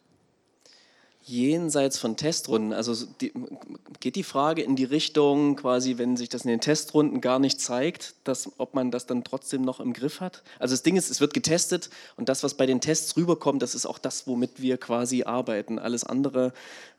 [1.28, 2.72] jenseits von Testrunden?
[2.72, 3.32] Also die,
[4.00, 7.60] geht die Frage in die Richtung, quasi, wenn sich das in den Testrunden gar nicht
[7.60, 10.42] zeigt, dass, ob man das dann trotzdem noch im Griff hat?
[10.58, 13.74] Also das Ding ist, es wird getestet und das, was bei den Tests rüberkommt, das
[13.74, 15.78] ist auch das, womit wir quasi arbeiten.
[15.78, 16.52] Alles andere,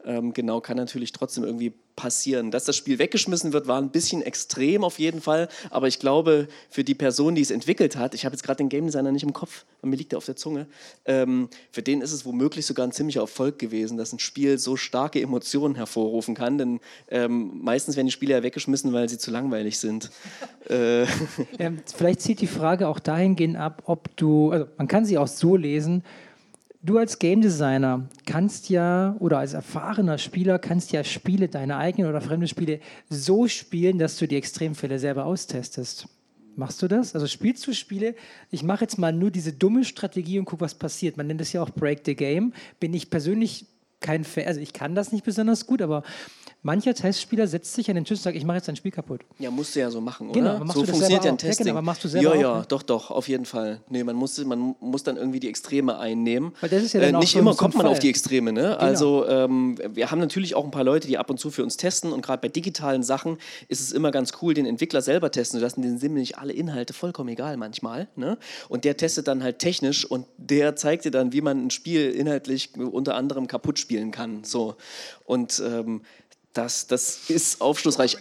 [0.06, 2.50] ähm, genau, kann natürlich trotzdem irgendwie passieren.
[2.50, 6.48] Dass das Spiel weggeschmissen wird, war ein bisschen extrem auf jeden Fall, aber ich glaube,
[6.70, 9.24] für die Person, die es entwickelt hat, ich habe jetzt gerade den Game Designer nicht
[9.24, 10.68] im Kopf, mir liegt er auf der Zunge,
[11.04, 14.78] ähm, für den ist es womöglich sogar ein ziemlicher Erfolg gewesen, dass ein Spiel so
[14.78, 19.32] starke Emotionen hervorrufen kann, denn ähm, meistens werden die Spiele ja weggeschmissen, weil sie zu
[19.32, 20.10] langweilig sind.
[20.70, 21.04] äh.
[21.04, 25.28] ja, vielleicht zieht die Frage auch dahingehend ab, ob du, also man kann sie auch
[25.28, 26.04] so lesen,
[26.82, 32.10] Du als Game Designer kannst ja, oder als erfahrener Spieler, kannst ja Spiele, deine eigenen
[32.10, 32.80] oder fremde Spiele,
[33.10, 36.08] so spielen, dass du die Extremfälle selber austestest.
[36.56, 37.16] Machst du das?
[37.16, 38.16] Also spielst du Spiele?
[38.50, 41.18] Ich mache jetzt mal nur diese dumme Strategie und gucke, was passiert.
[41.18, 42.54] Man nennt es ja auch Break the Game.
[42.80, 43.66] Bin ich persönlich
[44.00, 46.04] kein Fan, also ich kann das nicht besonders gut, aber
[46.61, 49.22] Mancher Testspieler setzt sich an den Tisch und sagt, ich mache jetzt ein Spiel kaputt.
[49.40, 50.73] Ja, musst du ja so machen, genau, oder?
[50.73, 51.68] So funktioniert ja ein Testing.
[51.68, 52.65] Ja, genau, machst du selber ja, ja, auch, ne?
[52.68, 53.80] doch, doch, auf jeden Fall.
[53.88, 56.52] Nee, man muss, man muss dann irgendwie die Extreme einnehmen.
[56.60, 57.94] Weil das ist ja dann äh, nicht immer kommt man Fall.
[57.94, 58.61] auf die Extreme, ne?
[58.61, 58.76] Genau.
[58.76, 61.77] Also ähm, wir haben natürlich auch ein paar Leute, die ab und zu für uns
[61.77, 63.38] testen und gerade bei digitalen Sachen
[63.69, 65.81] ist es immer ganz cool, den Entwickler selber testen zu lassen.
[65.81, 68.10] Den sind nämlich alle Inhalte vollkommen egal manchmal.
[68.18, 68.38] Ne?
[68.68, 72.11] Und der testet dann halt technisch und der zeigt dir dann, wie man ein Spiel
[72.11, 74.44] inhaltlich unter anderem kaputt spielen kann.
[74.44, 74.76] So.
[75.26, 76.02] Und ähm,
[76.60, 78.18] das, das ist aufschlussreich.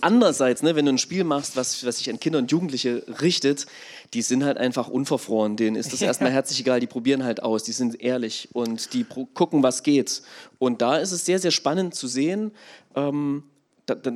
[0.00, 3.66] Andererseits, ne, wenn du ein Spiel machst, was, was sich an Kinder und Jugendliche richtet,
[4.14, 5.56] die sind halt einfach unverfroren.
[5.56, 6.80] Denen ist das erstmal herzlich egal.
[6.80, 7.64] Die probieren halt aus.
[7.64, 9.04] Die sind ehrlich und die
[9.34, 10.22] gucken, was geht.
[10.58, 12.52] Und da ist es sehr, sehr spannend zu sehen,
[12.94, 13.44] ähm,
[13.94, 14.12] da, da,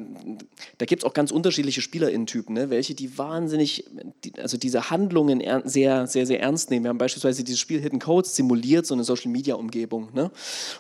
[0.78, 2.70] da gibt es auch ganz unterschiedliche SpielerInnen-Typen, ne?
[2.70, 3.84] welche die wahnsinnig,
[4.24, 6.84] die, also diese Handlungen sehr, sehr, sehr ernst nehmen.
[6.84, 10.10] Wir haben beispielsweise dieses Spiel Hidden Codes simuliert, so eine Social-Media-Umgebung.
[10.14, 10.30] Ne?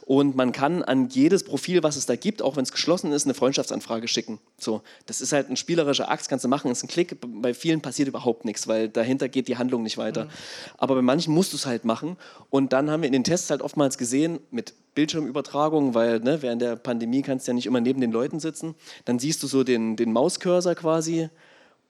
[0.06, 3.24] Und man kann an jedes Profil, was es da gibt, auch wenn es geschlossen ist,
[3.24, 4.38] eine Freundschaftsanfrage schicken.
[4.58, 7.16] So, das ist halt ein spielerischer Akt, kannst du machen, ist ein Klick.
[7.20, 10.26] Bei vielen passiert überhaupt nichts, weil dahinter geht die Handlung nicht weiter.
[10.26, 10.30] Mhm.
[10.78, 12.16] Aber bei manchen musst du es halt machen.
[12.50, 16.62] Und dann haben wir in den Tests halt oftmals gesehen, mit Bildschirmübertragung, weil ne, während
[16.62, 18.74] der Pandemie kannst du ja nicht immer neben den Leuten sitzen.
[19.04, 21.28] Dann siehst du so den, den Mauscursor quasi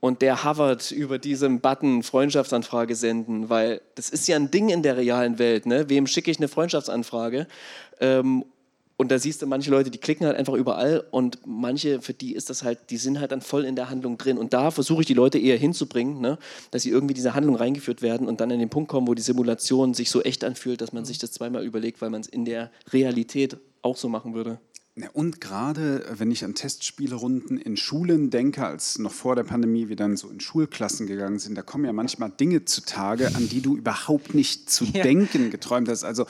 [0.00, 4.82] und der hovert über diesem Button Freundschaftsanfrage senden, weil das ist ja ein Ding in
[4.82, 5.64] der realen Welt.
[5.64, 5.88] Ne?
[5.88, 7.46] Wem schicke ich eine Freundschaftsanfrage?
[8.00, 8.44] Ähm,
[8.96, 12.34] und da siehst du manche Leute, die klicken halt einfach überall und manche, für die
[12.34, 14.38] ist das halt, die sind halt dann voll in der Handlung drin.
[14.38, 16.38] Und da versuche ich die Leute eher hinzubringen, ne,
[16.70, 19.22] dass sie irgendwie diese Handlung reingeführt werden und dann an den Punkt kommen, wo die
[19.22, 22.44] Simulation sich so echt anfühlt, dass man sich das zweimal überlegt, weil man es in
[22.44, 24.58] der Realität auch so machen würde.
[25.12, 29.96] Und gerade wenn ich an Testspielrunden in Schulen denke, als noch vor der Pandemie wir
[29.96, 33.76] dann so in Schulklassen gegangen sind, da kommen ja manchmal Dinge zutage, an die du
[33.76, 35.02] überhaupt nicht zu ja.
[35.02, 36.04] denken geträumt hast.
[36.04, 36.26] Also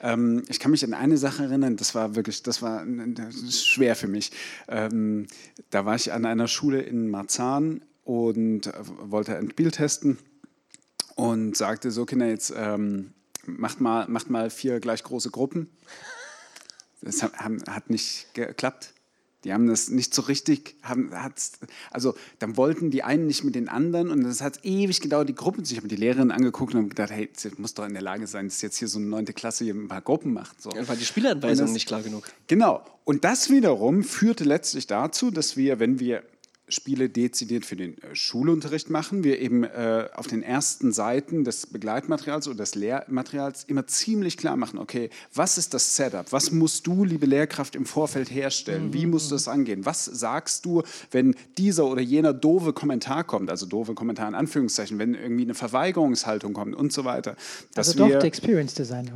[0.00, 3.94] ähm, ich kann mich an eine Sache erinnern, das war wirklich, das war das schwer
[3.94, 4.32] für mich.
[4.66, 5.26] Ähm,
[5.68, 8.72] da war ich an einer Schule in Marzahn und
[9.02, 10.16] wollte ein Spiel testen
[11.16, 13.12] und sagte so, Kinder, jetzt ähm,
[13.44, 15.68] macht, mal, macht mal vier gleich große Gruppen.
[17.02, 18.92] Das hat nicht geklappt.
[19.44, 21.12] Die haben das nicht so richtig, haben,
[21.92, 25.36] also dann wollten die einen nicht mit den anderen und das hat ewig gedauert, die
[25.36, 25.62] Gruppen.
[25.62, 28.26] Ich habe die Lehrerin angeguckt und habe gedacht, hey, sie muss doch in der Lage
[28.26, 30.60] sein, dass jetzt hier so eine neunte Klasse hier ein paar Gruppen macht.
[30.60, 30.70] So.
[30.70, 32.28] Ja, war die Spielanweisung das, nicht klar genug.
[32.48, 32.84] Genau.
[33.04, 36.24] Und das wiederum führte letztlich dazu, dass wir, wenn wir
[36.68, 39.24] Spiele dezidiert für den äh, Schulunterricht machen.
[39.24, 44.56] Wir eben äh, auf den ersten Seiten des Begleitmaterials oder des Lehrmaterials immer ziemlich klar
[44.56, 46.32] machen, okay, was ist das Setup?
[46.32, 48.92] Was musst du, liebe Lehrkraft, im Vorfeld herstellen?
[48.92, 49.84] Wie musst du das angehen?
[49.84, 54.98] Was sagst du, wenn dieser oder jener doofe Kommentar kommt, also doofe Kommentar in Anführungszeichen,
[54.98, 57.36] wenn irgendwie eine Verweigerungshaltung kommt und so weiter.
[57.74, 59.10] Dass also doch wir, Experience Design.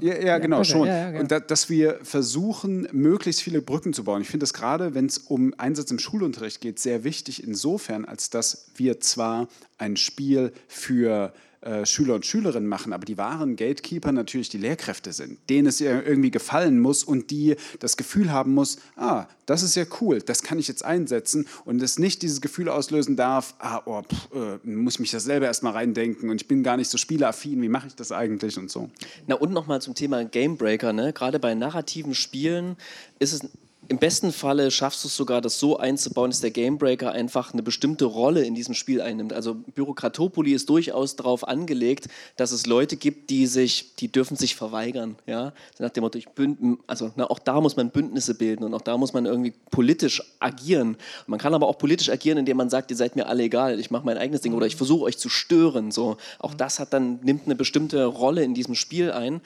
[0.00, 0.88] Ja, ja, genau, schon.
[0.88, 1.20] Ja, ja, genau.
[1.20, 4.22] Und da, dass wir versuchen, möglichst viele Brücken zu bauen.
[4.22, 8.06] Ich finde das gerade, wenn es um Einsatz im Schulunterricht geht, sehr sehr wichtig insofern,
[8.06, 13.56] als dass wir zwar ein Spiel für äh, Schüler und Schülerinnen machen, aber die wahren
[13.56, 18.54] Gatekeeper natürlich die Lehrkräfte sind, denen es irgendwie gefallen muss und die das Gefühl haben
[18.54, 22.40] muss, ah, das ist ja cool, das kann ich jetzt einsetzen und es nicht dieses
[22.40, 26.48] Gefühl auslösen darf, ah, oh, pff, äh, muss mich das selber erstmal reindenken und ich
[26.48, 28.88] bin gar nicht so spieleaffin, wie mache ich das eigentlich und so.
[29.26, 31.12] Na und nochmal zum Thema Gamebreaker, ne?
[31.12, 32.76] gerade bei narrativen Spielen
[33.18, 33.40] ist es
[33.88, 37.62] im besten Falle schaffst du es sogar, das so einzubauen, dass der Gamebreaker einfach eine
[37.62, 39.32] bestimmte Rolle in diesem Spiel einnimmt.
[39.32, 44.56] Also Bürokratopoli ist durchaus darauf angelegt, dass es Leute gibt, die sich, die dürfen sich
[44.56, 45.16] verweigern.
[45.26, 45.52] Ja?
[45.78, 48.80] Nach dem Motto, ich bünd, also na, auch da muss man Bündnisse bilden und auch
[48.80, 50.96] da muss man irgendwie politisch agieren.
[51.26, 53.90] Man kann aber auch politisch agieren, indem man sagt, ihr seid mir alle egal, ich
[53.90, 55.92] mache mein eigenes Ding oder ich versuche euch zu stören.
[55.92, 59.40] So, auch das hat dann nimmt eine bestimmte Rolle in diesem Spiel ein.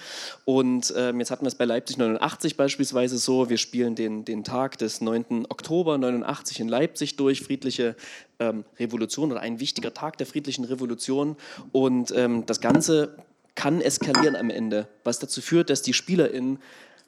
[0.46, 4.29] Und ähm, jetzt hatten wir es bei Leipzig 89 beispielsweise so, wir spielen den den
[4.44, 5.46] Tag des 9.
[5.48, 7.96] Oktober 89 in Leipzig durch, friedliche
[8.38, 11.36] ähm, Revolution oder ein wichtiger Tag der friedlichen Revolution.
[11.72, 13.16] Und ähm, das Ganze
[13.54, 16.58] kann eskalieren am Ende, was dazu führt, dass die SpielerInnen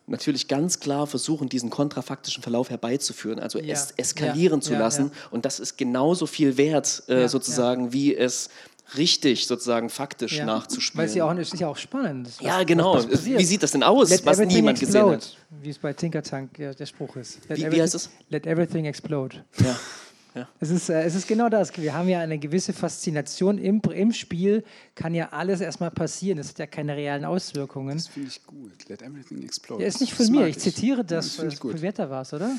[0.07, 5.07] natürlich ganz klar versuchen, diesen kontrafaktischen Verlauf herbeizuführen, also ja, es eskalieren ja, zu lassen.
[5.07, 8.51] Ja, Und das ist genauso viel wert, äh, sozusagen, wie es
[8.97, 10.99] richtig sozusagen faktisch ja, nachzuspielen.
[10.99, 12.27] Weil es ja auch ist ja auch spannend.
[12.27, 13.03] Was, ja, genau.
[13.03, 15.37] Wie sieht das denn aus, Let was niemand explode, gesehen hat?
[15.63, 17.41] Wie es bei Tinker Tank ja, der Spruch ist.
[17.49, 18.11] Wie, wie, heißt es?
[18.29, 19.45] Let everything explode.
[19.59, 19.79] Ja.
[20.35, 20.49] Ja.
[20.61, 21.77] Es, ist, äh, es ist genau das.
[21.77, 24.65] Wir haben ja eine gewisse Faszination im, im Spiel,
[24.95, 26.39] kann ja alles erstmal passieren.
[26.39, 27.99] Das hat ja keine realen Auswirkungen.
[27.99, 28.89] Das finde ich gut.
[28.89, 29.83] Let everything explode.
[29.83, 30.47] Ja, ist nicht von das mir.
[30.47, 30.57] Ich.
[30.57, 32.51] ich zitiere das, ja, das, das Bewerter war es, oder?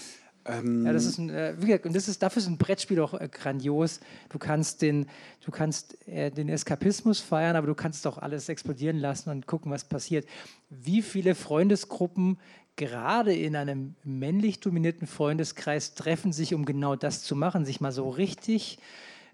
[0.46, 3.30] Ähm, ja, das ist ein, äh, und das ist, dafür ist ein Brettspiel auch äh,
[3.30, 4.00] grandios.
[4.30, 5.08] Du kannst, den,
[5.46, 9.72] du kannst äh, den Eskapismus feiern, aber du kannst auch alles explodieren lassen und gucken,
[9.72, 10.28] was passiert.
[10.70, 12.40] Wie viele Freundesgruppen
[12.76, 17.92] gerade in einem männlich dominierten Freundeskreis treffen sich, um genau das zu machen, sich mal
[17.92, 18.80] so richtig,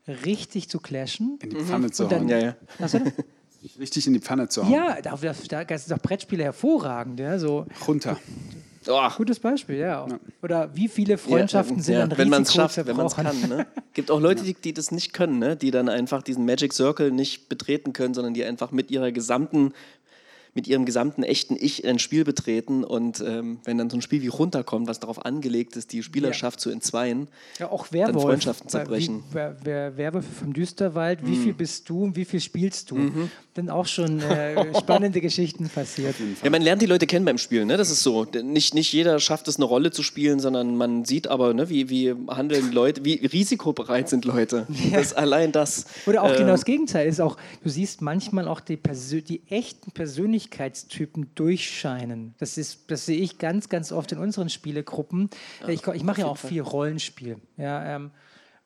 [0.08, 1.40] richtig zu clashen.
[1.42, 1.92] In die Pfanne mhm.
[1.94, 2.28] zu hauen.
[2.28, 2.56] Ja, ja.
[3.78, 4.72] Richtig in die Pfanne zu hauen.
[4.72, 7.20] Ja, da, da, da sind doch Brettspiele hervorragend.
[7.20, 7.66] Ja, so.
[7.88, 8.18] Runter.
[8.88, 9.10] Oh.
[9.18, 10.08] Gutes Beispiel, ja.
[10.42, 13.16] Oder wie viele Freundschaften ja, sind ja, an Wenn man es schafft, wenn man es
[13.16, 13.40] kann.
[13.48, 13.68] Ne?
[13.94, 15.56] gibt auch Leute, die, die das nicht können, ne?
[15.56, 19.74] die dann einfach diesen Magic Circle nicht betreten können, sondern die einfach mit ihrer gesamten
[20.60, 24.22] mit ihrem gesamten echten Ich ein Spiel betreten und ähm, wenn dann so ein Spiel
[24.22, 26.64] wie runterkommt, was darauf angelegt ist, die Spielerschaft ja.
[26.64, 27.30] zu entzweien,
[27.60, 29.24] ja, auch Werwolf, dann Freundschaften zerbrechen.
[29.30, 31.44] Wie, wer, wer, Werwölfe vom Düsterwald, wie mhm.
[31.44, 32.96] viel bist du und wie viel spielst du?
[32.96, 33.32] Mhm.
[33.54, 36.16] Dann auch schon äh, spannende Geschichten passiert.
[36.44, 37.78] Ja, man lernt die Leute kennen beim Spielen, ne?
[37.78, 38.26] das ist so.
[38.26, 41.90] Nicht, nicht jeder schafft es, eine Rolle zu spielen, sondern man sieht aber, ne, wie,
[41.90, 44.68] wie handeln Leute, wie risikobereit sind Leute.
[44.90, 44.98] Ja.
[44.98, 45.86] Das, allein das.
[46.08, 49.42] Oder auch äh, genau das Gegenteil ist auch, du siehst manchmal auch die, Persö die
[49.50, 52.36] echten Persönlichkeiten Persönlichkeitstypen durchscheinen.
[52.40, 55.30] Das, ist, das sehe ich ganz, ganz oft in unseren Spielegruppen.
[55.62, 57.38] Ja, ich, ich mache ja auch viel Rollenspiel.
[57.58, 58.12] Ja, ähm,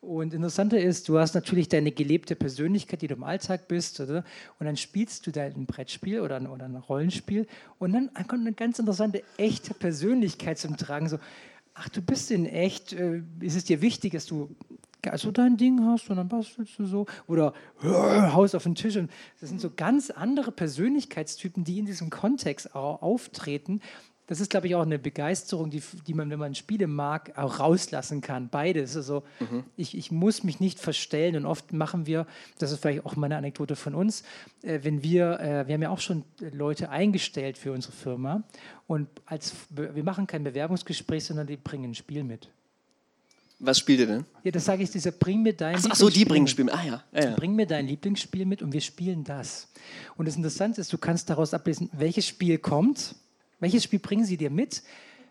[0.01, 4.25] und interessanter ist, du hast natürlich deine gelebte Persönlichkeit, die du im Alltag bist, oder?
[4.59, 7.47] und dann spielst du dein Brettspiel oder ein, oder ein Rollenspiel
[7.79, 11.07] und dann kommt eine ganz interessante, echte Persönlichkeit zum Tragen.
[11.07, 11.19] So,
[11.73, 14.53] ach, du bist in echt, äh, ist es dir wichtig, dass du
[15.09, 17.53] also dein Ding hast und dann bastelst du so oder
[17.83, 18.97] äh, haust auf den Tisch.
[18.97, 23.81] Und das sind so ganz andere Persönlichkeitstypen, die in diesem Kontext auftreten.
[24.27, 27.59] Das ist, glaube ich, auch eine Begeisterung, die, die man, wenn man Spiele mag, auch
[27.59, 28.47] rauslassen kann.
[28.47, 28.95] Beides.
[28.95, 29.65] Also mhm.
[29.75, 32.25] ich, ich muss mich nicht verstellen und oft machen wir,
[32.57, 34.23] das ist vielleicht auch meine Anekdote von uns,
[34.61, 38.43] äh, wenn wir, äh, wir haben ja auch schon Leute eingestellt für unsere Firma
[38.87, 42.49] und als, wir machen kein Bewerbungsgespräch, sondern die bringen ein Spiel mit.
[43.59, 44.25] Was spielt ihr denn?
[44.43, 46.73] Ja, das sage ich, dieser bring mir dein Ach, ach so, die bringen Spiel mit.
[46.73, 47.03] Ah ja.
[47.13, 47.35] ja, ja.
[47.35, 49.69] Bring mir dein Lieblingsspiel mit und wir spielen das.
[50.17, 53.15] Und das Interessante ist, du kannst daraus ablesen, welches Spiel kommt,
[53.59, 54.83] welches Spiel bringen sie dir mit,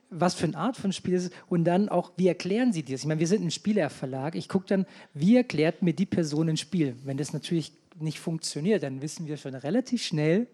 [0.09, 2.95] was für eine Art von Spiel ist es und dann auch, wie erklären sie dir
[2.95, 3.03] das?
[3.03, 4.35] Ich meine, wir sind ein Spielerverlag.
[4.35, 6.97] Ich gucke dann, wie erklärt mir die Person ein Spiel?
[7.05, 10.47] Wenn das natürlich nicht funktioniert, dann wissen wir schon relativ schnell,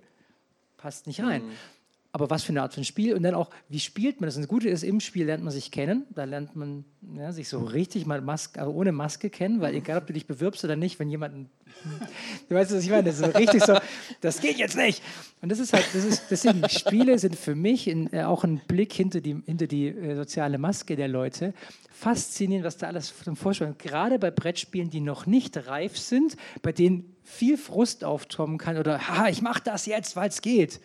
[0.76, 1.44] passt nicht rein.
[1.44, 1.52] Mhm
[2.10, 4.36] aber was für eine Art von Spiel und dann auch, wie spielt man das?
[4.36, 7.48] Und das Gute ist, im Spiel lernt man sich kennen, da lernt man ja, sich
[7.48, 10.74] so richtig mal Maske, also ohne Maske kennen, weil egal, ob du dich bewirbst oder
[10.74, 11.51] nicht, wenn jemand,
[12.48, 13.76] du weißt, was ich meine, das ist so richtig so,
[14.22, 15.02] das geht jetzt nicht.
[15.43, 18.62] Und das ist halt, das ist, deswegen, Spiele sind für mich in, äh, auch ein
[18.66, 21.52] Blick hinter die, hinter die äh, soziale Maske der Leute.
[21.93, 26.72] Faszinierend, was da alles zum Vorschlag Gerade bei Brettspielen, die noch nicht reif sind, bei
[26.72, 30.80] denen viel Frust aufkommen kann oder, haha, ich mache das jetzt, weil es geht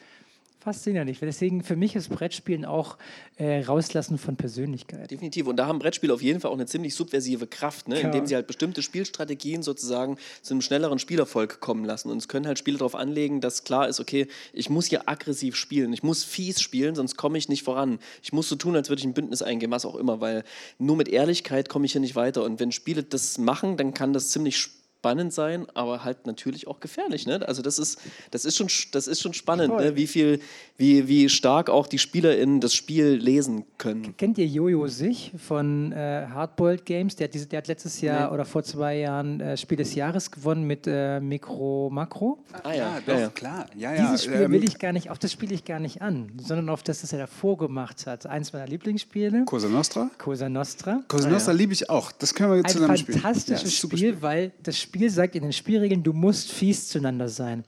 [0.63, 1.15] faszinierend.
[1.21, 2.97] Deswegen für mich ist Brettspielen auch
[3.37, 5.11] äh, Rauslassen von Persönlichkeit.
[5.11, 5.47] Definitiv.
[5.47, 7.99] Und da haben Brettspiele auf jeden Fall auch eine ziemlich subversive Kraft, ne?
[7.99, 12.09] Indem sie halt bestimmte Spielstrategien sozusagen zu einem schnelleren Spielerfolg kommen lassen.
[12.09, 15.55] Und es können halt Spiele darauf anlegen, dass klar ist, okay, ich muss hier aggressiv
[15.55, 17.99] spielen, ich muss fies spielen, sonst komme ich nicht voran.
[18.21, 20.43] Ich muss so tun, als würde ich ein Bündnis eingehen, was auch immer, weil
[20.79, 22.43] nur mit Ehrlichkeit komme ich hier nicht weiter.
[22.43, 24.82] Und wenn Spiele das machen, dann kann das ziemlich spannend
[25.29, 27.27] sein, aber halt natürlich auch gefährlich.
[27.27, 27.45] Ne?
[27.47, 27.99] Also das ist,
[28.31, 29.95] das ist schon, das ist schon spannend, ne?
[29.95, 30.39] wie viel,
[30.77, 34.15] wie, wie stark auch die SpielerInnen das Spiel lesen können.
[34.17, 37.15] Kennt ihr Jojo Sich von äh, Hardboiled Games?
[37.17, 40.31] Der hat, diese, der hat letztes Jahr oder vor zwei Jahren äh, Spiel des Jahres
[40.31, 42.39] gewonnen mit äh, Mikro Makro.
[42.63, 43.29] Ah ja, doch, ja, ja.
[43.29, 43.65] klar.
[43.75, 44.05] Ja, ja.
[44.05, 46.69] Dieses Spiel ähm, will ich gar nicht, auf das spiele ich gar nicht an, sondern
[46.69, 48.25] auf das, das er davor gemacht hat.
[48.25, 50.09] Eins meiner Lieblingsspiele, Cosa Nostra?
[50.17, 51.03] Cosa Nostra.
[51.09, 52.11] Cosa Nostra liebe ich auch.
[52.13, 53.19] Das können wir Ein zusammen spielen.
[53.19, 57.27] fantastisches Ja, super Spiel, weil das Spiel sagt in den Spielregeln, du musst fies zueinander
[57.29, 57.63] sein.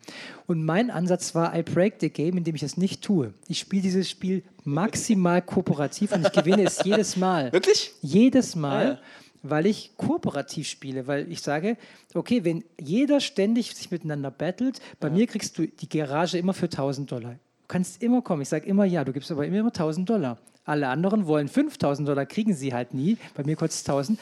[0.48, 3.34] Und mein Ansatz war, I break the game, indem ich es nicht tue.
[3.48, 7.52] Ich spiele dieses Spiel maximal kooperativ und ich gewinne es jedes Mal.
[7.54, 7.92] Wirklich?
[8.02, 9.00] Jedes Mal, Ah, ja.
[9.44, 11.78] weil ich kooperativ spiele, weil ich sage,
[12.14, 16.66] okay, wenn jeder ständig sich miteinander battelt, bei mir kriegst du die Garage immer für
[16.66, 17.32] 1000 Dollar.
[17.32, 20.38] Du kannst immer kommen, ich sage immer ja, du gibst aber immer 1000 Dollar.
[20.68, 23.18] Alle anderen wollen 5000 Dollar, kriegen sie halt nie.
[23.36, 24.20] Bei mir kostet es 1000.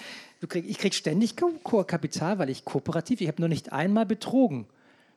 [0.47, 4.67] Krieg, ich kriege ständig Kapital, weil ich kooperativ, ich habe noch nicht einmal betrogen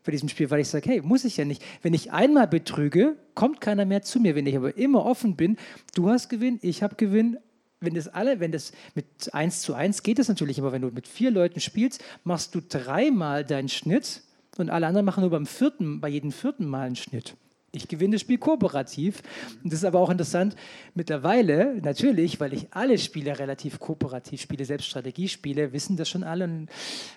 [0.03, 1.63] für diesem Spiel, weil ich sage, hey, muss ich ja nicht.
[1.83, 4.37] Wenn ich einmal betrüge, kommt keiner mehr zu mir.
[4.37, 5.57] Wenn ich aber immer offen bin,
[5.95, 7.39] du hast Gewinn, ich habe Gewinn.
[7.81, 10.89] Wenn das alle, wenn das mit 1 zu 1 geht es natürlich, aber wenn du
[10.89, 14.23] mit vier Leuten spielst, machst du dreimal deinen Schnitt
[14.57, 17.37] und alle anderen machen nur beim vierten, bei jedem vierten Mal einen Schnitt.
[17.77, 19.23] Ich gewinne das Spiel kooperativ.
[19.63, 20.57] Und das ist aber auch interessant.
[20.95, 26.45] Mittlerweile, natürlich, weil ich alle Spiele relativ kooperativ spiele, selbst Strategiespiele, wissen das schon alle
[26.45, 26.69] und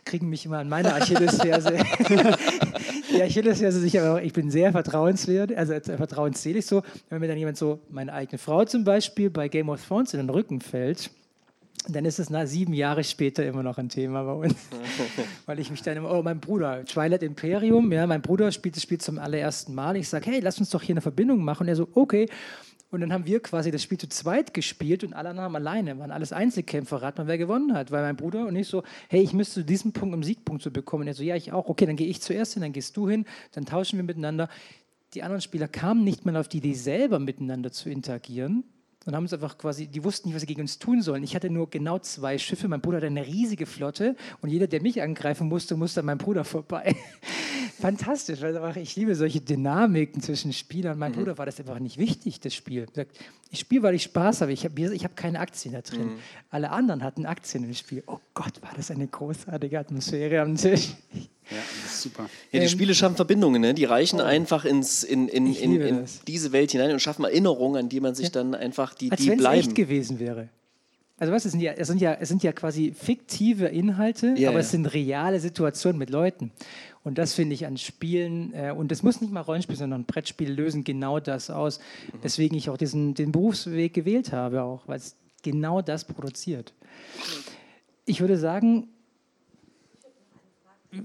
[0.04, 1.78] kriegen mich immer an meine Achillesferse.
[3.12, 6.84] Die Achillesferse sich aber ich bin sehr vertrauenswert, also äh, vertrauensselig so.
[7.10, 10.20] Wenn mir dann jemand so, meine eigene Frau zum Beispiel, bei Game of Thrones in
[10.20, 11.10] den Rücken fällt,
[11.88, 14.56] dann ist es nach sieben Jahre später immer noch ein Thema bei uns.
[15.46, 18.84] Weil ich mich dann immer, oh, mein Bruder, Twilight Imperium, ja, mein Bruder spielt das
[18.84, 19.96] Spiel zum allerersten Mal.
[19.96, 21.64] Ich sage, hey, lass uns doch hier eine Verbindung machen.
[21.64, 22.28] Und er so, okay.
[22.92, 26.00] Und dann haben wir quasi das Spiel zu zweit gespielt und alle anderen haben alleine,
[26.00, 27.92] waren alles Einzelkämpfer, rat mal, wer gewonnen hat.
[27.92, 31.04] Weil mein Bruder und ich so, hey, ich müsste diesen Punkt, um Siegpunkt zu bekommen.
[31.04, 31.70] Und er so, ja, ich auch.
[31.70, 34.50] Okay, dann gehe ich zuerst hin, dann gehst du hin, dann tauschen wir miteinander.
[35.14, 38.64] Die anderen Spieler kamen nicht mal auf die Idee, selber miteinander zu interagieren
[39.10, 41.24] und haben uns einfach quasi, die wussten nicht, was sie gegen uns tun sollen.
[41.24, 44.84] Ich hatte nur genau zwei Schiffe, mein Bruder hatte eine riesige Flotte und jeder, der
[44.84, 46.96] mich angreifen musste, musste an meinem Bruder vorbei.
[47.80, 50.98] Fantastisch, weil ich liebe solche Dynamiken zwischen Spielern.
[51.00, 52.86] Mein Bruder war das einfach nicht wichtig, das Spiel.
[53.52, 54.52] Ich spiele, weil ich Spaß habe.
[54.52, 56.12] Ich habe hab keine Aktien da drin.
[56.50, 58.04] Alle anderen hatten Aktien im Spiel.
[58.08, 60.90] Oh Gott, war das eine großartige Atmosphäre am Tisch.
[61.14, 62.24] Ja, das ist super.
[62.52, 63.74] Ja, die Ähm, Spiele schaffen Verbindungen, ne?
[63.74, 67.90] die reichen einfach ins, in, in, in, in diese Welt hinein und schaffen Erinnerungen, an
[67.90, 69.60] die man sich dann einfach, die, Als die wenn es bleiben.
[69.60, 70.50] echt gewesen wäre.
[71.18, 74.50] Also was, es sind ja, es sind ja, es sind ja quasi fiktive Inhalte, Ja,
[74.50, 74.64] aber ja.
[74.64, 76.52] es sind reale Situationen mit Leuten.
[77.04, 80.54] Und das finde ich an Spielen, äh, und das muss nicht mal Rollenspiel, sondern Brettspiele
[80.54, 81.80] lösen genau das aus.
[81.80, 82.24] Mhm.
[82.24, 86.74] Weswegen ich auch diesen, den Berufsweg gewählt habe, auch, weil es genau das produziert.
[88.06, 88.90] Ich würde sagen,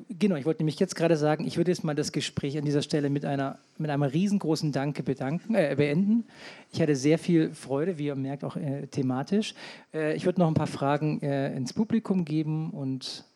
[0.09, 2.81] Genau, ich wollte nämlich jetzt gerade sagen, ich würde jetzt mal das Gespräch an dieser
[2.81, 6.25] Stelle mit, einer, mit einem riesengroßen Danke bedanken, äh, beenden.
[6.73, 9.55] Ich hatte sehr viel Freude, wie ihr merkt, auch äh, thematisch.
[9.93, 12.71] Äh, ich würde noch ein paar Fragen äh, ins Publikum geben.
[12.71, 13.27] Und,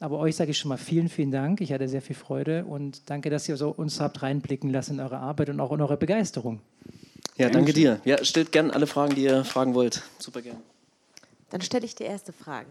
[0.00, 1.60] aber euch sage ich schon mal vielen, vielen Dank.
[1.60, 5.00] Ich hatte sehr viel Freude und danke, dass ihr so uns habt reinblicken lassen in
[5.00, 6.60] eure Arbeit und auch in eure Begeisterung.
[7.36, 8.00] Ja, danke dir.
[8.04, 10.02] Ja, stellt gerne alle Fragen, die ihr fragen wollt.
[10.18, 10.60] Super gerne.
[11.50, 12.68] Dann stelle ich die erste Frage.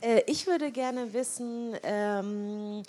[0.00, 2.82] Äh, ich würde gerne wissen, ähm,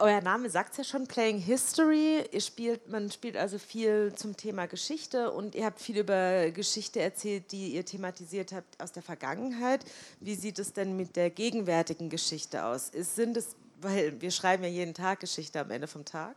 [0.00, 2.24] euer Name sagt es ja schon, Playing History.
[2.32, 7.00] Ihr spielt, man spielt also viel zum Thema Geschichte und ihr habt viel über Geschichte
[7.00, 9.84] erzählt, die ihr thematisiert habt aus der Vergangenheit.
[10.20, 12.88] Wie sieht es denn mit der gegenwärtigen Geschichte aus?
[12.88, 16.36] Ist, sind es, weil wir schreiben ja jeden Tag Geschichte am Ende vom Tag.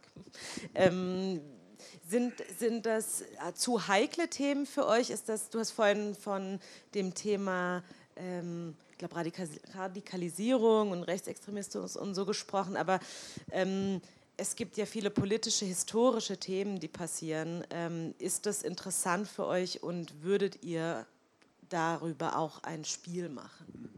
[0.76, 1.42] Ähm,
[2.08, 5.10] sind, sind das äh, zu heikle Themen für euch?
[5.10, 6.60] Ist das, du hast vorhin von
[6.94, 7.84] dem Thema,
[8.16, 13.00] ähm, glaube, Radikal Radikalisierung und Rechtsextremismus und so gesprochen, aber
[13.52, 14.00] ähm,
[14.38, 17.64] es gibt ja viele politische, historische Themen, die passieren.
[17.72, 21.06] Ähm, ist das interessant für euch und würdet ihr
[21.70, 23.90] darüber auch ein Spiel machen?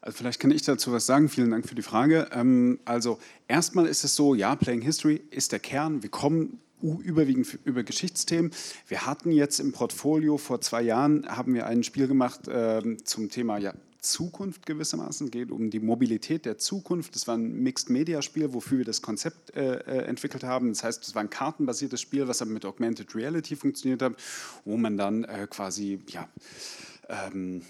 [0.00, 1.28] Also vielleicht kann ich dazu was sagen.
[1.28, 2.28] Vielen Dank für die Frage.
[2.32, 6.02] Ähm, also erstmal ist es so, ja, Playing History ist der Kern.
[6.02, 8.52] Wir kommen überwiegend über Geschichtsthemen.
[8.88, 13.28] Wir hatten jetzt im Portfolio vor zwei Jahren haben wir ein Spiel gemacht ähm, zum
[13.28, 17.14] Thema ja, Zukunft gewissermaßen, geht um die Mobilität der Zukunft.
[17.14, 20.70] Das war ein Mixed-Media-Spiel, wofür wir das Konzept äh, äh, entwickelt haben.
[20.70, 24.14] Das heißt, es war ein kartenbasiertes Spiel, was aber mit Augmented Reality funktioniert hat,
[24.64, 26.28] wo man dann äh, quasi, ja,
[27.08, 27.62] ähm,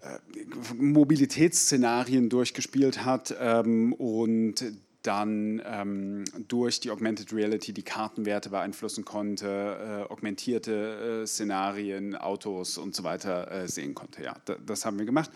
[0.00, 4.64] äh, Mobilitätsszenarien durchgespielt hat ähm, und
[5.02, 12.78] dann ähm, durch die Augmented Reality die Kartenwerte beeinflussen konnte, äh, augmentierte äh, Szenarien, Autos
[12.78, 14.22] und so weiter äh, sehen konnte.
[14.22, 14.34] Ja,
[14.66, 15.30] das haben wir gemacht.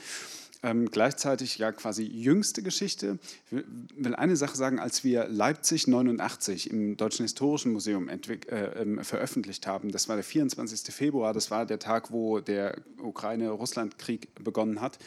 [0.64, 3.18] Ähm, gleichzeitig ja quasi jüngste Geschichte.
[3.50, 3.62] Ich
[3.96, 8.16] will eine Sache sagen, als wir Leipzig 89 im Deutschen Historischen Museum äh,
[8.48, 10.94] ähm, veröffentlicht haben, das war der 24.
[10.94, 14.98] Februar, das war der Tag, wo der Ukraine-Russland-Krieg begonnen hat.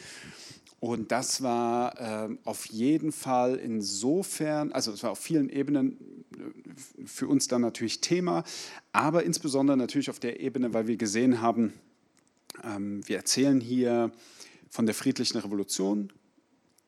[0.80, 7.04] Und das war äh, auf jeden Fall insofern, also es war auf vielen Ebenen äh,
[7.04, 8.44] für uns dann natürlich Thema,
[8.92, 11.72] aber insbesondere natürlich auf der Ebene, weil wir gesehen haben,
[12.62, 14.12] ähm, wir erzählen hier
[14.70, 16.12] von der friedlichen Revolution,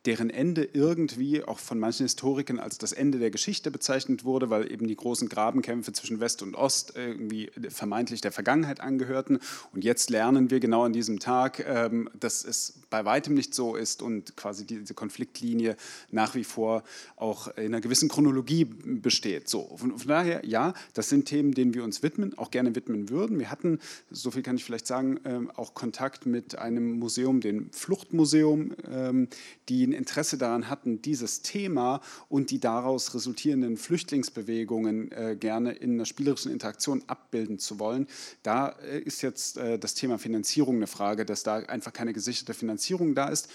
[0.06, 4.72] deren Ende irgendwie auch von manchen Historikern als das Ende der Geschichte bezeichnet wurde, weil
[4.72, 9.40] eben die großen Grabenkämpfe zwischen West und Ost irgendwie vermeintlich der Vergangenheit angehörten.
[9.74, 13.76] Und jetzt lernen wir genau an diesem Tag, ähm, dass es bei weitem nicht so
[13.76, 15.76] ist und quasi diese Konfliktlinie
[16.10, 16.82] nach wie vor
[17.16, 19.48] auch in einer gewissen Chronologie besteht.
[19.50, 23.38] So, von, daher, ja, das sind Themen, denen wir uns widmen, auch gerne widmen würden.
[23.38, 23.78] Wir hatten,
[24.10, 29.28] so viel kann ich vielleicht sagen, ähm, auch Kontakt mit einem Museum, dem Fluchtmuseum, ähm,
[29.68, 35.94] die ein Interesse daran hatten, dieses Thema und die daraus resultierenden Flüchtlingsbewegungen äh, gerne in
[35.94, 38.06] einer spielerischen Interaktion abbilden zu wollen.
[38.42, 42.54] Da äh, ist jetzt äh, das Thema Finanzierung eine Frage, dass da einfach keine gesicherte
[42.54, 43.50] Finanzierung da ist.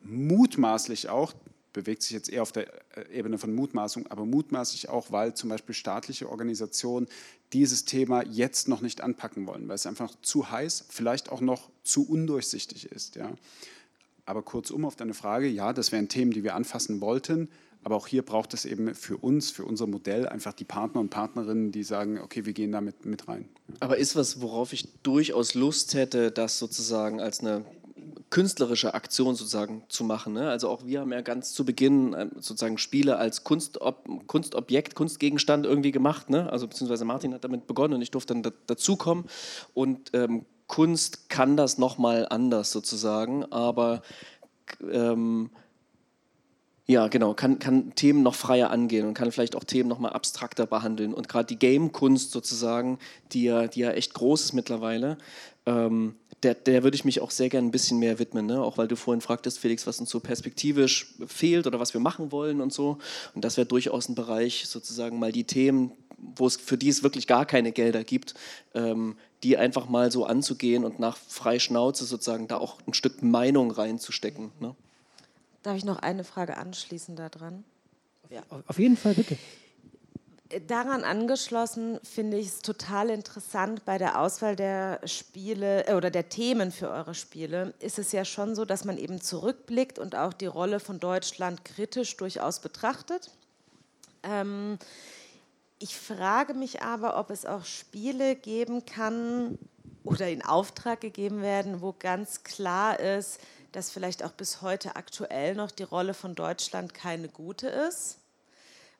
[0.00, 1.34] Mutmaßlich auch,
[1.72, 5.50] bewegt sich jetzt eher auf der äh, Ebene von Mutmaßung, aber mutmaßlich auch, weil zum
[5.50, 7.06] Beispiel staatliche Organisationen
[7.52, 11.70] dieses Thema jetzt noch nicht anpacken wollen, weil es einfach zu heiß, vielleicht auch noch
[11.84, 13.16] zu undurchsichtig ist.
[13.16, 13.32] Ja.
[14.28, 17.48] Aber kurzum auf deine Frage, ja, das wären Themen, die wir anfassen wollten.
[17.82, 21.08] Aber auch hier braucht es eben für uns, für unser Modell einfach die Partner und
[21.08, 23.48] Partnerinnen, die sagen, okay, wir gehen damit mit rein.
[23.80, 27.64] Aber ist was, worauf ich durchaus Lust hätte, das sozusagen als eine
[28.28, 30.34] künstlerische Aktion sozusagen zu machen.
[30.34, 30.50] Ne?
[30.50, 35.64] Also auch wir haben ja ganz zu Beginn ähm, sozusagen Spiele als Kunstob Kunstobjekt, Kunstgegenstand
[35.64, 36.28] irgendwie gemacht.
[36.28, 36.52] Ne?
[36.52, 39.24] Also beziehungsweise Martin hat damit begonnen und ich durfte dann da, dazukommen.
[39.72, 44.02] Und ähm, Kunst kann das nochmal anders sozusagen, aber
[44.90, 45.50] ähm,
[46.86, 50.08] ja, genau, kann, kann Themen noch freier angehen und kann vielleicht auch Themen noch mal
[50.08, 51.12] abstrakter behandeln.
[51.12, 52.98] Und gerade die Game-Kunst sozusagen,
[53.32, 55.18] die ja, die ja echt groß ist mittlerweile,
[55.66, 58.62] ähm, der, der würde ich mich auch sehr gerne ein bisschen mehr widmen, ne?
[58.62, 62.32] auch weil du vorhin fragtest, Felix, was uns so perspektivisch fehlt oder was wir machen
[62.32, 62.96] wollen und so.
[63.34, 67.02] Und das wäre durchaus ein Bereich, sozusagen mal die Themen, wo es für die es
[67.02, 68.34] wirklich gar keine Gelder gibt,
[68.74, 73.70] ähm, die einfach mal so anzugehen und nach Freischnauze sozusagen da auch ein Stück Meinung
[73.70, 74.50] reinzustecken.
[74.60, 74.74] Ne?
[75.62, 77.64] Darf ich noch eine Frage anschließen daran?
[78.30, 78.42] Ja.
[78.66, 79.36] Auf jeden Fall, bitte.
[80.66, 86.30] Daran angeschlossen finde ich es total interessant bei der Auswahl der Spiele äh, oder der
[86.30, 87.74] Themen für eure Spiele.
[87.80, 91.66] Ist es ja schon so, dass man eben zurückblickt und auch die Rolle von Deutschland
[91.66, 93.30] kritisch durchaus betrachtet.
[94.22, 94.78] Ähm,
[95.78, 99.58] ich frage mich aber, ob es auch Spiele geben kann
[100.04, 103.40] oder in Auftrag gegeben werden, wo ganz klar ist,
[103.72, 108.18] dass vielleicht auch bis heute aktuell noch die Rolle von Deutschland keine gute ist.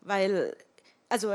[0.01, 0.57] Weil
[1.09, 1.35] also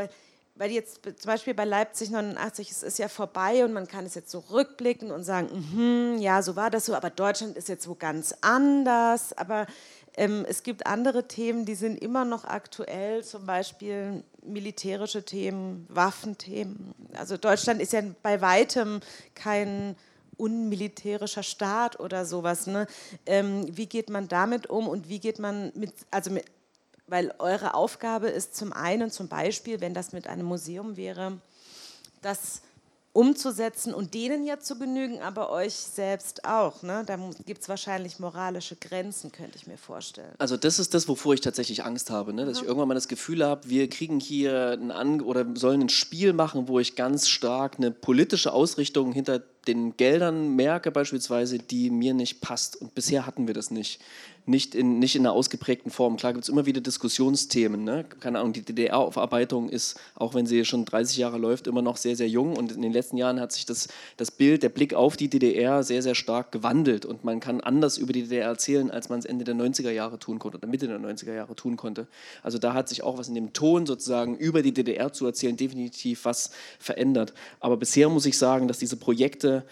[0.55, 4.13] weil jetzt zum Beispiel bei Leipzig 89 es ist ja vorbei und man kann es
[4.13, 7.87] jetzt so rückblicken und sagen, mm ja, so war das so, aber Deutschland ist jetzt
[7.87, 9.35] wo ganz anders.
[9.35, 9.65] Aber
[10.15, 16.93] ähm, es gibt andere Themen, die sind immer noch aktuell, zum Beispiel militärische Themen, Waffenthemen.
[17.13, 18.99] Also Deutschland ist ja bei weitem
[19.35, 19.95] kein
[20.37, 22.67] unmilitärischer Staat oder sowas.
[22.67, 22.87] Ne?
[23.25, 26.45] Ähm, wie geht man damit um und wie geht man mit, also mit,
[27.07, 31.39] weil eure Aufgabe ist zum einen zum Beispiel, wenn das mit einem Museum wäre,
[32.21, 32.61] das
[33.13, 36.81] umzusetzen und denen ja zu genügen, aber euch selbst auch.
[36.81, 37.03] Ne?
[37.05, 40.33] Da gibt es wahrscheinlich moralische Grenzen, könnte ich mir vorstellen.
[40.39, 42.45] Also das ist das, wovor ich tatsächlich Angst habe, ne?
[42.45, 42.63] dass mhm.
[42.63, 46.33] ich irgendwann mal das Gefühl habe, wir kriegen hier ein An oder sollen ein Spiel
[46.33, 52.13] machen, wo ich ganz stark eine politische Ausrichtung hinter den Geldern merke beispielsweise, die mir
[52.13, 52.75] nicht passt.
[52.75, 54.01] Und bisher hatten wir das nicht
[54.45, 56.17] nicht in, nicht in einer ausgeprägten Form.
[56.17, 57.83] Klar gibt es immer wieder Diskussionsthemen.
[57.83, 58.03] Ne?
[58.19, 62.15] Keine Ahnung, die DDR-Aufarbeitung ist, auch wenn sie schon 30 Jahre läuft, immer noch sehr,
[62.15, 62.57] sehr jung.
[62.57, 63.87] Und in den letzten Jahren hat sich das,
[64.17, 67.05] das Bild, der Blick auf die DDR sehr, sehr stark gewandelt.
[67.05, 70.19] Und man kann anders über die DDR erzählen, als man es Ende der 90er Jahre
[70.19, 72.07] tun konnte oder Mitte der 90er Jahre tun konnte.
[72.41, 75.55] Also da hat sich auch was in dem Ton sozusagen über die DDR zu erzählen,
[75.55, 77.33] definitiv was verändert.
[77.61, 79.63] Aber bisher muss ich sagen, dass diese Projekte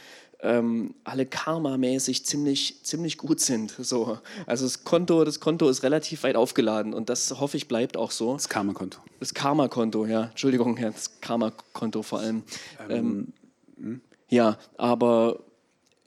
[0.43, 3.75] ähm, alle karmamäßig ziemlich, ziemlich gut sind.
[3.79, 4.19] So.
[4.45, 8.11] Also das Konto, das Konto ist relativ weit aufgeladen und das hoffe ich bleibt auch
[8.11, 8.33] so.
[8.33, 8.99] Das Karma-Konto.
[9.19, 10.25] Das Karma-Konto, ja.
[10.25, 12.43] Entschuldigung, ja, das Karma-Konto vor allem.
[12.89, 13.33] Ähm,
[13.77, 15.39] ähm, ja, aber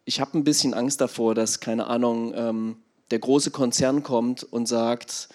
[0.04, 2.76] ich habe ein bisschen Angst davor, dass, keine Ahnung, ähm,
[3.10, 5.28] der große Konzern kommt und sagt,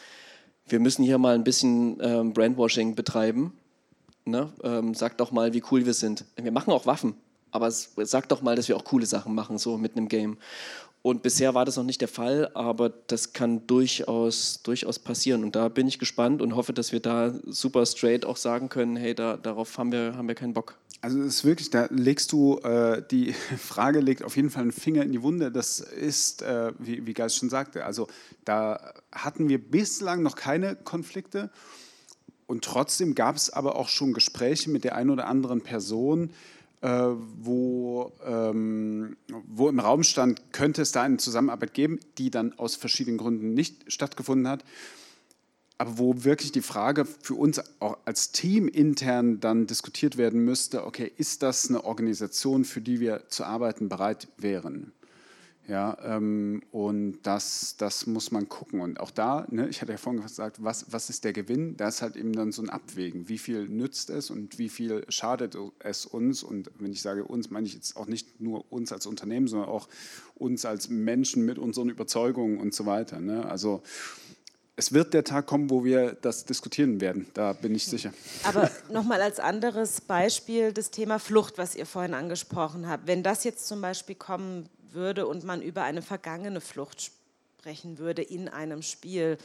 [0.67, 3.53] wir müssen hier mal ein bisschen ähm, Brandwashing betreiben.
[4.25, 4.51] Ne?
[4.63, 6.25] Ähm, sagt doch mal, wie cool wir sind.
[6.35, 7.15] Wir machen auch Waffen,
[7.51, 10.37] aber sagt doch mal, dass wir auch coole Sachen machen, so mit einem Game.
[11.01, 15.43] Und bisher war das noch nicht der Fall, aber das kann durchaus, durchaus passieren.
[15.45, 18.97] Und da bin ich gespannt und hoffe, dass wir da super straight auch sagen können,
[18.97, 20.75] hey, da, darauf haben wir, haben wir keinen Bock.
[21.01, 24.73] Also es ist wirklich, da legst du, äh, die Frage legt auf jeden Fall einen
[24.73, 25.53] Finger in die Wunde.
[25.53, 28.07] Das ist, äh, wie, wie Geist schon sagte, also
[28.43, 31.49] da hatten wir bislang noch keine Konflikte.
[32.45, 36.31] Und trotzdem gab es aber auch schon Gespräche mit der einen oder anderen Person,
[36.81, 42.75] wo, ähm, wo im Raum stand, könnte es da eine Zusammenarbeit geben, die dann aus
[42.75, 44.63] verschiedenen Gründen nicht stattgefunden hat.
[45.77, 50.85] Aber wo wirklich die Frage für uns auch als Team intern dann diskutiert werden müsste,
[50.85, 54.91] okay, ist das eine Organisation, für die wir zu arbeiten bereit wären?
[55.69, 58.81] Ja, ähm, und das, das muss man gucken.
[58.81, 61.77] Und auch da, ne, ich hatte ja vorhin gesagt, was, was ist der Gewinn?
[61.77, 63.29] Da ist halt eben dann so ein Abwägen.
[63.29, 66.41] Wie viel nützt es und wie viel schadet es uns?
[66.41, 69.69] Und wenn ich sage uns, meine ich jetzt auch nicht nur uns als Unternehmen, sondern
[69.69, 69.87] auch
[70.33, 73.19] uns als Menschen mit unseren Überzeugungen und so weiter.
[73.19, 73.45] Ne?
[73.45, 73.83] Also
[74.75, 78.11] es wird der Tag kommen, wo wir das diskutieren werden, da bin ich sicher.
[78.43, 83.05] Aber nochmal als anderes Beispiel das Thema Flucht, was ihr vorhin angesprochen habt.
[83.05, 87.11] Wenn das jetzt zum Beispiel kommen würde und man über eine vergangene Flucht
[87.59, 89.37] sprechen würde in einem Spiel,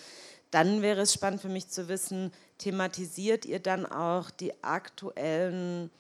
[0.51, 5.91] dann wäre es spannend für mich zu wissen, thematisiert ihr dann auch die aktuellen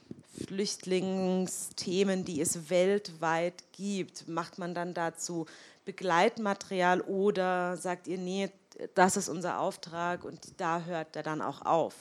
[0.46, 4.28] Flüchtlingsthemen, die es weltweit gibt?
[4.28, 5.46] Macht man dann dazu
[5.84, 8.50] Begleitmaterial oder sagt ihr, nee,
[8.94, 11.94] das ist unser Auftrag und da hört er dann auch auf?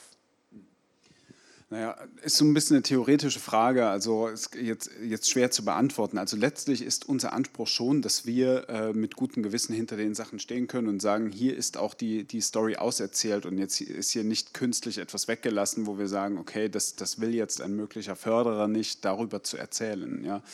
[1.74, 6.18] Naja, ist so ein bisschen eine theoretische Frage, also ist jetzt, jetzt schwer zu beantworten.
[6.18, 10.38] Also letztlich ist unser Anspruch schon, dass wir äh, mit gutem Gewissen hinter den Sachen
[10.38, 14.22] stehen können und sagen, hier ist auch die, die Story auserzählt und jetzt ist hier
[14.22, 18.68] nicht künstlich etwas weggelassen, wo wir sagen, okay, das, das will jetzt ein möglicher Förderer
[18.68, 20.24] nicht, darüber zu erzählen.
[20.24, 20.44] Ja.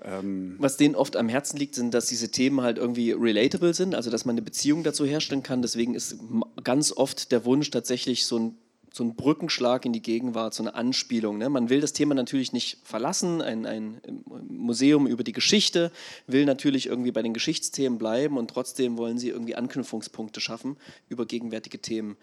[0.00, 3.96] Ähm Was denen oft am Herzen liegt, sind, dass diese Themen halt irgendwie relatable sind,
[3.96, 5.62] also dass man eine Beziehung dazu herstellen kann.
[5.62, 6.16] Deswegen ist
[6.62, 8.54] ganz oft der Wunsch tatsächlich so ein
[8.92, 11.38] so ein Brückenschlag in die Gegenwart, so eine Anspielung.
[11.38, 11.48] Ne?
[11.48, 14.00] Man will das Thema natürlich nicht verlassen, ein, ein
[14.48, 15.92] Museum über die Geschichte
[16.26, 20.76] will natürlich irgendwie bei den Geschichtsthemen bleiben und trotzdem wollen sie irgendwie Anknüpfungspunkte schaffen
[21.08, 22.16] über gegenwärtige Themen.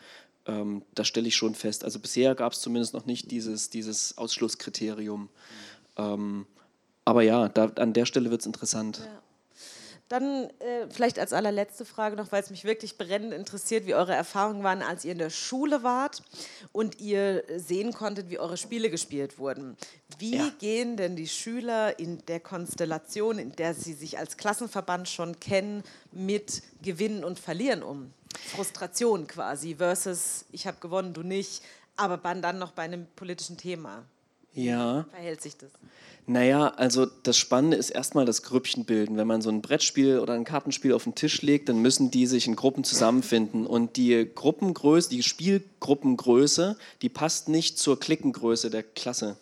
[0.45, 1.84] Ähm, das stelle ich schon fest.
[1.84, 5.22] Also bisher gab es zumindest noch nicht dieses, dieses Ausschlusskriterium.
[5.22, 5.27] Mhm.
[5.98, 6.45] Ähm,
[7.06, 8.99] aber ja, da, an der Stelle wird es interessant.
[8.99, 9.22] Ja.
[10.09, 14.15] Dann äh, vielleicht als allerletzte Frage noch, weil es mich wirklich brennend interessiert, wie eure
[14.15, 16.23] Erfahrungen waren, als ihr in der Schule wart
[16.71, 19.75] und ihr sehen konntet, wie eure Spiele gespielt wurden.
[20.17, 20.49] Wie ja.
[20.59, 25.84] gehen denn die Schüler in der Konstellation, in der sie sich als Klassenverband schon kennen,
[26.11, 28.13] mit Gewinnen und Verlieren um?
[28.55, 31.63] Frustration quasi versus ich habe gewonnen, du nicht,
[31.97, 34.05] aber dann noch bei einem politischen Thema.
[34.57, 35.05] Ja.
[35.05, 35.69] Wie verhält sich das?
[36.29, 39.15] Naja, also das Spannende ist erstmal das Grüppchen bilden.
[39.15, 42.25] Wenn man so ein Brettspiel oder ein Kartenspiel auf den Tisch legt, dann müssen die
[42.25, 43.65] sich in Gruppen zusammenfinden.
[43.65, 49.38] Und die Gruppengröße, die Spielgruppengröße, die passt nicht zur Klickengröße der Klasse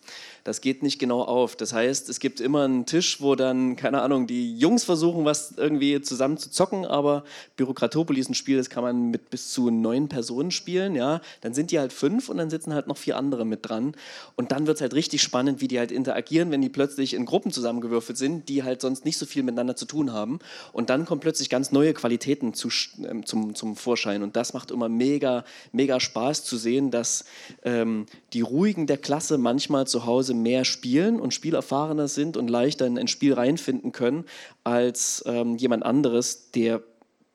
[0.46, 1.56] das geht nicht genau auf.
[1.56, 5.54] Das heißt, es gibt immer einen Tisch, wo dann, keine Ahnung, die Jungs versuchen, was
[5.56, 7.24] irgendwie zusammen zu zocken, aber
[7.56, 11.20] Bürokratopolis, ein Spiel, das kann man mit bis zu neun Personen spielen, ja.
[11.40, 13.96] Dann sind die halt fünf und dann sitzen halt noch vier andere mit dran.
[14.36, 17.26] Und dann wird es halt richtig spannend, wie die halt interagieren, wenn die plötzlich in
[17.26, 20.38] Gruppen zusammengewürfelt sind, die halt sonst nicht so viel miteinander zu tun haben.
[20.72, 24.22] Und dann kommen plötzlich ganz neue Qualitäten zu, äh, zum, zum Vorschein.
[24.22, 27.24] Und das macht immer mega, mega Spaß zu sehen, dass
[27.64, 32.86] ähm, die Ruhigen der Klasse manchmal zu Hause mehr spielen und spielerfahrener sind und leichter
[32.86, 34.24] in ein Spiel reinfinden können
[34.64, 36.82] als ähm, jemand anderes, der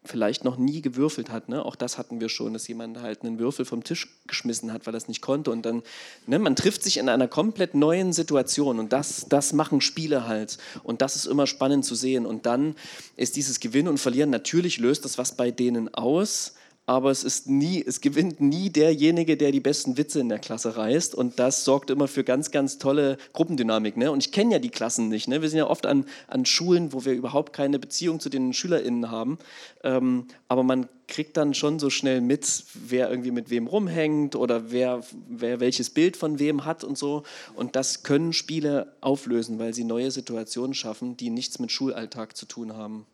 [0.03, 1.47] vielleicht noch nie gewürfelt hat.
[1.47, 1.63] Ne?
[1.63, 4.95] Auch das hatten wir schon, dass jemand halt einen Würfel vom Tisch geschmissen hat, weil
[4.95, 5.51] er es nicht konnte.
[5.51, 5.83] Und dann,
[6.25, 10.57] ne, man trifft sich in einer komplett neuen Situation und das, das machen Spiele halt.
[10.83, 12.25] Und das ist immer spannend zu sehen.
[12.25, 12.75] Und dann
[13.15, 16.55] ist dieses Gewinnen und Verlieren, natürlich löst das was bei denen aus,
[16.87, 20.75] aber es ist nie, es gewinnt nie derjenige, der die besten Witze in der Klasse
[20.75, 21.13] reißt.
[21.13, 23.97] Und das sorgt immer für ganz, ganz tolle Gruppendynamik.
[23.97, 24.11] Ne?
[24.11, 25.27] Und ich kenne ja die Klassen nicht.
[25.27, 25.41] Ne?
[25.41, 29.11] Wir sind ja oft an, an Schulen, wo wir überhaupt keine Beziehung zu den SchülerInnen
[29.11, 29.37] haben.
[29.83, 34.71] Ähm, aber man kriegt dann schon so schnell mit, wer irgendwie mit wem rumhängt oder
[34.71, 37.23] wer, wer welches Bild von wem hat und so.
[37.55, 42.47] Und das können Spiele auflösen, weil sie neue Situationen schaffen, die nichts mit Schulalltag zu
[42.47, 43.05] tun haben.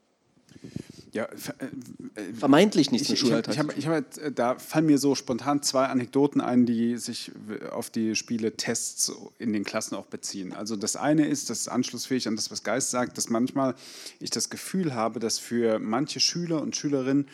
[1.13, 3.53] Ja, äh, Vermeintlich nichts ich, hab, Schulalltag.
[3.53, 7.31] ich, hab, ich hab, äh, da fallen mir so spontan zwei Anekdoten ein, die sich
[7.71, 10.53] auf die Spiele-Tests in den Klassen auch beziehen.
[10.53, 13.75] Also das eine ist, das ist anschlussfähig an das, was Geist sagt, dass manchmal
[14.19, 17.27] ich das Gefühl habe, dass für manche Schüler und Schülerinnen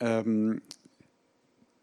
[0.00, 0.62] ähm,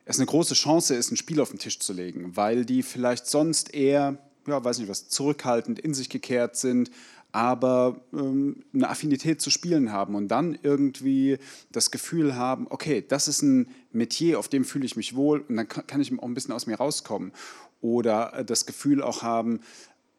[0.06, 3.28] es eine große Chance ist, ein Spiel auf den Tisch zu legen, weil die vielleicht
[3.28, 4.18] sonst eher,
[4.48, 6.90] ja, weiß nicht was, zurückhaltend in sich gekehrt sind,
[7.32, 11.38] aber ähm, eine Affinität zu Spielen haben und dann irgendwie
[11.72, 15.58] das Gefühl haben, okay, das ist ein Metier, auf dem fühle ich mich wohl und
[15.58, 17.32] dann kann, kann ich auch ein bisschen aus mir rauskommen.
[17.82, 19.60] Oder äh, das Gefühl auch haben,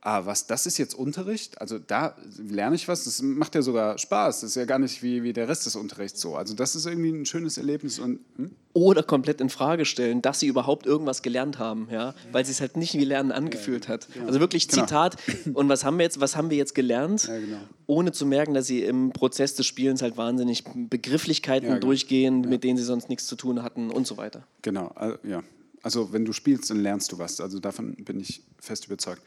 [0.00, 1.60] ah, was, das ist jetzt Unterricht?
[1.60, 5.02] Also da lerne ich was, das macht ja sogar Spaß, das ist ja gar nicht
[5.02, 6.36] wie, wie der Rest des Unterrichts so.
[6.36, 8.50] Also das ist irgendwie ein schönes Erlebnis und hm?
[8.74, 12.60] oder komplett in Frage stellen, dass sie überhaupt irgendwas gelernt haben, ja, weil sie es
[12.60, 14.06] halt nicht wie Lernen angefühlt hat.
[14.26, 14.82] Also wirklich Genau.
[14.84, 15.16] Zitat.
[15.54, 16.20] Und was haben wir jetzt?
[16.20, 17.26] Was haben wir jetzt gelernt?
[17.26, 17.58] Ja, genau.
[17.86, 21.86] Ohne zu merken, dass sie im Prozess des Spielens halt wahnsinnig Begrifflichkeiten Ja, genau.
[21.86, 24.42] durchgehen, mit denen sie sonst nichts zu tun hatten und so weiter.
[24.62, 25.42] Genau, äh, ja.
[25.82, 27.40] Also wenn du spielst, dann lernst du was.
[27.40, 29.22] Also davon bin ich fest überzeugt.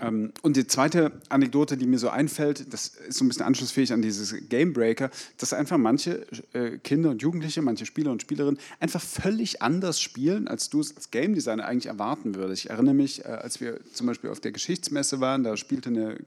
[0.00, 3.92] Ähm, und die zweite Anekdote, die mir so einfällt, das ist so ein bisschen anschlussfähig
[3.92, 8.58] an dieses Game Breaker, dass einfach manche äh, Kinder und Jugendliche, manche Spieler und Spielerinnen
[8.80, 12.64] einfach völlig anders spielen, als du es als Game Designer eigentlich erwarten würdest.
[12.64, 16.14] Ich erinnere mich, äh, als wir zum Beispiel auf der Geschichtsmesse waren, da spielte eine
[16.14, 16.22] äh,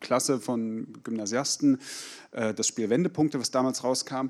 [0.00, 1.78] Klasse von Gymnasiasten
[2.36, 4.28] äh, das Spiel Wendepunkte, was damals rauskam.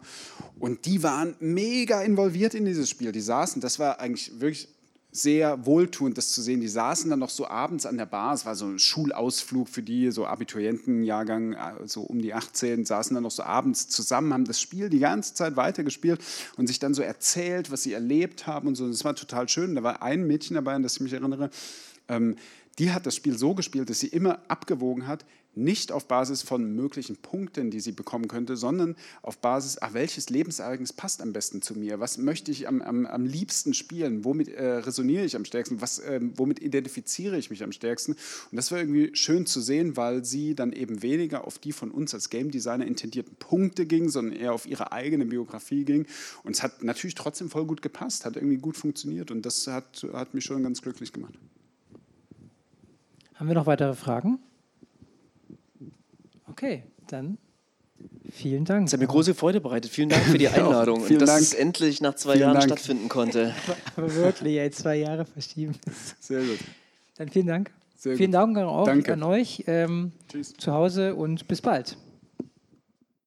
[0.59, 3.12] Und die waren mega involviert in dieses Spiel.
[3.12, 4.69] Die saßen, das war eigentlich wirklich
[5.11, 6.61] sehr wohltuend, das zu sehen.
[6.61, 8.35] Die saßen dann noch so abends an der Bar.
[8.35, 13.15] Es war so ein Schulausflug für die, so Abiturientenjahrgang, äh, so um die 18, saßen
[13.15, 16.20] dann noch so abends zusammen, haben das Spiel die ganze Zeit weitergespielt
[16.57, 18.89] und sich dann so erzählt, was sie erlebt haben und so.
[18.89, 19.74] Das war total schön.
[19.74, 21.51] Da war ein Mädchen dabei, an das ich mich erinnere.
[22.09, 22.37] Ähm,
[22.78, 25.24] die hat das Spiel so gespielt, dass sie immer abgewogen hat,
[25.57, 30.28] nicht auf Basis von möglichen Punkten, die sie bekommen könnte, sondern auf Basis, ach, welches
[30.28, 31.99] Lebensereignis passt am besten zu mir?
[31.99, 34.24] Was möchte ich am, am, am liebsten spielen?
[34.24, 35.81] Womit äh, resoniere ich am stärksten?
[35.81, 38.12] Was, ähm, womit identifiziere ich mich am stärksten?
[38.12, 41.91] Und das war irgendwie schön zu sehen, weil sie dann eben weniger auf die von
[41.91, 46.07] uns als Game Designer intendierten Punkte ging, sondern eher auf ihre eigene Biografie ging.
[46.43, 50.07] Und es hat natürlich trotzdem voll gut gepasst, hat irgendwie gut funktioniert und das hat,
[50.12, 51.35] hat mich schon ganz glücklich gemacht.
[53.35, 54.39] Haben wir noch weitere Fragen?
[56.57, 57.37] Okay, dann
[58.33, 58.87] vielen Dank.
[58.87, 59.91] Das hat mir große Freude bereitet.
[59.91, 61.43] Vielen Dank für die Einladung und dass Dank.
[61.43, 62.65] es endlich nach zwei Vielen Jahren Dank.
[62.65, 63.55] stattfinden konnte.
[63.97, 65.74] Aber wirklich, ey, zwei Jahre verschieben.
[66.19, 66.59] Sehr gut.
[67.19, 67.70] Dann vielen Dank.
[67.97, 68.35] Sehr vielen gut.
[68.41, 69.12] Dank auch Danke.
[69.12, 70.55] an euch ähm, Tschüss.
[70.55, 71.99] zu Hause und bis bald.